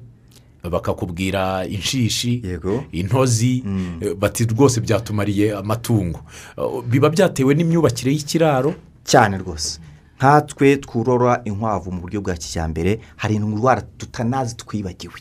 bakakubwira 0.71 1.65
inshishi 1.67 2.43
intozi 2.91 3.63
eh, 4.01 4.13
bati 4.15 4.45
rwose 4.45 4.81
byatumariye 4.81 5.55
amatungo. 5.57 6.19
Biba 6.87 7.09
byatewe 7.09 7.55
n'imyubakire 7.55 8.11
y'ikiraro? 8.13 8.73
Cyane 9.03 9.37
rwose. 9.37 9.79
Nkatwe 10.21 10.77
tworora 10.77 11.41
inkwavu 11.45 11.91
mu 11.91 12.01
buryo 12.01 12.21
bwa 12.21 12.33
kijyambere 12.37 12.99
hari 13.17 13.35
indwara 13.35 13.81
tutanazi 13.81 14.55
twibagiwe. 14.55 15.13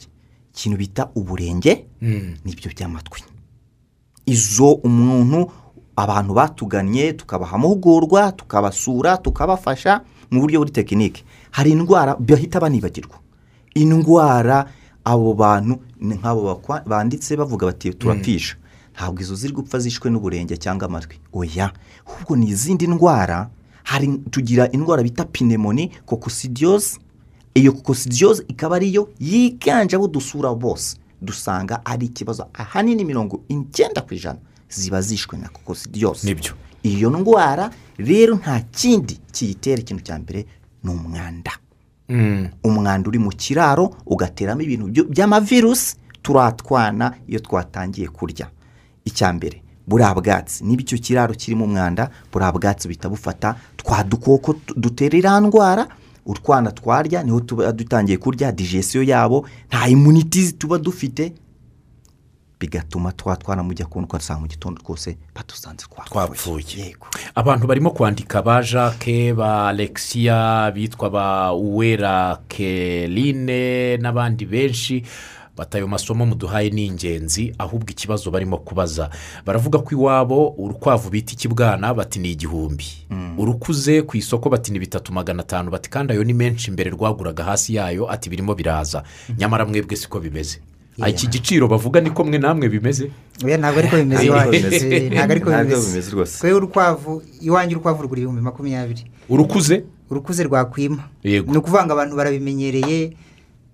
Ikintu 0.53 0.76
bita 0.78 1.09
uburenge 1.14 1.86
Mm. 2.03 2.36
ni 2.44 2.53
byo 2.55 2.70
by'amatwi. 2.70 3.20
Izo 4.26 4.72
umuntu 4.72 5.51
abantu 5.96 6.34
batugannye 6.34 7.12
tukabaha 7.12 7.57
amahugurwa 7.57 8.32
tukabasura 8.32 9.16
tukabafasha 9.16 10.05
mu 10.30 10.40
buryo 10.40 10.61
buri 10.61 10.70
tekinike 10.70 11.24
hari 11.51 11.70
indwara 11.72 12.16
bahita 12.20 12.61
banibagirwa. 12.61 13.16
Indwara 13.74 14.66
abo 15.05 15.32
bantu 15.34 15.80
ni 16.01 16.14
nk'abo 16.14 16.61
banditse 16.86 17.36
bavuga 17.36 17.66
bati 17.66 17.94
turapfisha. 17.96 18.57
Ntabwo 18.94 19.20
izo 19.22 19.34
ziri 19.34 19.53
gupfa 19.55 19.78
zishwe 19.78 20.11
n'uburenge 20.11 20.57
cyangwa 20.61 20.86
amatwi. 20.88 21.16
Oya 21.32 21.72
ahubwo 22.07 22.36
ni 22.36 22.48
izindi 22.53 22.86
ndwara 22.86 23.48
hari 23.85 24.18
tugira 24.31 24.70
indwara 24.72 25.03
bita 25.03 25.24
pinemoni 25.24 25.89
kokosidiyoze 26.07 26.99
iyo 27.55 27.72
kokosidiyoze 27.72 28.45
ikaba 28.49 28.76
ariyo 28.76 29.09
yiganje 29.20 29.97
abo 29.97 30.09
dusura 30.09 30.55
bose. 30.55 30.97
Dusanga 31.22 31.85
ari 31.85 32.07
ikibazo 32.07 32.47
ahanini 32.55 33.05
mirongo 33.05 33.41
icyenda 33.49 34.01
ku 34.01 34.14
ijana 34.14 34.39
ziba 34.68 35.01
zishwe 35.03 35.39
na 35.39 35.49
kokosidiyosi 35.49 36.26
Nibyo. 36.26 36.53
iyo 36.83 37.11
ndwara 37.11 37.70
rero 37.99 38.35
nta 38.37 38.61
kindi 38.61 39.18
kiyitera 39.33 39.81
ikintu 39.83 40.03
cya 40.03 40.18
mbere 40.18 40.47
ni 40.85 40.91
umwanda. 40.91 41.53
Mm. 42.09 42.49
umwanda 42.64 43.09
uri 43.09 43.18
mu 43.18 43.31
kiraro 43.31 43.95
ugateramo 44.07 44.62
ibintu 44.62 45.05
by'amavirusi 45.09 45.97
turatwana 46.22 47.14
iyo 47.28 47.41
twatangiye 47.41 48.09
kurya. 48.09 48.51
Icya 49.05 49.33
mbere 49.33 49.62
buriya 49.87 50.14
bwatsi 50.14 50.64
niba 50.64 50.83
icyo 50.83 50.99
kiraro 50.99 51.35
kirimo 51.35 51.64
umwanda 51.64 52.11
buriya 52.33 52.53
bwatsi 52.53 52.89
buhita 52.89 53.09
bufata 53.09 53.55
twa 53.76 54.05
dukoko 54.05 54.55
dutera 54.76 55.18
iriya 55.18 55.41
ndwara 55.41 55.89
utwana 56.26 56.70
twarya 56.72 57.22
ni 57.22 57.31
ho 57.31 57.41
tuba 57.41 57.72
dutangiye 57.72 58.18
kurya 58.18 58.53
digesiyo 58.53 59.03
yabo 59.03 59.47
nta 59.68 59.89
imuniti 59.89 60.53
tuba 60.53 60.78
dufite 60.78 61.33
bigatuma 62.61 63.12
twa 63.12 63.37
twana 63.37 63.62
mujya 63.62 63.87
kubona 63.87 64.07
ugasanga 64.07 64.41
mu 64.41 64.47
gitondo 64.49 64.81
rwose 64.85 65.16
badusanze 65.35 65.87
Twapfuye. 66.05 66.95
abantu 67.35 67.66
barimo 67.66 67.91
kwandika 67.91 68.43
ba 68.43 68.62
jacques 68.62 69.35
ba 69.35 69.68
alexia 69.68 70.70
bitwa 70.74 71.11
ba 71.11 71.53
uwera 71.53 72.37
kerine 72.49 73.97
n'abandi 73.97 74.45
benshi. 74.47 75.03
Bata 75.57 75.78
ayo 75.78 75.88
masomo 75.88 76.26
muduhaye 76.26 76.70
ni 76.70 76.86
ingenzi 76.86 77.55
ahubwo 77.59 77.90
ikibazo 77.90 78.30
barimo 78.30 78.59
kubaza. 78.59 79.11
Baravuga 79.46 79.78
ko 79.78 79.88
iwabo 79.92 80.55
urukwavu 80.59 81.11
bita 81.11 81.32
ikibwana 81.32 81.94
bati 81.94 82.18
ni 82.18 82.32
igihumbi. 82.32 82.84
Urukuze 83.38 84.03
ku 84.03 84.16
isoko 84.16 84.48
bati 84.51 84.72
ni 84.72 84.78
bitatu 84.78 85.12
magana 85.12 85.42
atanu. 85.42 85.70
Bati 85.70 85.90
kandi 85.90 86.12
ayo 86.12 86.24
ni 86.24 86.32
menshi 86.34 86.70
mbere 86.70 86.90
rwaguraga 86.90 87.44
hasi 87.44 87.74
yayo 87.74 88.11
ati 88.11 88.30
birimo 88.30 88.55
biraza. 88.55 89.03
Nyamara 89.38 89.66
mwebwe 89.66 89.96
siko 89.96 90.20
bimeze. 90.20 90.61
Iki 91.09 91.26
giciro 91.26 91.68
bavuga 91.68 92.01
niko 92.01 92.24
mwe 92.24 92.38
namwe 92.38 92.68
bimeze. 92.68 93.11
Ntabwo 93.59 93.78
ariko 93.78 93.96
bimeze. 93.96 94.26
Eh, 94.96 95.12
ntabwo 95.12 95.32
ariko 95.32 95.51
bimeze. 95.51 96.11
rwose. 96.11 96.38
twe 96.38 96.53
urukwavu 96.53 97.22
iwanjye 97.40 97.74
urukwavu 97.74 98.03
rugura 98.03 98.18
ibihumbi 98.20 98.42
makumyabiri. 98.42 99.05
Urukuze? 99.28 99.84
Urukuze 100.11 100.42
rwakwima 100.44 101.05
ni 101.24 101.40
ukuvuga 101.40 101.84
ngo 101.86 101.92
abantu 101.92 102.16
barabimenyereye. 102.16 103.16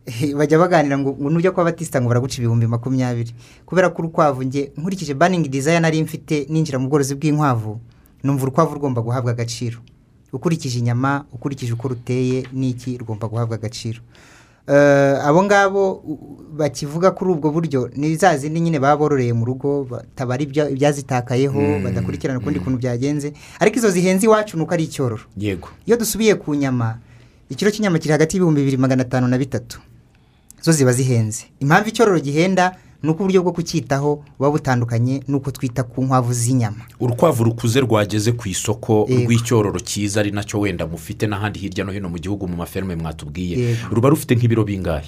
bajya 0.38 0.58
baganira 0.58 0.98
ngo 0.98 1.16
nujya 1.30 1.50
kwa 1.52 1.64
batisita 1.64 2.00
ngo 2.00 2.08
baraguca 2.08 2.38
ibihumbi 2.38 2.66
makumyabiri. 2.66 3.34
Kubera 3.66 3.90
ko 3.90 4.02
urukwavu 4.02 4.44
nge 4.44 4.72
nkurikije 4.76 5.14
baningi 5.14 5.48
dizaya 5.48 5.80
nari 5.80 6.02
mfite 6.02 6.46
ninjira 6.48 6.78
mu 6.78 6.88
bworozi 6.88 7.14
bw'inkwavu 7.14 7.80
numva 8.24 8.42
urukwavu 8.42 8.74
rugomba 8.74 9.02
guhabwa 9.02 9.30
agaciro. 9.32 9.78
Ukurikije 10.32 10.78
inyama 10.78 11.24
ukurikije 11.32 11.72
uko 11.72 11.88
ruteye 11.88 12.46
n'iki 12.52 12.98
rugomba 12.98 13.28
guhabwa 13.28 13.54
agaciro. 13.56 14.00
Eh, 14.68 15.18
abo 15.26 15.42
ngabo 15.42 16.02
bakivuga 16.58 17.10
kuri 17.10 17.30
ubwo 17.30 17.50
buryo 17.50 17.90
ni 17.96 18.16
za 18.16 18.36
zindi 18.38 18.60
nyine 18.60 18.78
baba 18.78 18.96
bororeye 18.96 19.32
mu 19.32 19.44
rugo 19.44 19.84
batabara 19.90 20.42
ibya- 20.42 20.70
ibyazitakayeho 20.70 21.78
badakurikirana 21.84 22.38
ukundi 22.42 22.60
kuntu 22.60 22.78
byagenze. 22.78 23.32
Ariko 23.60 23.78
izo 23.78 23.90
zihenze 23.90 24.26
iwacu 24.26 24.56
ni 24.56 24.62
uko 24.62 24.74
ari 24.74 24.84
icyororo. 24.84 25.22
Yego. 25.38 25.68
Iyo 25.86 25.96
dusubiye 25.96 26.34
ku 26.34 26.54
nyama 26.54 26.98
ikiro 27.50 27.70
cy'inyama 27.70 27.98
kiri 28.02 28.12
hagati 28.12 28.36
y'ibihumbi 28.36 28.60
bibiri 28.60 28.76
magana 28.76 29.02
atanu 29.06 29.28
na 29.30 29.38
bitatu. 29.38 29.78
Zo 30.66 30.72
ziba 30.72 30.92
zihenze. 30.92 31.44
Impamvu 31.60 31.88
icyororo 31.88 32.18
gihenda 32.20 32.74
ni 33.02 33.10
uko 33.10 33.22
uburyo 33.22 33.42
bwo 33.42 33.52
kucyitaho 33.52 34.24
buba 34.38 34.50
butandukanye 34.50 35.22
n'uko 35.28 35.50
twita 35.50 35.82
ku 35.86 36.02
nkwavu 36.04 36.32
z'inyama. 36.32 36.82
Urukwavu 37.00 37.44
rukuze 37.44 37.80
rwageze 37.80 38.32
ku 38.32 38.48
isoko 38.48 39.06
rw'icyororo 39.06 39.78
cyiza 39.80 40.20
ari 40.20 40.30
na 40.34 40.42
cyo 40.42 40.58
wenda 40.60 40.86
mufite 40.86 41.26
n'ahandi 41.30 41.58
hirya 41.62 41.84
no 41.86 41.92
hino 41.92 42.08
mu 42.10 42.18
gihugu 42.18 42.48
mu 42.50 42.56
maferme 42.56 42.96
mwatubwiye. 42.98 43.76
Ruba 43.94 44.08
rufite 44.10 44.34
nk'ibiro 44.34 44.64
bingahe? 44.66 45.06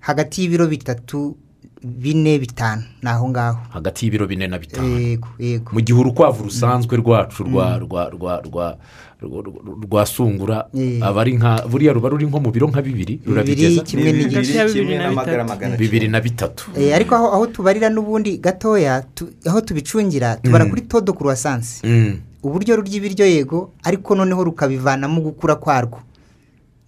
Hagati 0.00 0.42
y'ibiro 0.42 0.66
bitatu 0.70 1.34
bine 1.82 2.38
bitanu. 2.38 2.82
Ni 3.02 3.10
aho 3.10 3.28
ngaho. 3.28 3.58
Hagati 3.74 4.06
y'ibiro 4.06 4.26
bine 4.30 4.46
na 4.46 4.58
bitanu. 4.58 5.00
Yego 5.00 5.28
yego. 5.38 5.70
Mu 5.74 5.80
gihe 5.80 5.98
urukwavu 5.98 6.44
rusanzwe 6.44 6.96
rwacu 6.96 7.42
rwa 7.44 7.78
rwa 7.78 8.10
rwa 8.10 8.40
rwa 8.46 8.78
rwa- 9.22 9.84
rwa 9.86 10.06
sungura 10.06 10.66
Eh. 10.74 10.98
aba 11.02 11.20
ari 11.20 11.36
nka 11.36 11.66
buriya 11.68 11.92
ruba 11.92 12.08
ruri 12.08 12.26
nko 12.26 12.40
mu 12.40 12.50
biro 12.50 12.68
nka 12.68 12.82
bibiri 12.82 13.20
rurabigeza. 13.26 13.82
kimwe 13.82 14.12
Bibiri. 14.12 14.34
na 14.34 14.40
bitatu. 14.40 15.76
bibiri 15.78 16.08
na 16.08 16.20
bitatu. 16.20 16.70
Eh, 16.76 16.94
ariko 16.94 17.14
aho 17.14 17.26
aho 17.32 17.46
tubarira 17.46 17.88
n'ubundi 17.90 18.38
gatoya 18.38 19.02
tu- 19.14 19.28
aho 19.46 19.60
tubicungira 19.60 20.36
tubara 20.36 20.64
kuri 20.66 20.82
todo 20.88 21.12
kuruwasansi 21.12 21.86
Mm. 21.86 22.16
uburyo 22.42 22.76
rurya 22.76 22.96
ibiryo 22.96 23.26
yego 23.26 23.70
ariko 23.84 24.14
noneho 24.14 24.44
rukabivanamo 24.44 25.20
gukura 25.20 25.56
kwarwo. 25.56 26.00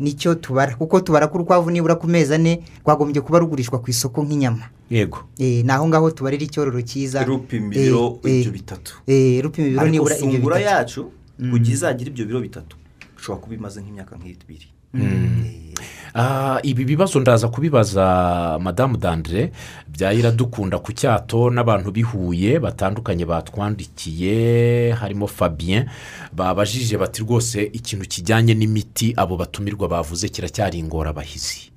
Nicyo 0.03 0.35
tubara 0.35 0.75
kuko 0.75 1.01
tubara 1.01 1.29
ko 1.29 1.39
urukwavu 1.39 1.71
nibura 1.71 1.95
ku 1.95 2.09
mezi 2.09 2.35
ane 2.35 2.65
rwagombye 2.83 3.21
kuba 3.23 3.39
rugurishwa 3.39 3.79
ku 3.79 3.87
isoko 3.91 4.25
nk'inyama. 4.25 4.67
Yego. 4.91 5.19
Eh, 5.39 5.63
ni 5.65 5.71
aho 5.71 5.87
ngaho 5.89 6.11
tubarira 6.11 6.43
icyororo 6.43 6.83
cyiza. 6.83 7.23
Rupima 7.25 7.71
Eh, 7.75 7.87
ibiro 7.87 8.19
eh, 8.25 8.41
ibyo 8.43 8.51
bitatu. 8.53 8.99
eh, 9.07 9.39
rupima 9.45 9.69
ibiro 9.69 9.87
nibura 9.89 10.17
ibyo 10.19 10.33
sungura 10.33 10.57
bitatu. 10.59 10.75
yacu 10.75 11.01
kugira 11.39 11.73
izagira 11.75 12.11
ibyo 12.11 12.25
biro 12.27 12.41
bitatu? 12.41 12.77
Ushobora 13.19 13.43
kuba 13.43 13.55
imaze 13.55 13.81
nk'imyaka 13.83 14.17
nk'ibiri 14.17 14.69
Eh, 14.95 15.73
Ah, 16.15 16.61
ibi 16.63 16.85
bibazo 16.85 17.21
ndaza 17.21 17.49
kubibaza 17.49 18.59
madamu 18.61 18.97
dandire 18.97 19.53
byayira 19.89 20.31
dukunda 20.31 20.77
ku 20.79 20.93
cyato 20.93 21.49
n'abantu 21.51 21.89
bihuye 21.91 22.61
batandukanye 22.61 23.25
batwandikiye 23.25 24.93
harimo 24.93 25.27
fabien. 25.27 25.89
Babajije 26.33 26.97
bati 27.01 27.23
rwose 27.25 27.63
ikintu 27.73 28.05
kijyanye 28.05 28.53
n'imiti 28.55 29.15
abo 29.17 29.37
batumirwa 29.41 29.89
bavuze 29.89 30.29
kiracyari 30.29 30.79
ingorabahizi. 30.85 31.73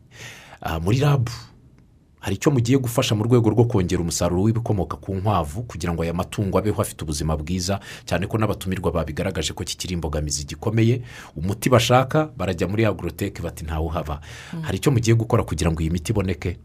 Ah, 0.62 0.80
muri 0.80 1.00
rabu 1.00 1.32
hari 2.26 2.36
icyo 2.42 2.50
mugiye 2.52 2.78
gufasha 2.82 3.14
mu 3.16 3.22
rwego 3.24 3.50
rwo 3.54 3.66
kongera 3.70 4.02
umusaruro 4.02 4.42
w'ibikomoka 4.42 4.98
ku 4.98 5.14
nkwavu 5.16 5.62
kugira 5.70 5.94
ngo 5.94 6.02
aya 6.02 6.14
matungo 6.14 6.58
abeho 6.58 6.82
afite 6.82 7.06
ubuzima 7.06 7.38
bwiza 7.38 7.78
cyane 8.06 8.26
ko 8.26 8.38
n'abatumirwa 8.42 8.90
babigaragaje 8.92 9.54
ko 9.54 9.62
kikiri 9.64 9.94
imbogamizi 9.94 10.42
gikomeye 10.50 11.02
umuti 11.38 11.70
bashaka 11.70 12.30
barajya 12.38 12.66
muri 12.68 12.82
agoroteke 12.86 13.42
bati 13.46 13.62
ntawuhaba. 13.70 14.22
Hari 14.66 14.78
icyo 14.82 14.90
mugiye 14.92 15.14
gukora 15.14 15.44
kugira 15.46 15.70
ngo 15.70 15.82
iyi 15.86 15.94
miti 15.94 16.10
iboneke? 16.12 16.58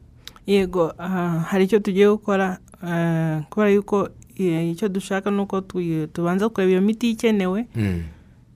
Yego 0.48 0.96
hari 1.44 1.64
icyo 1.68 1.78
tugiye 1.84 2.08
gukora 2.08 2.56
ah, 2.82 3.44
kubera 3.52 3.70
yuko 3.70 4.08
eh, 4.40 4.72
icyo 4.72 4.88
dushaka 4.88 5.28
ni 5.30 5.40
uko 5.44 5.60
tu- 5.60 6.06
tubanza 6.08 6.48
kureba 6.48 6.72
iyo 6.72 6.80
miti 6.80 7.10
ikenewe. 7.12 7.68
Mm. 7.76 8.02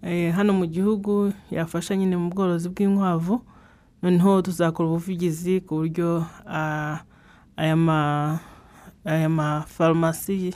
eh, 0.02 0.32
hano 0.32 0.52
mu 0.56 0.64
gihugu 0.66 1.32
yafasha 1.52 1.96
nyine 1.96 2.16
mu 2.16 2.32
bworozi 2.32 2.68
bw'inkwavu. 2.72 3.44
Noneho 4.04 4.42
tuzakora 4.44 4.88
ubuvugizi 4.88 5.60
ku 5.64 5.80
buryo 5.80 6.26
aya 7.56 7.76
ma 7.76 8.38
aya 9.04 9.28
mafarumasi 9.28 10.52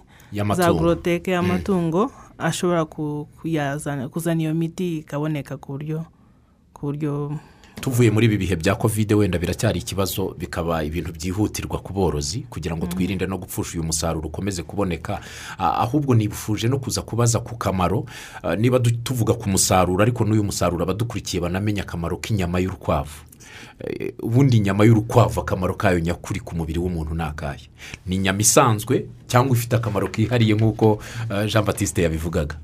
za 0.57 0.69
agoroteke 0.69 1.31
y'amatungo 1.33 2.13
ashobora 2.39 2.85
ku- 2.85 3.25
kuyazana 3.41 4.09
kuzana 4.13 4.41
iyo 4.45 4.53
miti 4.55 4.99
ikaboneka 5.01 5.57
ku 5.57 5.73
buryo 5.73 6.05
ku 6.77 6.93
buryo 6.93 7.41
tuvuye 7.81 8.11
muri 8.11 8.27
ibi 8.27 8.37
bihe 8.39 8.57
bya 8.57 8.75
kovide 8.75 9.15
wenda 9.15 9.39
biracyari 9.39 9.79
ikibazo 9.81 10.35
bikaba 10.39 10.85
ibintu 10.85 11.13
byihutirwa 11.13 11.79
ku 11.79 11.93
borozi 11.93 12.41
kugira 12.51 12.77
ngo 12.77 12.87
twirinde 12.87 13.27
no 13.27 13.39
gupfusha 13.39 13.79
uyu 13.79 13.83
musaruro 13.87 14.29
ukomeze 14.29 14.63
kuboneka. 14.63 15.21
Ah, 15.59 15.79
ahubwo 15.83 16.15
nibufuje 16.15 16.69
no 16.69 16.79
kuza 16.79 17.03
kubaza 17.03 17.39
ku 17.41 17.57
kamaro. 17.57 18.05
Niba 18.59 18.81
tuvuga 18.81 19.35
ku 19.35 19.49
musaruro 19.49 20.03
ariko 20.03 20.25
n'uyu 20.25 20.45
musaruro 20.45 20.83
abadukurikiye 20.83 21.41
banamenya 21.43 21.83
akamaro 21.83 22.17
k'inyama 22.17 22.59
y'urukwavu. 22.61 23.25
Eh, 23.81 24.13
ubundi 24.23 24.57
inyama 24.57 24.85
y'urukwavu 24.85 25.41
akamaro 25.41 25.75
kayo 25.75 25.99
nyakuri 26.01 26.41
ku 26.41 26.57
mubiri 26.57 26.79
w'umuntu 26.79 27.15
ni 27.15 27.23
akahe? 27.23 27.69
Ni 28.07 28.17
inyama 28.17 28.41
isanzwe 28.41 29.07
cyangwa 29.27 29.57
ifite 29.57 29.77
akamaro 29.77 30.09
kihariye 30.09 30.55
nk'uko 30.55 30.99
jean 31.47 31.65
batiste 31.65 32.03
yabivugaga? 32.03 32.57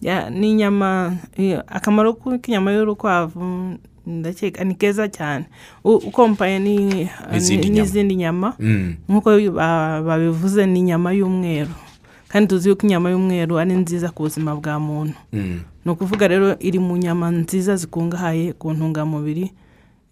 Ya, 0.00 0.30
ni 0.30 0.50
inyama 0.50 1.16
eh, 1.36 1.60
akamaro 1.66 2.14
k'inyama 2.14 2.72
y'urukwavu 2.72 3.76
ndakeka 4.06 4.64
ni 4.64 4.74
keza 4.74 5.08
cyane 5.08 5.44
ukompaye 5.84 6.58
ni- 6.58 7.08
N'izindi 7.32 7.68
ni- 7.70 8.16
nyama. 8.16 8.54
Mm. 8.60 8.94
nk'uko 9.08 9.30
ba- 9.52 10.02
babivuze 10.02 10.66
ni 10.66 10.78
inyama 10.80 11.12
y'umweru 11.12 11.70
kandi 12.28 12.48
tuzi 12.48 12.68
yuko 12.68 12.82
inyama 12.86 13.10
y'umweru 13.10 13.58
ari 13.58 13.72
nziza 13.74 14.10
ku 14.10 14.22
buzima 14.22 14.54
bwa 14.56 14.78
muntu 14.80 15.14
Mm. 15.32 15.60
ni 15.84 15.90
ukuvuga 15.92 16.28
rero 16.28 16.56
iri 16.60 16.78
mu 16.78 16.96
nyama 16.96 17.30
nziza 17.30 17.76
zikungahaye 17.76 18.52
ku 18.58 18.72
ntungamubiri 18.72 19.52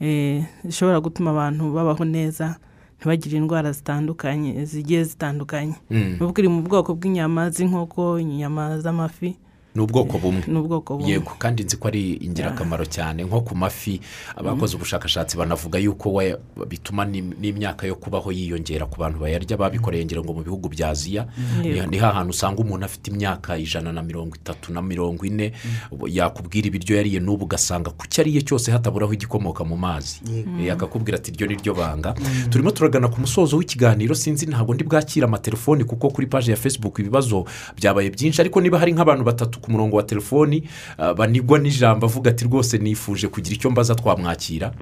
eh, 0.01 0.45
zishobora 0.65 1.01
gutuma 1.01 1.31
abantu 1.31 1.73
babaho 1.75 2.05
neza 2.05 2.57
ntibagire 2.99 3.39
indwara 3.39 3.73
zitandukanye 3.73 4.65
zigiye 4.65 5.05
zitandukanye 5.05 5.75
Mm. 5.91 5.99
ni 5.99 6.15
ukuvuga 6.17 6.39
iri 6.43 6.49
mu 6.49 6.63
bwoko 6.63 6.95
bw'inyama 6.95 7.51
z'inkoko 7.51 8.19
inyama 8.19 8.79
z'amafi 8.79 9.37
ni 9.75 9.83
ubwoko 9.83 10.19
bumwe. 10.19 10.43
Ni 10.47 10.59
ubwoko 10.59 10.97
bumwe. 10.97 11.11
Yego 11.13 11.33
kandi 11.39 11.65
nzi 11.65 11.77
ko 11.77 11.89
ari 11.89 12.13
ingirakamaro 12.21 12.85
cyane. 12.85 13.25
Nko 13.25 13.41
ku 13.41 13.55
mafi 13.57 14.01
abakoze 14.37 14.77
ubushakashatsi 14.77 15.37
banavuga 15.37 15.79
yuko 15.79 16.21
bituma 16.69 17.05
n'im- 17.05 17.33
n'imyaka 17.41 17.87
yo 17.87 17.95
kubaho 17.97 18.33
yiyongera 18.33 18.87
ku 18.87 19.01
bantu 19.01 19.19
bayarya 19.25 19.57
babikoreye 19.57 20.05
ngira 20.05 20.21
ngo 20.21 20.33
mu 20.33 20.43
bihugu 20.43 20.69
bya 20.69 20.89
aziya. 20.93 21.27
Yego. 21.63 21.87
ni 21.91 21.99
hantu 21.99 22.31
usanga 22.31 22.61
umuntu 22.63 22.85
afite 22.85 23.09
imyaka 23.11 23.57
ijana 23.59 23.93
na 23.93 24.03
mirongo 24.03 24.37
itatu 24.37 24.73
na 24.73 24.83
mirongo 24.83 25.25
ine 25.27 25.53
ubu 25.91 26.09
yakubwira 26.09 26.67
ibiryo 26.69 26.97
yariye 26.97 27.21
n'ubu 27.21 27.45
ugasanga 27.45 27.91
ku 27.91 28.07
cyo 28.09 28.23
ariye 28.23 28.43
cyose 28.45 28.71
hataburaho 28.73 29.13
igikomoka 29.13 29.65
mu 29.65 29.77
mazi. 29.77 30.21
Eh, 30.61 30.73
akakubwira 30.73 31.17
ati 31.19 31.31
iryo 31.33 31.47
ni 31.47 31.55
ryo 31.57 31.75
banga 31.75 32.15
turimo 32.51 32.71
turagana 32.71 33.09
ku 33.09 33.21
musozo 33.21 33.57
w'ikiganiro 33.57 34.15
sinzi 34.15 34.47
ntabwo 34.47 34.75
ndi 34.75 34.85
bwakira 34.85 35.27
amatelefoni 35.27 35.85
kuko 35.85 36.11
kuri 36.11 36.27
paji 36.27 36.51
ya 36.51 36.57
facebook 36.57 36.99
ibibazo 36.99 37.45
byabaye 37.77 38.11
byinshi 38.11 38.41
ariko 38.41 38.61
niba 38.61 38.79
hari 38.79 38.93
nk'abantu 38.93 39.25
batatu 39.25 39.61
ku 39.63 39.71
murongo 39.71 39.97
wa 39.97 40.03
telefoni 40.03 40.67
ah, 40.99 41.15
banigwa 41.15 41.59
n'ijambo 41.59 42.07
avuga 42.07 42.31
ati 42.35 42.45
rwose 42.45 42.79
nifuje 42.79 43.29
kugira 43.31 43.55
icyo 43.57 43.71
mbaza 43.71 43.95
twamwakira. 43.95 44.73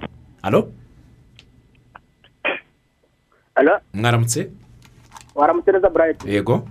Alo 0.42 0.72
Alo, 3.54 3.80
mwaramutse? 3.94 4.50
Waramutse 5.34 5.72
neza 5.72 5.90
burayiti 5.90 6.30
yego. 6.30 6.64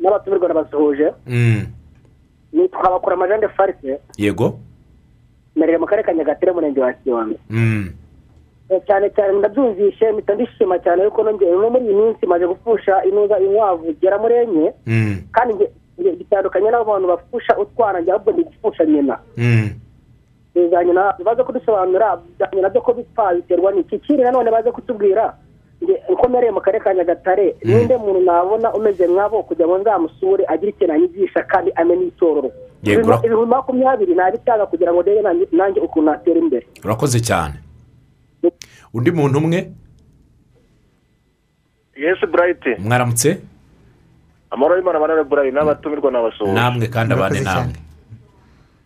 N'abatumirwa 0.00 0.48
nabasuhuje 0.48 1.12
Mm, 1.26 1.66
nitwa 2.52 2.90
bakura 2.90 3.16
amajande 3.16 3.48
farise 3.48 3.98
yego. 4.18 4.60
Merere 5.56 5.78
mu 5.78 5.86
karere 5.86 6.02
ka 6.06 6.12
nyagatare 6.14 6.52
umurenge 6.52 6.80
wa 6.80 6.92
kiyombe 6.92 7.36
Mm, 7.50 7.90
Eh, 8.68 8.80
cyane 8.86 9.10
cyane 9.10 9.38
ndabyumvishe 9.38 10.12
mpita 10.12 10.34
ndishima 10.34 10.78
cyane 10.78 11.04
yuko 11.04 11.22
nongeye 11.22 11.52
no 11.52 11.70
muri 11.70 11.84
iyi 11.84 11.94
minsi 11.94 12.26
maze 12.26 12.46
gupfusha 12.46 13.04
inuza 13.04 13.38
inkwavu 13.40 13.84
zigera 13.86 14.18
muri 14.18 14.34
enye. 14.34 14.72
Mm, 14.86 15.16
kandi 15.32 15.54
nge- 15.98 16.02
nge- 16.10 16.16
gitandukanye 16.18 16.70
n'abo 16.70 16.84
bantu 16.92 17.08
bapfusha 17.08 17.58
utwana 17.58 18.00
njye 18.00 18.12
ahubwo 18.12 18.32
ndi 18.32 18.42
gupfusha 18.44 18.84
nyina. 18.84 19.18
Mm. 19.36 19.70
bizanye 20.54 20.92
na 20.92 21.14
baze 21.24 21.42
kudusobanurira 21.42 22.16
bijyanye 22.16 22.62
na 22.62 22.68
byo 22.70 22.80
ko 22.80 22.92
bipfa 22.94 23.34
biterwa 23.34 23.72
n'iki. 23.72 23.98
Kindi 23.98 24.22
nanone 24.22 24.50
baze 24.50 24.70
kutubwira 24.70 25.34
uko 26.08 26.28
mpereye 26.28 26.52
mu 26.52 26.60
karere 26.60 26.84
ka 26.84 26.94
nyagatare 26.94 27.54
ninde 27.64 27.96
muntu 27.98 28.20
nabona 28.22 28.72
umeze 28.74 29.04
nk'abo 29.08 29.42
kugira 29.42 29.66
ngo 29.68 29.78
nzamusure 29.78 30.44
agire 30.48 30.70
ikintu 30.70 30.92
anyigisha 30.94 31.42
kandi 31.42 31.70
amenye 31.74 32.06
itororo 32.06 32.50
Yego, 32.84 33.16
Ibihumbi- 33.24 33.50
makumyabiri 33.50 34.14
nabitanga 34.14 34.66
kugira 34.66 34.92
ngo 34.92 35.02
ndebe 35.02 35.20
nanjye- 35.22 35.48
nanjye 35.52 35.80
ukuntu 35.80 36.10
natera 36.10 36.38
imbere. 36.40 36.66
Urakoze 36.84 37.20
cyane. 37.20 37.54
Undi 38.94 39.10
muntu 39.10 39.38
umwe? 39.38 39.72
Yesi 41.96 42.26
burayiti 42.26 42.68
mwaramutse? 42.78 43.40
Amahoro 44.50 44.76
y'imana 44.76 44.98
banane 45.00 45.22
burayiti 45.24 45.54
n'abatumirwa 45.56 46.10
n'abasuhuza. 46.10 46.52
Namwe 46.54 46.86
kandi 46.88 47.14
abane 47.14 47.40
namwe. 47.40 47.74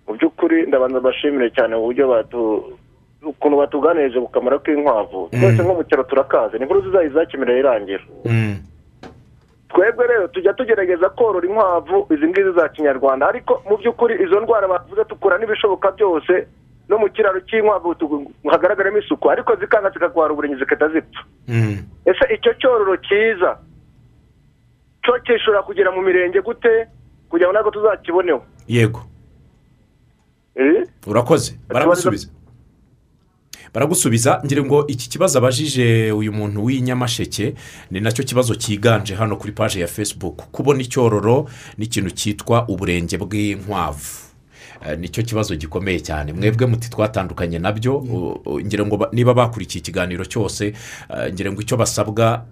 mu 0.09 0.15
by'ukuri 0.17 0.67
ndabanza 0.67 1.01
mbashimire 1.01 1.51
cyane 1.53 1.77
uburyo 1.77 2.09
batu 2.09 2.41
ukuntu 3.23 3.57
batuganirije 3.61 4.21
ku 4.21 4.29
kamaro 4.33 4.59
k'inkwavu. 4.65 5.29
Twese 5.31 5.61
nko 5.63 5.75
mu 5.75 5.85
cyaro 5.85 6.05
turakaze 6.09 6.57
ni 6.59 6.63
inkuru 6.65 6.81
zizajya 6.87 7.09
izakemerera 7.11 7.59
irangira. 7.59 8.05
Mm, 8.25 8.57
twebwe 9.69 10.07
rero 10.07 10.29
tujya 10.33 10.53
tugerageza 10.57 11.09
korora 11.13 11.45
inkwavu 11.49 12.07
izi 12.15 12.27
ngizi 12.27 12.53
za 12.57 12.69
kinyarwanda. 12.69 13.29
Ariko 13.29 13.63
mu 13.69 13.77
by'ukuri 13.77 14.15
izo 14.25 14.41
ndwara 14.41 14.69
bavuze 14.69 15.05
tukura 15.05 15.37
n'ibishoboka 15.39 15.91
byose 15.93 16.47
no 16.89 16.97
mu 16.99 17.09
kiraro 17.13 17.41
cy'inkwavu 17.45 17.95
tu- 18.01 18.33
hagaragaramo 18.49 18.99
isuku. 18.99 19.31
Ariko 19.31 19.57
zikanga 19.61 19.91
zikagwara 19.91 20.33
uburenyi 20.33 20.57
zigahita 20.57 20.89
zipfa. 20.89 21.23
Mm. 21.49 21.77
ese 22.09 22.25
icyo 22.35 22.55
cyororo 22.57 22.97
cyiza? 22.97 23.59
Cyo 25.09 25.19
cyishobora 25.25 25.63
kugera 25.65 25.91
mu 25.91 26.03
mirenge 26.05 26.41
gute? 26.45 26.89
Kugira 27.33 27.49
ngo 27.49 27.53
ntabwo 27.57 27.71
tuzakiboneho. 27.71 28.43
Yego. 28.69 29.01
Eh? 30.55 30.85
urakoze. 31.07 31.57
Baragusubiza. 31.69 32.29
baragusubiza. 33.75 34.41
Ngira 34.45 34.63
ngo 34.65 34.87
iki 34.87 35.09
kibazo 35.09 35.39
abajije 35.39 36.13
uyu 36.13 36.33
muntu 36.33 36.65
w'inyamasheke 36.65 37.55
ni 37.91 38.01
na 38.01 38.11
cyo 38.13 38.25
kibazo 38.25 38.55
cyiganje 38.55 39.15
hano 39.15 39.37
kuri 39.37 39.53
paji 39.53 39.81
ya 39.81 39.87
facebook. 39.87 40.37
Kubona 40.53 40.81
icyororo 40.83 41.49
n'ikintu 41.79 42.11
cyitwa 42.11 42.69
uburenge 42.69 43.17
bw'inkwavu. 43.19 44.29
Eh, 44.87 44.99
ni 44.99 45.09
cyo 45.09 45.23
kibazo 45.23 45.57
gikomeye 45.57 46.01
cyane. 46.01 46.33
Mwebwe 46.33 46.67
muti 46.67 46.91
twatandukanye 46.91 47.59
na 47.59 47.73
byo 47.73 47.99
u- 47.99 48.61
ngira 48.61 48.87
ngo 48.87 48.97
ba- 48.97 49.09
niba 49.13 49.35
bakurikiye 49.35 49.81
ikiganiro 49.83 50.25
cyose 50.25 50.73
eh, 51.11 51.33
ngira 51.33 51.53
ngo 51.53 51.61
icyo 51.61 51.77
basabwa 51.77 52.45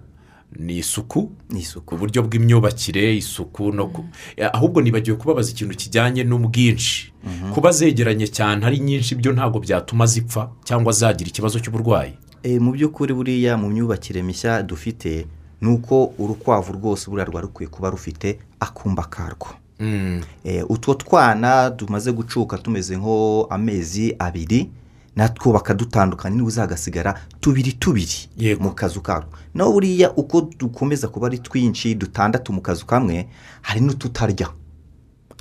ni 0.55 0.77
isuku 0.77 1.31
ni 1.49 1.59
isuku 1.59 1.95
uburyo 1.95 2.23
bw'imyubakire 2.23 3.17
isuku 3.17 3.71
no 3.71 3.91
Eh, 4.37 4.49
ahubwo 4.53 4.81
nibagiwe 4.81 5.17
kubabaza 5.17 5.51
ikintu 5.51 5.75
kijyanye 5.75 6.23
n'ubwinshi. 6.23 7.13
Kuba 7.53 7.71
zegeranye 7.71 8.27
cyane 8.27 8.65
ari 8.65 8.79
nyinshi 8.79 9.15
byo 9.15 9.31
ntabwo 9.33 9.59
byatuma 9.59 10.05
zipfa 10.05 10.49
cyangwa 10.63 10.91
zagira 10.93 11.29
ikibazo 11.29 11.59
cy'uburwayi. 11.59 12.13
Eh, 12.43 12.61
mu 12.61 12.71
by'ukuri 12.71 13.13
buriya 13.13 13.57
mu 13.57 13.69
myubakire 13.69 14.23
mishya 14.23 14.63
dufite 14.63 15.25
ni 15.61 15.67
uko 15.69 16.13
urukwavu 16.19 16.73
rwose 16.73 17.09
buriya 17.09 17.25
rwari 17.27 17.47
rukwiye 17.47 17.69
kuba 17.69 17.89
rufite 17.89 18.39
akumba 18.59 19.03
karwo. 19.03 19.47
Mm, 19.79 20.21
Eh, 20.43 20.65
utwo 20.69 20.93
twana 20.93 21.71
tumaze 21.71 22.11
gucuka 22.11 22.57
tumeze 22.57 22.97
nko 22.97 23.47
amezi 23.49 24.15
abiri 24.19 24.69
natwo 25.17 25.51
bakadutandukanya 25.53 26.35
niba 26.35 26.47
uzagasigara 26.47 27.17
tubiri 27.41 27.73
tubiri 27.73 28.29
mu 28.59 28.71
kazu 28.71 29.01
karwo 29.01 29.29
naho 29.53 29.71
buriya 29.73 30.13
uko 30.15 30.41
dukomeza 30.57 31.07
kuba 31.09 31.27
ari 31.27 31.39
twinshi 31.41 31.95
dutandatu 31.95 32.53
mu 32.53 32.61
kazu 32.61 32.85
kamwe 32.85 33.27
hari 33.61 33.81
n'ututarya. 33.81 34.47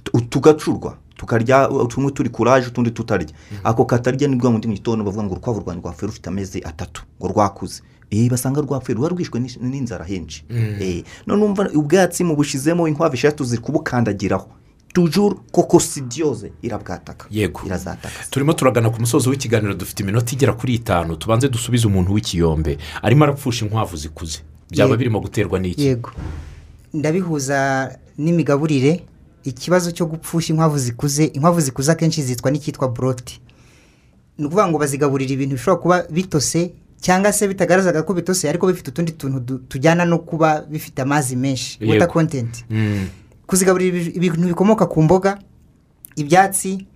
Tu- 0.04 0.20
tugacurwa. 0.20 0.96
Tukarya 1.16 1.68
tumwe 1.88 2.10
turi 2.12 2.28
kuraje 2.30 2.68
utundi 2.68 2.90
tutarya. 2.90 3.28
Ako 3.64 3.84
katarya 3.84 4.28
ni 4.28 4.36
bwo 4.36 4.50
mu 4.52 4.58
gitondo 4.60 5.04
bavuga 5.04 5.24
ngo 5.24 5.32
urukwavu 5.32 5.60
rwanjye 5.60 5.80
rwapfuye 5.82 6.06
rufite 6.08 6.26
amezi 6.28 6.62
atatu 6.64 7.02
ngo 7.20 7.28
rwakuze. 7.28 7.82
Eh 8.10 8.30
basanga 8.30 8.60
rwapfuye 8.60 8.94
ruba 8.96 9.08
rwishwe 9.08 9.40
n'inzara 9.60 10.04
henshi. 10.04 10.44
Eh 10.80 11.04
none 11.26 11.42
ubwatsi 11.74 12.24
mubushizemo 12.24 12.88
inkwavu 12.88 13.14
eshatu 13.14 13.44
ziri 13.44 13.62
kubukandagiraho. 13.62 14.48
Tujuru 14.96 15.34
kokosidiyoze 15.52 16.52
irabwataka 16.62 17.26
yego. 17.30 17.60
Irazataka 17.66 18.24
turimo 18.30 18.52
turagana 18.52 18.90
ku 18.90 19.00
musozo 19.00 19.30
w'ikiganiro 19.30 19.74
dufite 19.74 20.00
iminota 20.02 20.32
igera 20.32 20.52
kuri 20.52 20.74
itanu. 20.74 21.16
Tubanze 21.16 21.48
dusubize 21.48 21.86
umuntu 21.86 22.12
w'ikiyombe. 22.16 22.78
Arimo 23.02 23.24
arapfusha 23.24 23.64
inkwavu 23.66 23.96
zikuze. 23.96 24.38
Byaba 24.70 24.96
birimo 24.96 25.20
guterwa 25.20 25.58
n'iki? 25.60 25.82
Yego. 25.84 26.10
Ndabihuza 26.94 27.92
n'imigaburire 28.18 29.02
ikibazo 29.44 29.92
cyo 29.92 30.06
gupfusha 30.06 30.52
inkwavu 30.52 30.78
zikuze. 30.78 31.24
Inkwavu 31.24 31.60
zikuze 31.60 31.92
akenshi 31.92 32.22
zitwa 32.22 32.50
n'icyitwa 32.50 32.88
boroti 32.88 33.40
ni 34.38 34.44
ukuvuga 34.44 34.68
ngo 34.68 34.78
bazigaburira 34.78 35.32
ibintu 35.32 35.56
bishobora 35.56 35.82
kuba 35.82 36.02
bitose 36.12 36.72
cyangwa 37.00 37.32
se 37.32 37.48
bitagaragaza 37.48 38.02
ko 38.02 38.14
bitose 38.14 38.48
ariko 38.48 38.66
bifite 38.66 38.88
utundi 38.90 39.12
tuntu 39.12 39.58
tujyana 39.68 40.04
no 40.04 40.18
kuba 40.18 40.60
bifite 40.60 40.98
amazi 41.02 41.36
menshi. 41.36 41.78
Wota 41.84 42.06
kontenti 42.06 42.64
Mm, 42.70 43.06
kuzigaburira 43.46 43.96
ibi- 43.98 44.16
ibintu 44.16 44.48
bikomoka 44.48 44.86
ku 44.86 45.02
mboga 45.02 45.38
ibyatsi 46.16 46.86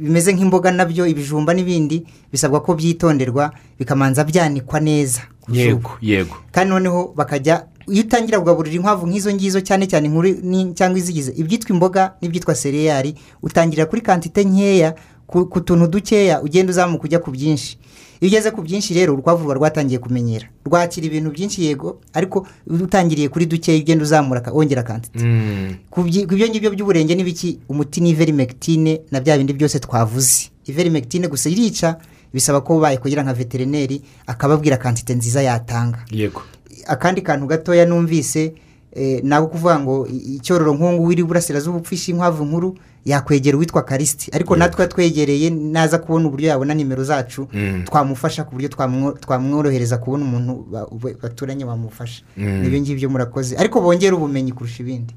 bimeze 0.00 0.32
nk'imboga 0.32 0.70
na 0.72 0.84
byo 0.84 1.06
ibijumba 1.06 1.52
n'ibindi 1.54 2.06
bisabwa 2.32 2.60
ko 2.64 2.74
byitonderwa 2.74 3.52
bikamanza 3.78 4.24
byanikwa 4.24 4.80
neza 4.80 5.20
yego 5.52 5.90
yego. 6.00 6.36
Kandi 6.52 6.70
noneho 6.70 7.12
bakajya 7.16 7.66
iyo 7.90 8.02
utangira 8.06 8.38
kugaburira 8.38 8.76
inkwavu 8.76 9.06
nk'izo 9.06 9.32
ngizo 9.34 9.60
cyane 9.60 9.86
cyane 9.86 10.06
inkuru 10.08 10.28
cyangwa 10.74 10.98
izigize 10.98 11.32
ibyitwa 11.36 11.70
imboga 11.74 12.14
n'ibyitwa 12.22 12.54
sereyari 12.54 13.14
utangira 13.42 13.86
kuri 13.86 14.00
kantite 14.02 14.44
nkeya 14.44 14.94
ku 15.26 15.60
tuntu 15.60 15.86
dukeya 15.86 16.42
ugenda 16.42 16.70
uzamuka 16.70 17.04
ujya 17.04 17.18
ku 17.18 17.30
byinshi. 17.30 17.78
Iyo 18.20 18.28
ugeze 18.28 18.50
ku 18.50 18.62
byinshi 18.62 18.94
rero 18.94 19.12
urukwavu 19.12 19.42
ruba 19.42 19.54
rwatangiye 19.54 19.98
kumenyera. 19.98 20.46
Rwakira 20.66 21.06
ibintu 21.06 21.30
byinshi 21.30 21.64
yego 21.64 22.00
ariko 22.12 22.46
utangiriye 22.66 23.28
kuri 23.28 23.46
dukeya 23.46 23.78
ugenda 23.80 24.04
uzamura 24.04 24.42
wongera 24.52 24.82
kantite 24.82 25.18
Mm, 25.24 25.74
ku 25.90 26.02
byo 26.04 26.46
ngibyo 26.48 26.70
by'uburenge 26.70 27.14
n'ibiki 27.14 27.58
umuti 27.68 28.00
ni 28.00 28.10
iverimekitine 28.12 29.00
na 29.10 29.20
bya 29.20 29.38
bindi 29.38 29.52
byose 29.56 29.78
twavuze. 29.80 30.50
Iverimekitine 30.66 31.28
gusa 31.28 31.48
irica 31.50 31.96
bisaba 32.34 32.60
ko 32.60 32.76
ubaye 32.76 32.96
kugira 33.00 33.22
nka 33.24 33.32
veterineri 33.34 34.02
akababwira 34.26 34.76
kantite 34.76 35.14
nziza 35.14 35.42
yatanga. 35.42 36.04
Yego. 36.12 36.42
Akandi 36.86 37.22
kantu 37.22 37.46
gatoya 37.46 37.86
numvise 37.86 38.52
eh, 38.92 39.20
nako 39.24 39.46
kuvuga 39.48 39.78
ngo 39.80 40.06
icyororo 40.06 40.74
nk'ubu 40.74 41.04
wiri 41.08 41.22
burasirazuba 41.24 41.78
upfisha 41.78 42.12
inkwavu 42.12 42.44
nkuru 42.44 42.76
yakwegera 43.04 43.56
uwitwa 43.56 43.82
karisiti 43.82 44.30
ariko 44.32 44.56
natwe 44.56 44.86
twegereye 44.86 45.50
naza 45.50 45.98
kubona 45.98 46.28
uburyo 46.28 46.48
yabona 46.48 46.74
nimero 46.74 47.04
zacu 47.04 47.48
Mm. 47.52 47.82
twamufasha 47.86 48.44
ku 48.44 48.52
buryo 48.54 48.68
twamwo- 48.68 49.12
twamworohereza 49.18 49.96
kubona 49.98 50.24
umuntu 50.24 50.66
ba- 50.72 50.86
ba- 50.92 51.16
baturanye 51.22 51.64
bamufasha 51.64 52.22
Mm. 52.36 52.60
n'ibyo 52.62 52.80
ngibyo 52.80 53.08
murakoze. 53.10 53.56
Ariko 53.56 53.80
bongere 53.80 54.12
ubumenyi 54.16 54.52
kurusha 54.52 54.82
ibindi. 54.82 55.14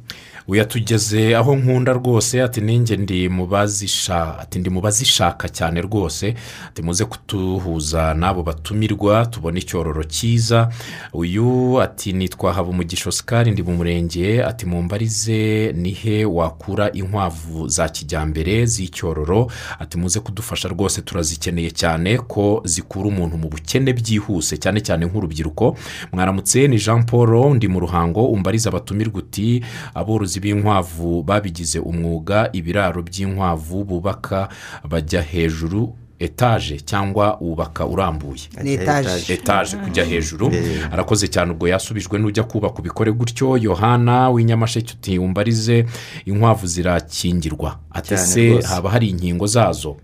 Uyatugeze 0.48 1.36
aho 1.36 1.56
nkunda 1.56 1.94
rwose 1.94 2.44
ati 2.44 2.62
ninjye 2.62 2.98
ndi 2.98 3.30
mu 3.30 3.48
bazisha 3.48 4.40
ati 4.40 4.60
ndi 4.60 4.70
mu 4.70 4.82
bazishaka 4.82 5.50
cyane 5.50 5.82
rwose 5.82 6.36
ati 6.68 6.82
muze 6.82 7.06
kutuhuza 7.06 8.14
n'abo 8.14 8.44
batumirwa 8.44 9.26
tubone 9.26 9.60
icyororo 9.60 10.04
cyiza. 10.04 10.70
Uyu 11.14 11.82
ati 11.82 12.14
nitwa 12.14 12.54
habumugisha 12.54 13.10
osikari 13.10 13.52
ndi 13.52 13.64
mu 13.64 13.74
murenge 13.74 14.44
ati 14.44 14.66
mumbarize 14.66 15.74
nihe 15.78 16.26
wakura 16.26 16.92
inkwavu 16.92 17.68
za 17.68 17.90
kijyambere 17.90 18.66
z'icyororo 18.66 19.52
ati 19.80 19.98
muze 19.98 20.20
kudufasha 20.20 20.68
rwose 20.70 21.02
turazikeneye 21.02 21.72
cyane 21.72 22.18
ko 22.18 22.62
zikura 22.66 23.08
umuntu 23.08 23.38
mu 23.38 23.50
bukene 23.50 23.94
byihuse 23.94 24.58
cyane 24.58 24.82
cyane 24.82 25.06
nk'urubyiruko. 25.06 25.78
Mwaramutse 26.12 26.68
ni 26.68 26.78
jean 26.78 27.04
paul 27.06 27.56
ndi 27.56 27.68
mu 27.68 27.80
ruhango 27.80 28.26
umbariza 28.28 28.70
abatumirwa 28.70 29.20
uti 29.20 29.64
aborozi 29.94 30.33
b'inkwavu 30.40 31.24
babigize 31.24 31.80
umwuga 31.80 32.50
ibiraro 32.54 33.02
by'inkwavu 33.04 33.84
bubaka 33.84 34.50
bajya 34.90 35.22
hejuru 35.22 35.96
etaje 36.20 36.80
cyangwa 36.80 37.38
wubaka 37.42 37.86
urambuye. 37.86 38.42
Ni 38.64 38.74
etaje. 38.74 39.34
etaje. 39.34 39.78
Kujya 39.78 40.06
hejuru. 40.06 40.52
Arakoze 40.92 41.28
cyane 41.28 41.52
ubwo 41.52 41.68
yasubijwe 41.68 42.20
n'ujya 42.20 42.44
kubaka. 42.44 42.80
Ubikore 42.80 43.12
gutyo 43.12 43.58
yohana 43.58 44.30
w'inyamasheke 44.30 44.94
uti 44.94 45.20
umbarize 45.20 45.86
inkwavu 46.26 46.68
zirakingirwa. 46.68 47.80
Ati 47.92 48.08
Cyane 48.10 48.22
se 48.28 48.50
rwose. 48.50 48.68
haba 48.68 48.90
hari 48.90 49.08
inkingo 49.10 49.48
zazo? 49.48 49.98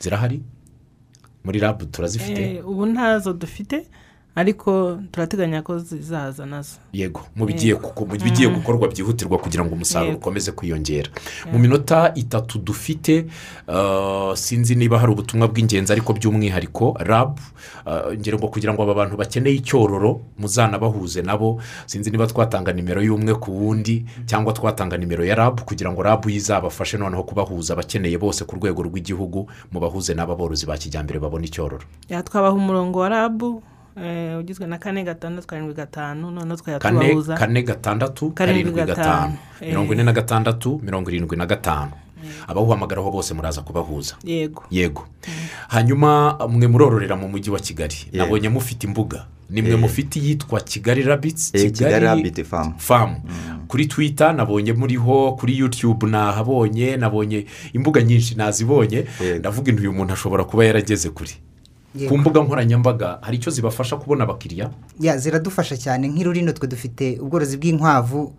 Zirahari? 0.00 0.42
Muri 1.44 1.58
rabu 1.58 1.84
turazifite. 1.86 2.42
Eh, 2.56 2.68
ubu 2.68 2.86
ntazo 2.86 3.32
dufite. 3.32 3.86
Ariko 4.34 4.98
turateganya 5.12 5.62
ko 5.62 5.78
zizaza 5.78 6.46
na 6.46 6.62
zo. 6.62 6.76
Yego 6.92 7.20
mu 7.36 7.46
bigiye 7.46 7.78
bigiye 8.24 8.48
gukorwa 8.50 8.88
byihutirwa 8.88 9.38
kugira 9.38 9.64
ngo 9.64 9.74
umusaruro 9.74 10.16
ukomeze 10.16 10.52
kwiyongera. 10.52 11.10
Mu 11.52 11.58
minota 11.58 12.12
itatu 12.14 12.58
dufite 12.58 13.26
uh, 13.68 14.34
sinzi 14.34 14.74
niba 14.74 14.98
hari 14.98 15.12
ubutumwa 15.12 15.48
bw'ingenzi 15.48 15.92
ariko 15.92 16.12
by'umwihariko 16.12 16.96
rabu 16.98 17.42
uh, 17.86 18.12
ngira 18.14 18.38
ngo 18.38 18.48
kugira 18.48 18.74
ngo 18.74 18.82
aba 18.82 18.94
bantu 18.94 19.16
bakeneye 19.16 19.56
icyororo 19.56 20.20
muzanabahuze 20.38 21.22
nabo. 21.22 21.62
Sinzi 21.86 22.10
niba 22.10 22.26
twatanga 22.26 22.72
nimero 22.72 23.02
y'umwe 23.02 23.34
ku 23.34 23.50
wundi 23.54 24.04
cyangwa 24.26 24.52
twatanga 24.52 24.96
nimero 24.98 25.24
ya 25.24 25.34
rabu 25.34 25.62
kugira 25.64 25.92
ngo 25.92 26.02
rabu 26.02 26.30
izabafashe 26.30 26.98
noneho 26.98 27.22
kubahuza 27.22 27.72
abakeneye 27.74 28.18
bose 28.18 28.44
ku 28.44 28.56
rwego 28.56 28.82
rw'igihugu 28.82 29.46
mubahuze 29.72 30.14
n'aba 30.14 30.34
borozi 30.34 30.66
ba 30.66 30.74
kijyambere 30.76 31.18
babona 31.22 31.44
icyororo. 31.46 31.86
Twabaha 32.24 32.54
umurongo 32.54 32.98
wa 32.98 33.08
rabu 33.08 33.62
eh, 33.62 33.73
ugizwe 34.40 34.66
na 34.66 34.78
kane 34.78 35.04
gatandatu 35.04 35.46
karindwi 35.46 35.74
gatanu 35.74 36.30
noneho 36.30 36.56
tubahuza 36.56 37.34
kane 37.34 37.62
gatandatu 37.62 38.30
Karindwi 38.30 38.72
gatanu. 38.72 39.34
mirongo 39.60 39.92
ine 39.94 40.02
na 40.02 40.12
gatandatu 40.12 40.80
mirongo 40.84 41.10
irindwi 41.10 41.36
na 41.36 41.46
gatanu. 41.46 41.90
Abawuhamagaraho 42.48 43.10
bose 43.10 43.34
muraza 43.34 43.60
kubahuza. 43.62 44.14
Yego. 44.24 44.62
Yego. 44.70 45.06
Hanyuma 45.68 46.38
mwe 46.48 46.66
murororera 46.68 47.16
mu 47.16 47.28
mujyi 47.28 47.50
wa 47.50 47.60
kigali. 47.60 47.94
Nabonye 48.12 48.48
mufite 48.48 48.86
imbuga. 48.86 49.26
Ni 49.50 49.62
mwe 49.62 49.70
Eh. 49.70 49.78
mufite 49.78 50.16
iyitwa 50.18 50.60
kigali 50.60 51.02
rabitsi 51.02 51.50
Eh, 51.56 51.72
Kigali 51.72 52.06
famu 52.78 53.20
kuri 53.68 53.86
twita 53.86 54.32
nabonye 54.32 54.72
muriho 54.72 55.32
kuri 55.32 55.58
yutube 55.58 56.06
nahabonye 56.06 56.96
nabonye 56.96 57.46
imbuga 57.72 58.02
nyinshi 58.02 58.34
nazibonye. 58.34 59.04
Ndavuga 59.38 59.70
intu 59.70 59.82
uyu 59.82 59.92
muntu 59.92 60.12
ashobora 60.12 60.44
kuba 60.44 60.64
yarageze 60.64 61.10
kuri 61.10 61.30
Yego. 61.30 61.44
Ku 62.08 62.18
mbuga 62.18 62.40
nkoranyambaga 62.42 63.18
hari 63.22 63.36
icyo 63.36 63.50
zibafasha 63.52 63.96
kubona 63.96 64.24
abakiriya? 64.24 64.70
Ya 65.00 65.18
ziradufasha 65.18 65.76
cyane. 65.76 66.08
Nk'irurino 66.08 66.52
twe 66.52 66.68
dufite 66.68 67.18
ubworozi 67.22 67.56
bw'inkwavu 67.56 68.32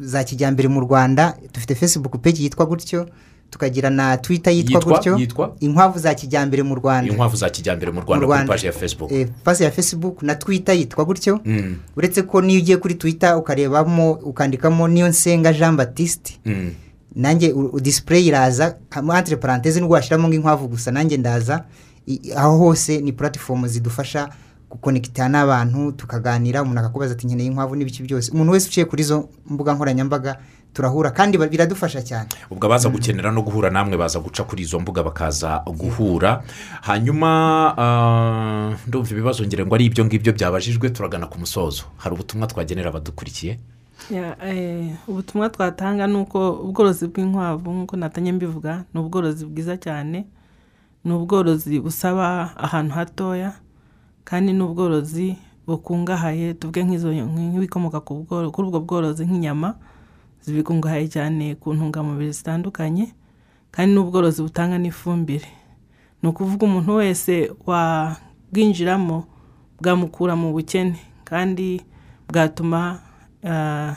za 0.00 0.24
kijyambere 0.24 0.68
mu 0.68 0.80
rwanda. 0.80 1.36
Dufite 1.54 1.74
facebook 1.74 2.18
page 2.22 2.42
yitwa 2.42 2.66
gutyo 2.66 3.08
tukagira 3.50 3.90
na 3.90 4.16
twitter 4.16 4.52
yitwa 4.52 4.80
gutyo. 4.80 5.18
Inkwavu 5.60 5.98
za 5.98 6.14
kijyambere 6.14 6.62
mu 6.62 6.74
rwanda. 6.74 7.10
Inkwavu 7.12 7.36
za 7.36 7.50
kijyambere 7.50 7.92
mu 7.92 8.00
rwanda 8.00 8.26
kuri 8.26 8.48
paji 8.48 8.66
ya 8.66 8.72
facebook. 8.72 9.12
Eh, 9.12 9.28
pasi 9.44 9.62
ya 9.64 9.70
facebook 9.70 10.22
na 10.22 10.34
twitter 10.34 10.74
yitwa 10.74 11.04
gutyo. 11.04 11.40
Mm. 11.44 11.76
uretse 11.96 12.22
ko 12.22 12.40
niyo 12.42 12.60
ugiye 12.60 12.76
kuri 12.76 12.94
twitter 12.94 13.36
ukarebamo 13.36 14.12
ukandikamo 14.12 14.88
niyo 14.88 15.08
nsenga 15.08 15.52
jean 15.52 15.76
batiste 15.76 16.38
Mm. 16.46 16.70
nanjye 17.14 17.52
udisipureyi 17.52 18.26
iraza. 18.26 18.76
Entre 19.18 19.36
paranteze 19.36 19.80
nubwo 19.80 19.94
washyiramo 19.94 20.28
nk'inkwavu 20.28 20.68
gusa 20.68 20.90
nanjye 20.92 21.16
ndaza. 21.16 21.64
Aho 22.36 22.58
hose 22.58 23.00
ni 23.00 23.12
puratifomu 23.12 23.68
zidufasha 23.68 24.28
gukonekita 24.70 25.28
n'abantu 25.28 25.92
tukaganira 25.92 26.62
umuntu 26.62 26.80
akakubaza 26.80 27.12
ati 27.14 27.26
nkeneye 27.26 27.48
inkwavu 27.48 27.76
n'ibiki 27.76 28.02
byose. 28.02 28.30
Umuntu 28.32 28.52
wese 28.52 28.68
uciye 28.68 28.86
kuri 28.86 29.02
izo 29.02 29.28
mbuga 29.46 29.74
nkoranyambaga 29.74 30.36
turahura 30.72 31.10
kandi 31.10 31.38
biradufasha 31.38 32.02
cyane. 32.02 32.28
Ubwo 32.50 32.66
abaza 32.66 32.88
gukenera 32.88 33.30
no 33.32 33.42
guhura 33.42 33.70
namwe 33.70 33.96
baza 33.96 34.18
guca 34.20 34.42
kuri 34.44 34.62
izo 34.62 34.80
mbuga 34.80 35.02
bakaza 35.02 35.62
guhura. 35.66 36.42
Hanyuma 36.82 37.28
ah, 37.78 38.74
ndumva 38.86 39.10
ibibazo 39.10 39.44
ngira 39.46 39.66
ngo 39.66 39.74
ari 39.74 39.84
ibyo 39.84 40.04
ngibyo 40.04 40.32
byabajijwe 40.32 40.90
turagana 40.90 41.26
ku 41.26 41.38
musozo. 41.38 41.84
Hari 41.96 42.14
ubutumwa 42.14 42.46
twagenera 42.46 42.88
abadukurikiye 42.90 43.58
Ya, 44.10 44.36
eh, 44.46 44.92
ubutumwa 45.08 45.48
twatanga 45.48 46.06
ni 46.06 46.16
uko 46.16 46.52
ubworozi 46.52 47.06
bw'inkwavu 47.08 47.72
nk'uko 47.72 47.96
natanye 47.96 48.32
mbivuga 48.32 48.84
ni 48.94 49.00
ubworozi 49.00 49.46
bwiza 49.46 49.76
cyane. 49.76 50.26
Ni 51.06 51.12
ubworozi 51.14 51.78
busaba 51.80 52.50
ahantu 52.58 52.94
hatoya 52.98 53.52
kandi 54.26 54.52
ni 54.52 54.62
ubworozi 54.62 55.36
bukungahaye 55.66 56.54
tuvuge 56.54 56.82
nk'ibikomoka 56.84 58.00
kuri 58.00 58.66
ubwo 58.68 58.80
bworozi 58.82 59.22
nk'inyama 59.26 59.74
zibikungahaye 60.42 61.06
cyane 61.08 61.54
ku 61.54 61.74
ntungamubiri 61.74 62.32
zitandukanye 62.34 63.14
kandi 63.70 63.90
ni 63.94 63.98
ubworozi 64.02 64.42
butanga 64.42 64.78
n'ifumbire. 64.78 65.46
Ni 66.22 66.28
ukuvuga 66.28 66.66
umuntu 66.66 66.94
wese 67.02 67.52
wabwinjiramo 67.66 69.24
bwamukura 69.80 70.34
mu 70.36 70.52
bukene 70.54 70.98
kandi 71.24 71.82
bwatuma 72.28 72.98
ah, 73.44 73.94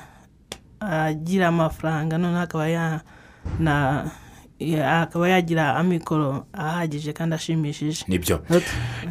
agira 0.79 1.47
amafaranga 1.47 2.17
noneho 2.17 2.43
akaba 2.43 2.67
akaba 4.85 5.29
yagira 5.29 5.75
amikoro 5.75 6.45
ahagije 6.53 7.13
kandi 7.13 7.35
ashimishije. 7.35 8.03
Nibyo. 8.07 8.39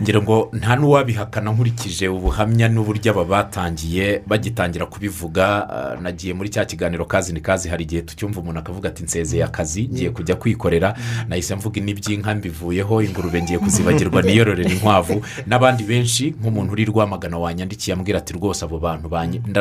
Ngira 0.03 0.23
ngo 0.23 0.51
nta 0.53 0.77
n'uwabihakana 0.77 1.53
nkurikije 1.53 2.09
ubuhamya 2.09 2.69
n'uburyo 2.69 3.13
aba 3.13 3.25
batangiye 3.25 4.23
bagitangira 4.27 4.87
kubivuga. 4.87 5.69
Ah, 5.71 5.97
nagiye 6.01 6.35
muri 6.35 6.49
cya 6.49 6.65
kiganiro 6.65 7.05
kazi 7.05 7.33
ni 7.33 7.41
kazi. 7.41 7.69
Hari 7.69 7.85
igihe 7.85 8.03
tucyumva 8.03 8.41
umuntu 8.41 8.61
akavuga 8.61 8.89
ati 8.89 9.05
nsezeye 9.05 9.45
akazi 9.45 9.89
ngiye 9.89 10.11
kujya 10.11 10.37
kwikorera. 10.37 10.95
Nahise 11.29 11.55
mvuga 11.55 11.81
n'iby'inka 11.81 12.35
mbivuyeho 12.35 13.03
ingurube 13.03 13.43
ngiye 13.43 13.59
kuzibagirwa 13.59 14.23
niyororera 14.27 14.71
inkwavu. 14.71 15.23
N'abandi 15.47 15.85
benshi 15.85 16.35
nk'umuntu 16.41 16.73
uri 16.73 16.85
rwamagana 16.85 17.39
wanyandikiye 17.39 17.97
ambwira 17.97 18.19
ati 18.19 18.33
rwose 18.33 18.65
abo 18.65 18.79
bantu 18.79 19.09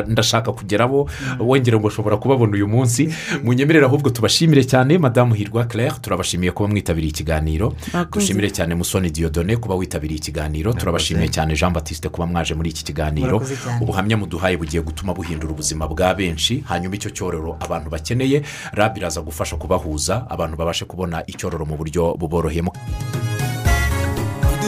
ndashaka 0.08 0.52
kugerabo 0.52 1.10
wongera 1.40 1.80
ngo 1.80 1.88
ushobora 1.88 2.18
kubabona 2.18 2.54
uyu 2.54 2.68
munsi. 2.68 3.10
Munyemerere 3.44 3.86
ahubwo 3.86 4.10
tubashimire 4.10 4.64
cyane 4.64 4.98
madamu 4.98 5.34
hirwa 5.34 5.66
claire 5.78 6.00
turabashimiye 6.02 6.52
kuba 6.52 6.70
mwitabiriye 6.70 7.10
ikiganiro. 7.12 7.74
Dushimire 8.12 8.50
cyane 8.52 8.76
musoni 8.76 9.10
diyodone 9.12 9.58
kuba 9.58 9.76
witabiriye 9.76 10.18
ikiganiro. 10.18 10.74
Turabashimiye 10.74 11.30
cyane 11.30 11.54
jean 11.56 11.74
batiste 11.74 12.10
kuba 12.10 12.26
mwaje 12.28 12.54
muri 12.56 12.70
iki 12.70 12.84
kiganiro. 12.84 13.42
Ubuhamya 13.82 14.18
muduhaye 14.18 14.58
bugiye 14.58 14.82
gutuma 14.84 15.14
buhindura 15.14 15.54
ubuzima 15.54 15.88
bwa 15.88 16.14
benshi 16.16 16.64
hanyuma 16.68 16.96
icyo 16.96 17.10
cyororo 17.12 17.58
abantu 17.60 17.90
bakeneye 17.90 18.42
rab 18.74 18.98
iraza 18.98 19.22
gufasha 19.22 19.56
kubahuza 19.56 20.26
abantu 20.30 20.58
babashe 20.58 20.86
kubona 20.86 21.24
icyororo 21.28 21.66
mu 21.66 21.78
buryo 21.78 22.18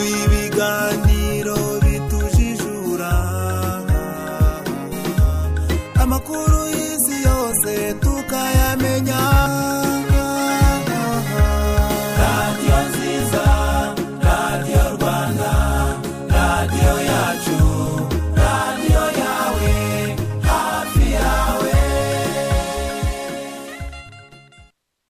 ibiganiro. 0.09 1.38